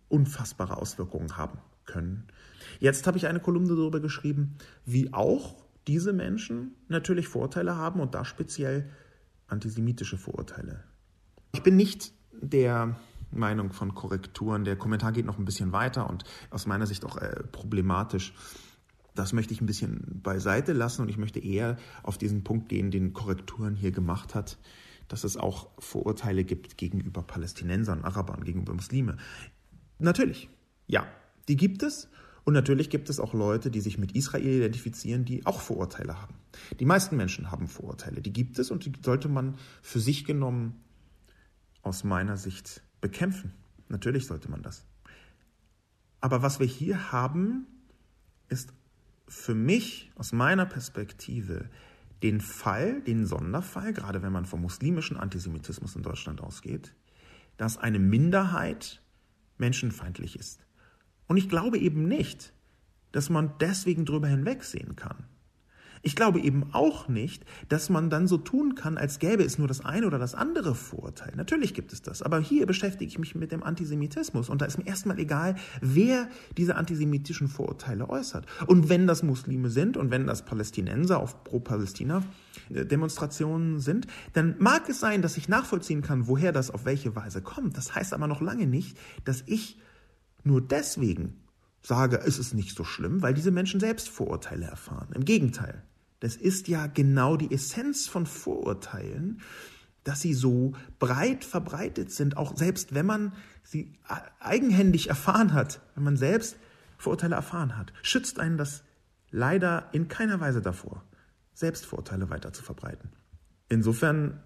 unfassbare 0.09 0.77
Auswirkungen 0.77 1.37
haben 1.37 1.59
können. 1.87 2.25
Jetzt 2.81 3.07
habe 3.07 3.19
ich 3.19 3.27
eine 3.27 3.41
Kolumne 3.41 3.75
darüber 3.77 4.01
geschrieben, 4.01 4.57
wie 4.85 5.13
auch 5.13 5.57
diese 5.87 6.13
Menschen 6.13 6.75
natürlich 6.89 7.29
Vorurteile 7.29 7.77
haben 7.77 8.01
und 8.01 8.15
da 8.15 8.25
speziell 8.25 8.91
antisemitische 9.49 10.17
Vorurteile. 10.17 10.85
Ich 11.53 11.63
bin 11.63 11.77
nicht 11.77 12.13
der 12.33 12.97
Meinung 13.31 13.73
von 13.73 13.95
Korrekturen. 13.95 14.65
Der 14.65 14.77
Kommentar 14.77 15.13
geht 15.13 15.27
noch 15.27 15.39
ein 15.39 15.45
bisschen 15.45 15.73
weiter 15.73 16.09
und 16.09 16.25
aus 16.51 16.67
meiner 16.67 16.87
Sicht 16.87 17.05
auch 17.05 17.17
äh, 17.17 17.43
problematisch. 17.53 18.35
Das 19.15 19.33
möchte 19.33 19.55
ich 19.55 19.61
ein 19.61 19.67
bisschen 19.67 20.21
beiseite 20.23 20.73
lassen 20.73 21.03
und 21.03 21.09
ich 21.09 21.19
möchte 21.19 21.39
eher 21.39 21.77
auf 22.03 22.19
diesen 22.19 22.43
Punkt 22.43 22.69
gehen, 22.69 22.91
den 22.91 23.13
Korrekturen 23.13 23.77
hier 23.77 23.93
gemacht 23.93 24.35
hat, 24.35 24.59
dass 25.09 25.25
es 25.25 25.37
auch 25.37 25.71
Vorurteile 25.79 26.45
gibt 26.45 26.79
gegenüber 26.79 27.23
Palästinensern, 27.23 28.05
Arabern, 28.05 28.45
gegenüber 28.45 28.75
Muslime. 28.75 29.17
Natürlich, 29.99 30.49
ja, 30.87 31.07
die 31.49 31.57
gibt 31.57 31.83
es. 31.83 32.09
Und 32.45 32.53
natürlich 32.53 32.91
gibt 32.91 33.09
es 33.09 33.21
auch 33.21 33.33
Leute, 33.33 33.71
die 33.71 33.81
sich 33.81 33.97
mit 33.97 34.13
Israel 34.13 34.59
identifizieren, 34.59 35.25
die 35.25 35.47
auch 35.47 35.63
Vorurteile 35.63 36.21
haben. 36.21 36.35
Die 36.79 36.85
meisten 36.85 37.17
Menschen 37.17 37.51
haben 37.51 37.69
Vorurteile, 37.69 38.21
die 38.21 38.33
gibt 38.33 38.59
es 38.59 38.71
und 38.71 38.85
die 38.85 38.93
sollte 39.03 39.29
man 39.29 39.57
für 39.81 39.99
sich 39.99 40.27
genommen 40.27 40.85
aus 41.81 42.05
meiner 42.05 42.37
Sicht 42.37 42.83
bekämpfen. 43.01 43.53
Natürlich 43.89 44.27
sollte 44.27 44.51
man 44.51 44.63
das. 44.63 44.85
Aber 46.21 46.43
was 46.43 46.61
wir 46.61 46.67
hier 46.67 47.13
haben, 47.13 47.67
ist 48.49 48.73
für 49.27 49.55
mich 49.55 50.13
aus 50.17 50.33
meiner 50.33 50.67
Perspektive 50.67 51.69
den 52.25 52.41
Fall, 52.41 53.03
den 53.03 53.27
Sonderfall, 53.27 53.93
gerade 53.93 54.23
wenn 54.23 54.33
man 54.33 54.47
vom 54.47 54.63
muslimischen 54.63 55.19
Antisemitismus 55.19 55.95
in 55.95 56.03
Deutschland 56.03 56.41
ausgeht, 56.41 56.95
dass 57.59 57.77
eine 57.77 57.99
Minderheit 57.99 59.03
menschenfeindlich 59.59 60.39
ist. 60.39 60.65
Und 61.27 61.37
ich 61.37 61.51
glaube 61.51 61.77
eben 61.77 62.09
nicht, 62.09 62.55
dass 63.13 63.29
man 63.29 63.53
deswegen 63.61 64.07
drüber 64.07 64.27
hinwegsehen 64.27 64.97
kann. 64.97 65.27
Ich 66.07 66.17
glaube 66.17 66.39
eben 66.39 66.65
auch 66.73 67.09
nicht, 67.09 67.47
dass 67.71 67.89
man 67.89 68.11
dann 68.11 68.29
so 68.29 68.37
tun 68.37 68.75
kann, 68.75 68.99
als 68.99 69.19
gäbe 69.19 69.43
es 69.43 69.57
nur 69.57 69.67
das 69.67 69.87
eine 69.87 70.07
oder 70.07 70.19
das 70.19 70.35
andere 70.35 70.75
Vorurteil. 70.75 71.33
Natürlich 71.35 71.73
gibt 71.73 71.95
es 71.95 72.03
das. 72.03 72.21
Aber 72.21 72.41
hier 72.41 72.67
beschäftige 72.67 73.09
ich 73.09 73.19
mich 73.19 73.35
mit 73.35 73.53
dem 73.53 73.63
Antisemitismus. 73.63 74.51
Und 74.51 74.61
da 74.61 74.67
ist 74.67 74.77
mir 74.77 74.87
erstmal 74.87 75.19
egal, 75.19 75.57
wer 75.81 76.29
diese 76.59 76.77
antisemitischen 76.77 77.49
Vorurteile 77.49 78.11
äußert. 78.11 78.45
Und 78.67 78.91
wenn 78.91 79.07
das 79.07 79.23
Muslime 79.23 79.71
sind 79.71 79.97
und 79.97 80.11
wenn 80.11 80.27
das 80.27 80.45
Palästinenser 80.45 81.19
auf 81.19 81.43
Pro-Palästina-Demonstrationen 81.43 83.81
sind, 83.81 84.07
dann 84.35 84.57
mag 84.59 84.87
es 84.91 85.01
sein, 85.01 85.23
dass 85.23 85.39
ich 85.39 85.49
nachvollziehen 85.49 86.03
kann, 86.03 86.29
woher 86.29 86.53
das 86.53 86.71
auf 86.71 86.85
welche 86.85 87.17
Weise 87.17 87.41
kommt. 87.41 87.79
Das 87.79 87.95
heißt 87.95 88.13
aber 88.13 88.27
noch 88.27 88.43
lange 88.43 88.67
nicht, 88.67 88.99
dass 89.25 89.43
ich 89.47 89.81
nur 90.43 90.61
deswegen 90.61 91.41
sage, 91.81 92.21
es 92.27 92.39
ist 92.39 92.53
nicht 92.53 92.77
so 92.77 92.85
schlimm, 92.85 93.23
weil 93.23 93.33
diese 93.33 93.51
Menschen 93.51 93.81
selbst 93.81 94.11
Vorurteile 94.11 94.67
erfahren. 94.67 95.09
Im 95.15 95.25
Gegenteil. 95.25 95.83
Das 96.25 96.37
ist 96.37 96.69
ja 96.69 96.87
genau 96.87 97.37
die 97.37 97.53
Essenz 97.53 98.09
von 98.09 98.25
Vorurteilen, 98.25 99.43
dass 100.05 100.23
sie 100.23 100.33
so 100.33 100.73
breit 100.99 101.45
verbreitet 101.45 102.13
sind, 102.13 102.39
auch 102.39 102.57
selbst 102.57 102.95
wenn 102.95 103.05
man 103.05 103.35
sie 103.63 103.93
eigenhändig 104.41 105.11
erfahren 105.11 105.53
hat, 105.53 105.83
wenn 105.95 106.05
man 106.05 106.17
selbst 106.17 106.57
Vorurteile 106.97 107.35
erfahren 107.35 107.77
hat, 107.77 107.93
schützt 108.01 108.39
einen 108.39 108.57
das 108.57 108.85
leider 109.33 109.91
in 109.93 110.09
keiner 110.09 110.41
Weise 110.41 110.63
davor, 110.63 111.05
selbst 111.53 111.85
Vorurteile 111.85 112.31
weiter 112.31 112.55
zu 112.55 112.63
verbreiten. 112.63 113.11
Insofern, 113.69 114.41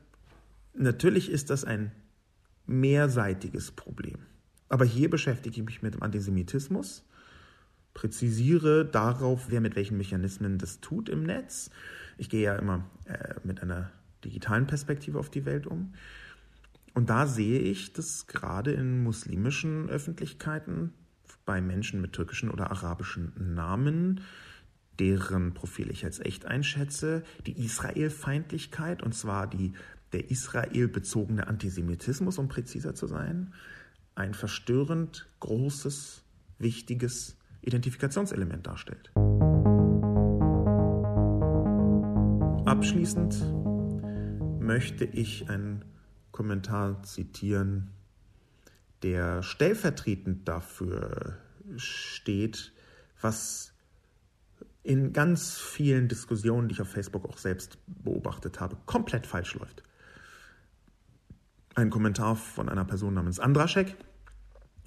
natürlich 0.74 1.30
ist 1.30 1.48
das 1.48 1.64
ein 1.64 1.92
mehrseitiges 2.66 3.70
Problem. 3.70 4.26
Aber 4.68 4.84
hier 4.84 5.08
beschäftige 5.08 5.60
ich 5.60 5.64
mich 5.64 5.80
mit 5.82 5.94
dem 5.94 6.02
Antisemitismus 6.02 7.04
präzisiere 7.98 8.84
darauf, 8.84 9.50
wer 9.50 9.60
mit 9.60 9.74
welchen 9.74 9.96
Mechanismen 9.96 10.56
das 10.56 10.78
tut 10.80 11.08
im 11.08 11.24
Netz. 11.24 11.68
Ich 12.16 12.30
gehe 12.30 12.42
ja 12.42 12.54
immer 12.54 12.84
äh, 13.06 13.34
mit 13.42 13.60
einer 13.60 13.90
digitalen 14.24 14.68
Perspektive 14.68 15.18
auf 15.18 15.30
die 15.30 15.44
Welt 15.44 15.66
um. 15.66 15.94
Und 16.94 17.10
da 17.10 17.26
sehe 17.26 17.58
ich, 17.58 17.92
dass 17.92 18.28
gerade 18.28 18.70
in 18.70 19.02
muslimischen 19.02 19.88
Öffentlichkeiten 19.88 20.92
bei 21.44 21.60
Menschen 21.60 22.00
mit 22.00 22.12
türkischen 22.12 22.50
oder 22.50 22.70
arabischen 22.70 23.32
Namen, 23.54 24.20
deren 25.00 25.52
Profil 25.52 25.90
ich 25.90 26.04
als 26.04 26.20
echt 26.20 26.46
einschätze, 26.46 27.24
die 27.46 27.64
Israelfeindlichkeit, 27.64 29.02
und 29.02 29.12
zwar 29.12 29.48
die, 29.48 29.72
der 30.12 30.30
israelbezogene 30.30 31.48
Antisemitismus, 31.48 32.38
um 32.38 32.46
präziser 32.46 32.94
zu 32.94 33.08
sein, 33.08 33.54
ein 34.14 34.34
verstörend 34.34 35.26
großes, 35.40 36.22
wichtiges 36.60 37.37
Identifikationselement 37.62 38.66
darstellt. 38.66 39.10
Abschließend 42.66 43.34
möchte 44.60 45.04
ich 45.04 45.48
einen 45.48 45.84
Kommentar 46.32 47.02
zitieren, 47.02 47.90
der 49.02 49.42
stellvertretend 49.42 50.46
dafür 50.46 51.38
steht, 51.76 52.72
was 53.20 53.72
in 54.82 55.12
ganz 55.12 55.58
vielen 55.58 56.08
Diskussionen, 56.08 56.68
die 56.68 56.74
ich 56.74 56.80
auf 56.80 56.90
Facebook 56.90 57.28
auch 57.28 57.38
selbst 57.38 57.78
beobachtet 57.86 58.60
habe, 58.60 58.76
komplett 58.86 59.26
falsch 59.26 59.54
läuft. 59.54 59.82
Ein 61.74 61.90
Kommentar 61.90 62.36
von 62.36 62.68
einer 62.68 62.84
Person 62.84 63.14
namens 63.14 63.38
Andraschek, 63.38 63.96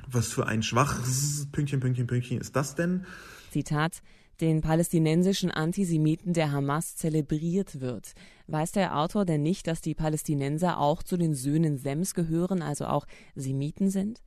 was 0.09 0.27
für 0.27 0.47
ein 0.47 0.63
schwaches 0.63 1.47
Pünktchen, 1.51 1.79
Pünktchen, 1.79 2.07
Pünktchen 2.07 2.39
ist 2.39 2.55
das 2.55 2.75
denn? 2.75 3.05
Zitat 3.51 4.01
den 4.41 4.61
palästinensischen 4.61 5.51
Antisemiten 5.51 6.33
der 6.33 6.51
Hamas 6.51 6.95
zelebriert 6.95 7.79
wird. 7.79 8.13
Weiß 8.47 8.71
der 8.71 8.97
Autor 8.97 9.23
denn 9.23 9.43
nicht, 9.43 9.67
dass 9.67 9.81
die 9.81 9.93
Palästinenser 9.93 10.79
auch 10.79 11.03
zu 11.03 11.15
den 11.15 11.35
Söhnen 11.35 11.77
Sems 11.77 12.15
gehören, 12.15 12.61
also 12.61 12.85
auch 12.85 13.05
Semiten 13.35 13.89
sind? 13.91 14.19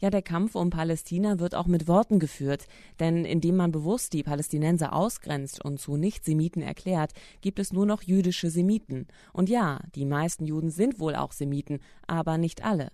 Ja, 0.00 0.10
der 0.10 0.22
Kampf 0.22 0.54
um 0.54 0.70
Palästina 0.70 1.38
wird 1.38 1.54
auch 1.54 1.66
mit 1.66 1.86
Worten 1.86 2.18
geführt, 2.18 2.66
denn 2.98 3.24
indem 3.24 3.56
man 3.56 3.70
bewusst 3.70 4.12
die 4.12 4.22
Palästinenser 4.22 4.92
ausgrenzt 4.92 5.64
und 5.64 5.78
zu 5.78 5.96
Nicht-Semiten 5.96 6.62
erklärt, 6.62 7.12
gibt 7.42 7.58
es 7.58 7.72
nur 7.72 7.86
noch 7.86 8.02
jüdische 8.02 8.50
Semiten. 8.50 9.06
Und 9.32 9.48
ja, 9.48 9.80
die 9.94 10.04
meisten 10.04 10.46
Juden 10.46 10.70
sind 10.70 10.98
wohl 10.98 11.14
auch 11.14 11.32
Semiten, 11.32 11.78
aber 12.06 12.38
nicht 12.38 12.64
alle. 12.64 12.90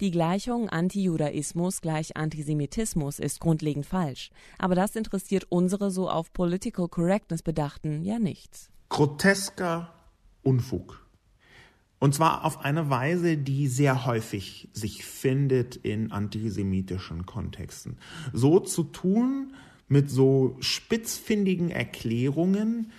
Die 0.00 0.10
Gleichung 0.10 0.68
Antijudaismus 0.68 1.80
gleich 1.80 2.16
Antisemitismus 2.16 3.18
ist 3.18 3.40
grundlegend 3.40 3.86
falsch. 3.86 4.30
Aber 4.58 4.74
das 4.74 4.96
interessiert 4.96 5.46
unsere 5.48 5.90
so 5.90 6.08
auf 6.08 6.32
Political 6.32 6.88
Correctness 6.88 7.42
Bedachten 7.42 8.02
ja 8.02 8.18
nichts. 8.18 8.70
Grotesker 8.88 9.92
Unfug. 10.42 11.04
Und 11.98 12.14
zwar 12.14 12.44
auf 12.44 12.60
eine 12.60 12.90
Weise, 12.90 13.38
die 13.38 13.66
sehr 13.66 14.04
häufig 14.04 14.68
sich 14.72 15.04
findet 15.06 15.76
in 15.76 16.12
antisemitischen 16.12 17.24
Kontexten. 17.24 17.96
So 18.32 18.60
zu 18.60 18.84
tun 18.84 19.54
mit 19.88 20.10
so 20.10 20.56
spitzfindigen 20.60 21.70
Erklärungen, 21.70 22.92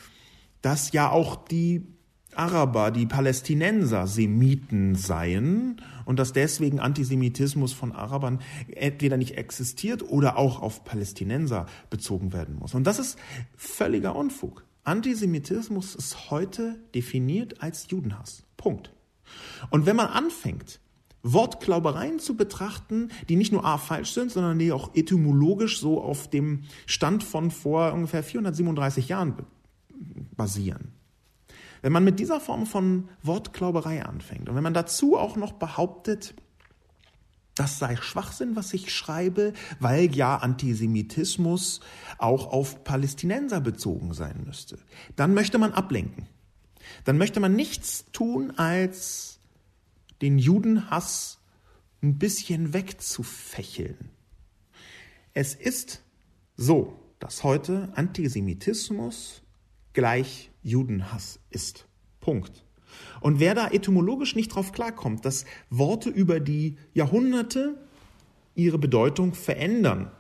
dass 0.62 0.92
ja 0.92 1.12
auch 1.12 1.36
die 1.36 1.86
Araber, 2.34 2.92
die 2.92 3.06
Palästinenser 3.06 4.08
Semiten 4.08 4.96
seien 4.96 5.82
und 6.06 6.20
dass 6.20 6.34
deswegen 6.34 6.80
Antisemitismus 6.80 7.74
von 7.74 7.92
Arabern 7.92 8.40
entweder 8.74 9.18
nicht 9.18 9.38
existiert 9.38 10.04
oder 10.04 10.38
auch 10.38 10.62
auf 10.62 10.84
Palästinenser 10.84 11.66
bezogen 11.90 12.32
werden 12.32 12.58
muss. 12.58 12.74
Und 12.74 12.86
das 12.86 13.00
ist 13.00 13.18
völliger 13.56 14.16
Unfug. 14.16 14.64
Antisemitismus 14.84 15.96
ist 15.96 16.30
heute 16.30 16.80
definiert 16.94 17.62
als 17.62 17.88
Judenhass. 17.90 18.44
Punkt. 18.56 18.94
Und 19.72 19.86
wenn 19.86 19.96
man 19.96 20.08
anfängt, 20.08 20.80
Wortklaubereien 21.24 22.20
zu 22.20 22.38
betrachten, 22.38 23.10
die 23.28 23.36
nicht 23.36 23.52
nur 23.52 23.66
A 23.66 23.80
falsch 23.80 24.12
sind, 24.14 24.32
sondern 24.32 24.60
die 24.60 24.72
auch 24.72 24.94
etymologisch 24.94 25.80
so 25.80 26.00
auf 26.00 26.30
dem 26.30 26.66
Stand 26.86 27.24
von 27.24 27.50
vor 27.50 27.94
ungefähr 27.94 28.22
437 28.22 29.10
Jahren 29.10 29.34
basieren, 30.38 30.92
wenn 31.86 31.92
man 31.92 32.04
mit 32.04 32.20
dieser 32.20 32.40
Form 32.40 32.66
von 32.66 33.10
Wortklauberei 33.22 34.04
anfängt 34.04 34.50
und 34.50 34.56
wenn 34.56 34.64
man 34.64 34.74
dazu 34.74 35.20
auch 35.20 35.36
noch 35.36 35.52
behauptet, 35.52 36.34
das 37.54 37.78
sei 37.78 37.96
Schwachsinn, 37.96 38.56
was 38.56 38.74
ich 38.74 38.92
schreibe, 38.92 39.54
weil 39.80 40.16
ja 40.16 40.36
Antisemitismus 40.38 41.82
auch 42.18 42.52
auf 42.52 42.84
Palästinenser 42.84 43.62
bezogen 43.62 44.16
sein 44.16 44.46
müsste, 44.48 44.80
dann 45.16 45.36
möchte 45.36 45.60
man 45.60 45.74
ablenken. 45.74 46.26
Dann 47.04 47.20
möchte 47.20 47.40
man 47.40 47.54
nichts 47.54 48.06
tun, 48.12 48.58
als 48.58 49.38
den 50.24 50.40
Judenhass 50.40 51.38
ein 52.02 52.18
bisschen 52.18 52.74
wegzufächeln. 52.74 54.10
Es 55.36 55.54
ist 55.54 56.02
so, 56.58 57.00
dass 57.20 57.44
heute 57.44 57.90
Antisemitismus 57.94 59.44
gleich 59.94 60.50
Judenhass 60.66 61.40
ist. 61.52 61.88
Punkt. 62.20 62.66
Und 63.22 63.40
wer 63.40 63.54
da 63.54 63.68
etymologisch 63.70 64.36
nicht 64.36 64.50
drauf 64.50 64.72
klarkommt, 64.72 65.24
dass 65.26 65.46
Worte 65.70 66.10
über 66.10 66.40
die 66.40 66.78
Jahrhunderte 66.94 67.78
ihre 68.56 68.80
Bedeutung 68.80 69.34
verändern, 69.34 70.12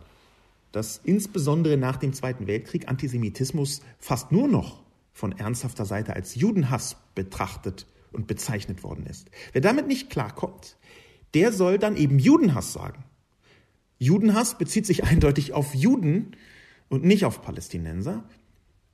dass 0.71 1.01
insbesondere 1.03 1.77
nach 1.77 1.97
dem 1.97 2.13
Zweiten 2.13 2.47
Weltkrieg 2.47 2.87
Antisemitismus 2.87 3.81
fast 3.97 4.31
nur 4.31 4.47
noch 4.47 4.83
von 5.13 5.31
ernsthafter 5.31 5.85
Seite 5.85 6.13
als 6.15 6.35
Judenhass 6.35 6.97
betrachtet 7.15 7.87
und 8.11 8.27
bezeichnet 8.27 8.83
worden 8.83 9.05
ist. 9.07 9.31
Wer 9.53 9.61
damit 9.61 9.87
nicht 9.87 10.09
klarkommt, 10.09 10.77
der 11.33 11.53
soll 11.53 11.79
dann 11.79 11.95
eben 11.95 12.19
Judenhass 12.19 12.73
sagen. 12.73 13.03
Judenhass 13.97 14.57
bezieht 14.57 14.85
sich 14.85 15.05
eindeutig 15.05 15.53
auf 15.53 15.73
Juden 15.73 16.35
und 16.89 17.03
nicht 17.03 17.25
auf 17.25 17.41
Palästinenser. 17.41 18.23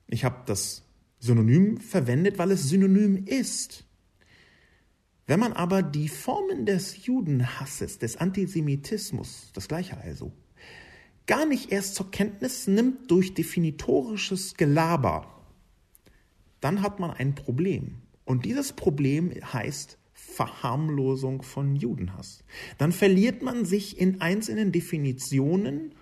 Ich 0.07 0.23
habe 0.23 0.37
das 0.45 0.83
Synonym 1.21 1.77
verwendet, 1.77 2.39
weil 2.39 2.51
es 2.51 2.67
synonym 2.67 3.25
ist. 3.25 3.85
Wenn 5.27 5.39
man 5.39 5.53
aber 5.53 5.83
die 5.83 6.09
Formen 6.09 6.65
des 6.65 7.05
Judenhasses, 7.05 7.99
des 7.99 8.17
Antisemitismus, 8.17 9.51
das 9.53 9.67
gleiche 9.67 9.97
also, 9.97 10.33
gar 11.27 11.45
nicht 11.45 11.71
erst 11.71 11.93
zur 11.93 12.09
Kenntnis 12.09 12.65
nimmt 12.65 13.11
durch 13.11 13.35
definitorisches 13.35 14.55
Gelaber, 14.55 15.45
dann 16.59 16.81
hat 16.81 16.99
man 16.99 17.11
ein 17.11 17.35
Problem. 17.35 18.01
Und 18.25 18.43
dieses 18.43 18.73
Problem 18.73 19.31
heißt 19.31 19.99
Verharmlosung 20.13 21.43
von 21.43 21.75
Judenhass. 21.75 22.43
Dann 22.79 22.91
verliert 22.91 23.43
man 23.43 23.63
sich 23.63 23.99
in 23.99 24.21
einzelnen 24.21 24.71
Definitionen, 24.71 25.93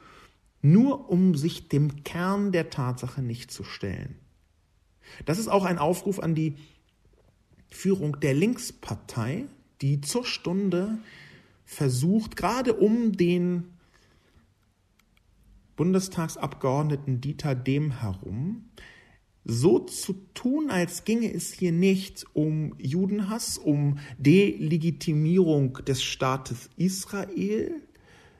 nur 0.62 1.10
um 1.10 1.36
sich 1.36 1.68
dem 1.68 2.04
Kern 2.04 2.54
der 2.54 2.70
Tatsache 2.70 3.22
nicht 3.22 3.52
zu 3.52 3.66
stellen. 3.66 4.16
Das 5.26 5.40
ist 5.40 5.48
auch 5.48 5.66
ein 5.66 5.78
Aufruf 5.78 6.20
an 6.20 6.36
die 6.36 6.56
Führung 7.70 8.20
der 8.20 8.34
Linkspartei, 8.34 9.46
die 9.82 10.02
zur 10.02 10.26
Stunde 10.26 10.98
versucht, 11.66 12.36
gerade 12.36 12.74
um 12.74 13.14
den 13.14 13.66
Bundestagsabgeordneten 15.76 17.22
Dieter 17.22 17.56
Dehm 17.56 18.02
herum, 18.02 18.66
so 19.46 19.80
zu 19.80 20.14
tun, 20.34 20.70
als 20.70 21.06
ginge 21.06 21.34
es 21.34 21.54
hier 21.54 21.72
nicht 21.72 22.26
um 22.34 22.76
Judenhass, 22.78 23.58
um 23.58 24.00
Delegitimierung 24.18 25.76
des 25.88 26.04
Staates 26.04 26.70
Israel, 26.76 27.72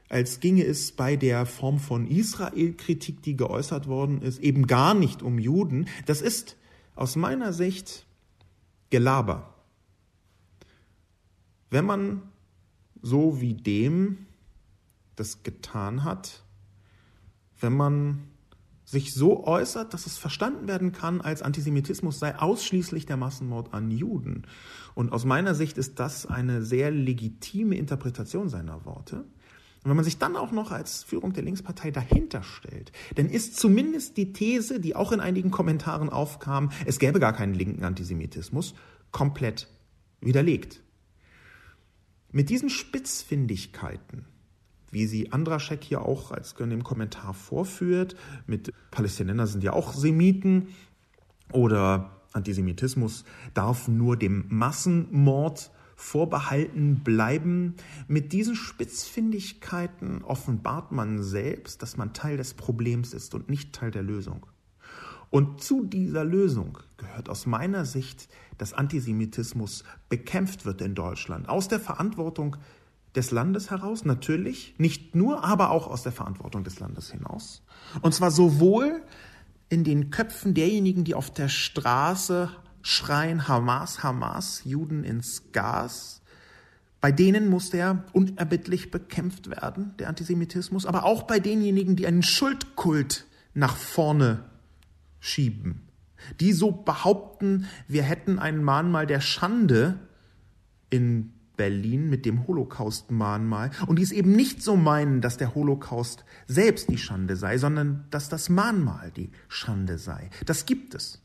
als 0.10 0.40
ginge 0.40 0.66
es 0.66 0.92
bei 0.92 1.16
der 1.16 1.46
Form 1.46 1.80
von 1.80 2.08
Israel-Kritik, 2.08 3.22
die 3.22 3.38
geäußert 3.38 3.88
worden 3.88 4.22
ist, 4.22 4.40
eben 4.40 4.68
gar 4.68 4.94
nicht 4.94 5.22
um 5.22 5.40
Juden. 5.40 5.88
Das 6.06 6.22
ist 6.22 6.58
aus 7.00 7.16
meiner 7.16 7.54
Sicht 7.54 8.06
Gelaber. 8.90 9.54
Wenn 11.70 11.86
man 11.86 12.24
so 13.02 13.40
wie 13.40 13.54
dem 13.54 14.26
das 15.16 15.44
getan 15.44 16.04
hat, 16.04 16.44
wenn 17.62 17.72
man 17.72 18.28
sich 18.84 19.14
so 19.14 19.46
äußert, 19.46 19.94
dass 19.94 20.08
es 20.08 20.18
verstanden 20.18 20.68
werden 20.68 20.92
kann, 20.92 21.22
als 21.22 21.42
Antisemitismus 21.42 22.20
sei 22.20 22.38
ausschließlich 22.38 23.06
der 23.06 23.16
Massenmord 23.16 23.74
an 23.74 23.92
Juden. 23.92 24.46
Und 24.94 25.14
aus 25.14 25.24
meiner 25.24 25.56
Sicht 25.56 25.78
ist 25.78 26.00
das 26.00 26.26
eine 26.26 26.64
sehr 26.64 26.92
legitime 26.92 27.78
Interpretation 27.78 28.50
seiner 28.50 28.84
Worte. 28.84 29.24
Und 29.84 29.90
wenn 29.90 29.96
man 29.96 30.06
sich 30.06 30.18
dann 30.18 30.36
auch 30.36 30.52
noch 30.52 30.72
als 30.72 31.04
Führung 31.04 31.34
der 31.34 31.44
Linkspartei 31.44 31.92
dahinter 31.92 32.44
stellt, 32.44 32.92
dann 33.16 33.30
ist 33.30 33.58
zumindest 33.58 34.18
die 34.18 34.34
These, 34.34 34.80
die 34.80 34.96
auch 34.96 35.12
in 35.12 35.22
einigen 35.22 35.52
Kommentaren 35.52 36.10
aufkam, 36.10 36.72
es 36.86 37.00
gäbe 37.00 37.20
gar 37.20 37.34
keinen 37.34 37.54
linken 37.54 37.84
Antisemitismus, 37.86 38.74
komplett 39.12 39.70
widerlegt. 40.20 40.82
Mit 42.32 42.50
diesen 42.50 42.70
Spitzfindigkeiten 42.70 44.26
wie 44.92 45.06
sie 45.06 45.32
Andraschek 45.32 45.84
hier 45.84 46.02
auch 46.02 46.32
als 46.32 46.54
im 46.54 46.84
Kommentar 46.84 47.34
vorführt. 47.34 48.16
Mit 48.48 48.74
Palästinenser 48.92 49.48
sind 49.48 49.64
ja 49.64 49.74
auch 49.74 49.94
Semiten 49.94 50.70
oder 51.52 52.22
Antisemitismus 52.34 53.26
darf 53.54 53.88
nur 53.88 54.18
dem 54.18 54.46
Massenmord 54.50 55.72
vorbehalten 56.00 57.02
bleiben. 57.04 57.76
Mit 58.08 58.32
diesen 58.32 58.56
Spitzfindigkeiten 58.56 60.24
offenbart 60.24 60.94
man 60.94 61.22
selbst, 61.22 61.82
dass 61.82 61.98
man 61.98 62.14
Teil 62.14 62.38
des 62.38 62.54
Problems 62.54 63.14
ist 63.14 63.36
und 63.36 63.50
nicht 63.50 63.74
Teil 63.74 63.92
der 63.92 64.04
Lösung. 64.04 64.46
Und 65.30 65.62
zu 65.62 65.84
dieser 65.84 66.24
Lösung 66.24 66.80
gehört 66.98 67.30
aus 67.30 67.46
meiner 67.46 67.86
Sicht, 67.86 68.30
dass 68.58 68.74
Antisemitismus 68.74 69.84
bekämpft 70.08 70.66
wird 70.66 70.82
in 70.82 70.96
Deutschland 70.96 71.50
aus 71.50 71.68
der 71.68 71.82
Verantwortung 71.82 72.56
des 73.16 73.32
Landes 73.32 73.70
heraus, 73.70 74.06
natürlich, 74.06 74.76
nicht 74.78 75.16
nur, 75.16 75.44
aber 75.44 75.72
auch 75.72 75.88
aus 75.88 76.04
der 76.04 76.12
Verantwortung 76.12 76.64
des 76.64 76.80
Landes 76.80 77.12
hinaus. 77.12 77.62
Und 78.02 78.14
zwar 78.14 78.32
sowohl 78.32 79.02
in 79.68 79.84
den 79.84 80.12
Köpfen 80.12 80.54
derjenigen, 80.54 81.04
die 81.04 81.16
auf 81.16 81.30
der 81.30 81.50
Straße 81.50 82.50
schreien, 82.82 83.48
Hamas, 83.48 84.04
Hamas, 84.04 84.62
Juden 84.66 85.04
ins 85.04 85.52
Gas. 85.52 86.22
Bei 87.02 87.12
denen 87.12 87.48
muss 87.48 87.70
der 87.70 88.04
unerbittlich 88.14 88.92
bekämpft 88.92 89.50
werden, 89.50 89.96
der 90.00 90.10
Antisemitismus, 90.10 90.86
aber 90.86 91.06
auch 91.06 91.24
bei 91.24 91.40
denjenigen, 91.40 91.96
die 91.96 92.08
einen 92.08 92.24
Schuldkult 92.24 93.26
nach 93.54 93.78
vorne 93.78 94.44
schieben, 95.20 95.88
die 96.40 96.52
so 96.52 96.72
behaupten, 96.72 97.66
wir 97.88 98.04
hätten 98.04 98.40
ein 98.40 98.64
Mahnmal 98.64 99.08
der 99.08 99.22
Schande 99.22 100.00
in 100.90 101.34
Berlin 101.56 102.10
mit 102.10 102.26
dem 102.26 102.48
Holocaust-Mahnmal 102.48 103.72
und 103.86 104.00
die 104.00 104.04
es 104.04 104.14
eben 104.14 104.32
nicht 104.32 104.64
so 104.64 104.78
meinen, 104.78 105.20
dass 105.20 105.36
der 105.36 105.56
Holocaust 105.56 106.24
selbst 106.48 106.90
die 106.90 106.98
Schande 106.98 107.36
sei, 107.36 107.58
sondern 107.58 108.06
dass 108.12 108.30
das 108.30 108.48
Mahnmal 108.48 109.12
die 109.12 109.30
Schande 109.50 109.98
sei. 109.98 110.30
Das 110.46 110.66
gibt 110.66 110.96
es. 110.96 111.22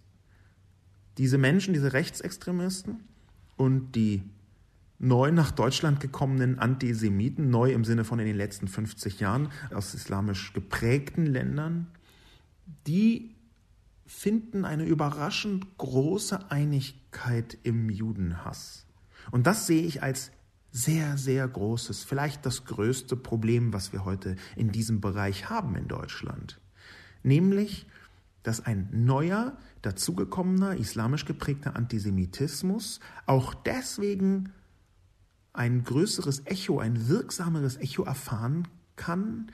Diese 1.19 1.39
Menschen, 1.39 1.75
diese 1.75 1.93
Rechtsextremisten 1.93 3.05
und 3.57 3.93
die 3.93 4.23
neu 4.99 5.33
nach 5.33 5.51
Deutschland 5.51 6.01
gekommenen 6.01 6.59
Antisemiten, 6.59 7.51
neu 7.51 7.73
im 7.73 7.85
Sinne 7.85 8.05
von 8.05 8.19
in 8.19 8.27
den 8.27 8.37
letzten 8.37 8.69
50 8.69 9.21
Jahren 9.21 9.49
aus 9.73 9.95
islamisch 9.95 10.53
geprägten 10.53 11.27
Ländern, 11.27 11.89
die 12.87 13.35
finden 14.07 14.65
eine 14.65 14.85
überraschend 14.85 15.79
große 15.79 16.51
Einigkeit 16.51 17.59
im 17.63 17.91
Judenhass. 17.91 18.87
Und 19.31 19.47
das 19.47 19.67
sehe 19.67 19.83
ich 19.83 20.03
als 20.03 20.31
sehr, 20.71 21.17
sehr 21.17 21.47
großes, 21.47 22.03
vielleicht 22.05 22.45
das 22.45 22.65
größte 22.65 23.17
Problem, 23.17 23.73
was 23.73 23.93
wir 23.93 24.05
heute 24.05 24.37
in 24.57 24.73
diesem 24.73 25.01
Bereich 25.01 25.49
haben 25.49 25.77
in 25.77 25.87
Deutschland. 25.87 26.61
Nämlich, 27.23 27.87
dass 28.43 28.65
ein 28.67 28.89
neuer, 28.93 29.57
dazugekommener, 29.85 30.77
islamisch 30.77 31.25
geprägter 31.25 31.77
Antisemitismus 31.77 33.01
auch 33.27 33.55
deswegen 33.55 34.53
ein 35.53 35.85
größeres 35.85 36.43
Echo, 36.47 36.81
ein 36.81 37.09
wirksameres 37.09 37.77
Echo 37.77 38.03
erfahren 38.03 38.67
kann, 38.97 39.51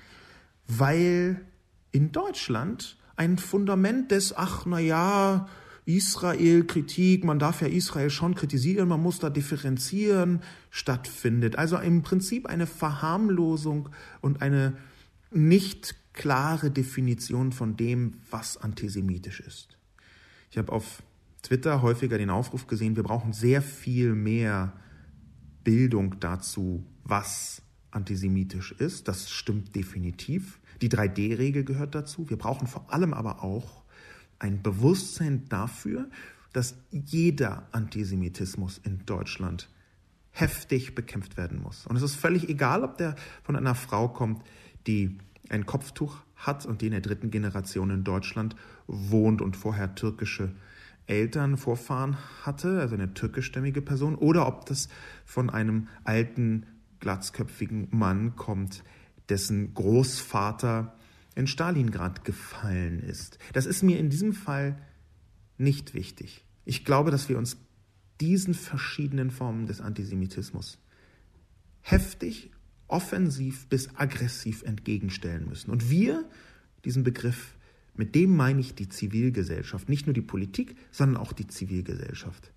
weil 0.66 1.45
in 1.93 2.12
Deutschland 2.12 2.97
ein 3.16 3.37
Fundament 3.39 4.11
des, 4.11 4.37
ach, 4.37 4.64
na 4.64 4.78
ja, 4.78 5.47
Israel-Kritik, 5.85 7.24
man 7.24 7.39
darf 7.39 7.61
ja 7.61 7.68
Israel 7.68 8.11
schon 8.11 8.35
kritisieren, 8.35 8.89
man 8.89 9.03
muss 9.03 9.18
da 9.18 9.28
differenzieren, 9.28 10.41
stattfindet. 10.70 11.57
Also 11.57 11.78
im 11.78 12.03
Prinzip 12.03 12.47
eine 12.47 12.66
Verharmlosung 12.66 13.89
und 14.20 14.41
eine 14.41 14.76
nicht 15.31 15.97
klare 16.12 16.70
Definition 16.70 17.53
von 17.53 17.76
dem, 17.76 18.14
was 18.31 18.57
antisemitisch 18.57 19.41
ist. 19.41 19.80
Ich 20.51 20.59
habe 20.59 20.72
auf 20.72 21.03
Twitter 21.42 21.80
häufiger 21.80 22.18
den 22.18 22.30
Aufruf 22.30 22.66
gesehen, 22.66 22.96
wir 22.96 23.03
brauchen 23.03 23.32
sehr 23.32 23.62
viel 23.62 24.14
mehr 24.14 24.72
Bildung 25.64 26.18
dazu, 26.20 26.84
was 27.05 27.62
antisemitisch 27.90 28.72
ist. 28.72 29.09
Das 29.09 29.30
stimmt 29.30 29.74
definitiv. 29.74 30.61
Die 30.82 30.88
3D-Regel 30.88 31.64
gehört 31.64 31.94
dazu. 31.94 32.28
Wir 32.28 32.36
brauchen 32.36 32.66
vor 32.66 32.92
allem 32.92 33.14
aber 33.14 33.42
auch 33.42 33.82
ein 34.38 34.62
Bewusstsein 34.62 35.48
dafür, 35.48 36.09
dass 36.53 36.74
jeder 36.90 37.68
Antisemitismus 37.72 38.78
in 38.78 39.05
Deutschland 39.07 39.68
heftig 40.30 40.94
bekämpft 40.94 41.36
werden 41.36 41.61
muss. 41.62 41.86
Und 41.86 41.96
es 41.96 42.03
ist 42.03 42.14
völlig 42.14 42.48
egal, 42.48 42.84
ob 42.84 42.96
der 42.98 43.16
von 43.42 43.57
einer 43.57 43.74
Frau 43.74 44.09
kommt, 44.09 44.42
die 44.86 45.18
ein 45.48 45.66
Kopftuch 45.66 46.16
hat 46.41 46.66
und 46.66 46.80
die 46.80 46.86
in 46.86 46.93
der 46.93 47.01
dritten 47.01 47.30
Generation 47.30 47.91
in 47.91 48.05
Deutschland 48.05 48.57
wohnt 48.86 49.41
und 49.43 49.57
vorher 49.57 49.95
türkische 49.95 50.53
Eltern, 51.07 51.57
Vorfahren 51.57 52.16
hatte, 52.43 52.80
also 52.80 52.95
eine 52.95 53.14
türkischstämmige 53.14 53.82
Person, 53.82 54.14
oder 54.14 54.47
ob 54.47 54.66
das 54.66 54.88
von 55.24 55.51
einem 55.51 55.88
alten, 56.05 56.66
glatzköpfigen 57.01 57.88
Mann 57.91 58.36
kommt, 58.36 58.84
dessen 59.28 59.74
Großvater 59.74 60.95
in 61.34 61.47
Stalingrad 61.47 62.24
gefallen 62.24 63.01
ist. 63.01 63.38
Das 63.53 63.66
ist 63.66 63.82
mir 63.82 63.99
in 63.99 64.11
diesem 64.11 64.32
Fall 64.32 64.76
nicht 65.59 65.95
wichtig. 65.95 66.45
Ich 66.64 66.84
glaube, 66.84 67.11
dass 67.11 67.28
wir 67.28 67.38
uns 67.38 67.57
diesen 68.20 68.55
verschiedenen 68.55 69.30
Formen 69.30 69.66
des 69.66 69.80
Antisemitismus 69.80 70.78
heftig, 71.80 72.51
offensiv 72.91 73.66
bis 73.66 73.95
aggressiv 73.97 74.62
entgegenstellen 74.62 75.49
müssen. 75.49 75.70
Und 75.70 75.91
wir, 75.91 76.28
diesen 76.84 77.03
Begriff, 77.03 77.57
mit 77.95 78.14
dem 78.14 78.34
meine 78.36 78.61
ich 78.61 78.74
die 78.74 78.88
Zivilgesellschaft, 78.88 79.88
nicht 79.88 80.07
nur 80.07 80.14
die 80.14 80.22
Politik, 80.22 80.76
sondern 80.91 81.16
auch 81.16 81.32
die 81.32 81.47
Zivilgesellschaft. 81.47 82.53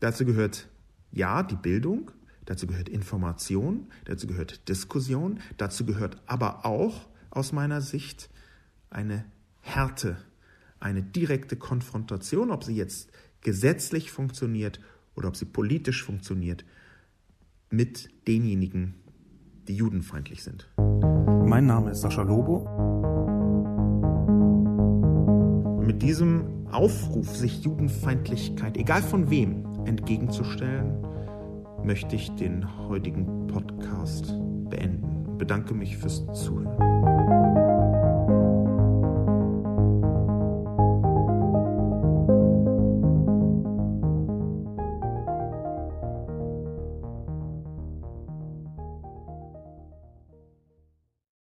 Dazu 0.00 0.24
gehört 0.24 0.68
ja 1.12 1.42
die 1.42 1.56
Bildung, 1.56 2.10
dazu 2.44 2.66
gehört 2.66 2.88
Information, 2.88 3.88
dazu 4.04 4.26
gehört 4.26 4.68
Diskussion, 4.68 5.40
dazu 5.56 5.86
gehört 5.86 6.20
aber 6.26 6.66
auch 6.66 7.08
aus 7.30 7.52
meiner 7.52 7.80
Sicht 7.80 8.30
eine 8.90 9.24
Härte, 9.60 10.18
eine 10.80 11.02
direkte 11.02 11.56
Konfrontation, 11.56 12.50
ob 12.50 12.64
sie 12.64 12.76
jetzt 12.76 13.10
gesetzlich 13.40 14.10
funktioniert 14.10 14.80
oder 15.14 15.28
ob 15.28 15.36
sie 15.36 15.46
politisch 15.46 16.02
funktioniert, 16.02 16.64
mit 17.70 18.08
denjenigen, 18.26 18.94
die 19.68 19.76
judenfeindlich 19.76 20.42
sind. 20.42 20.70
Mein 20.76 21.66
Name 21.66 21.90
ist 21.90 22.00
Sascha 22.02 22.22
Lobo. 22.22 22.84
mit 25.84 26.02
diesem 26.02 26.66
Aufruf, 26.72 27.36
sich 27.36 27.62
Judenfeindlichkeit, 27.62 28.76
egal 28.76 29.02
von 29.02 29.30
wem, 29.30 29.64
entgegenzustellen, 29.84 31.06
möchte 31.84 32.16
ich 32.16 32.34
den 32.34 32.66
heutigen 32.88 33.46
Podcast 33.46 34.34
beenden. 34.70 35.38
Bedanke 35.38 35.74
mich 35.74 35.96
fürs 35.96 36.24
Zuhören. 36.32 36.93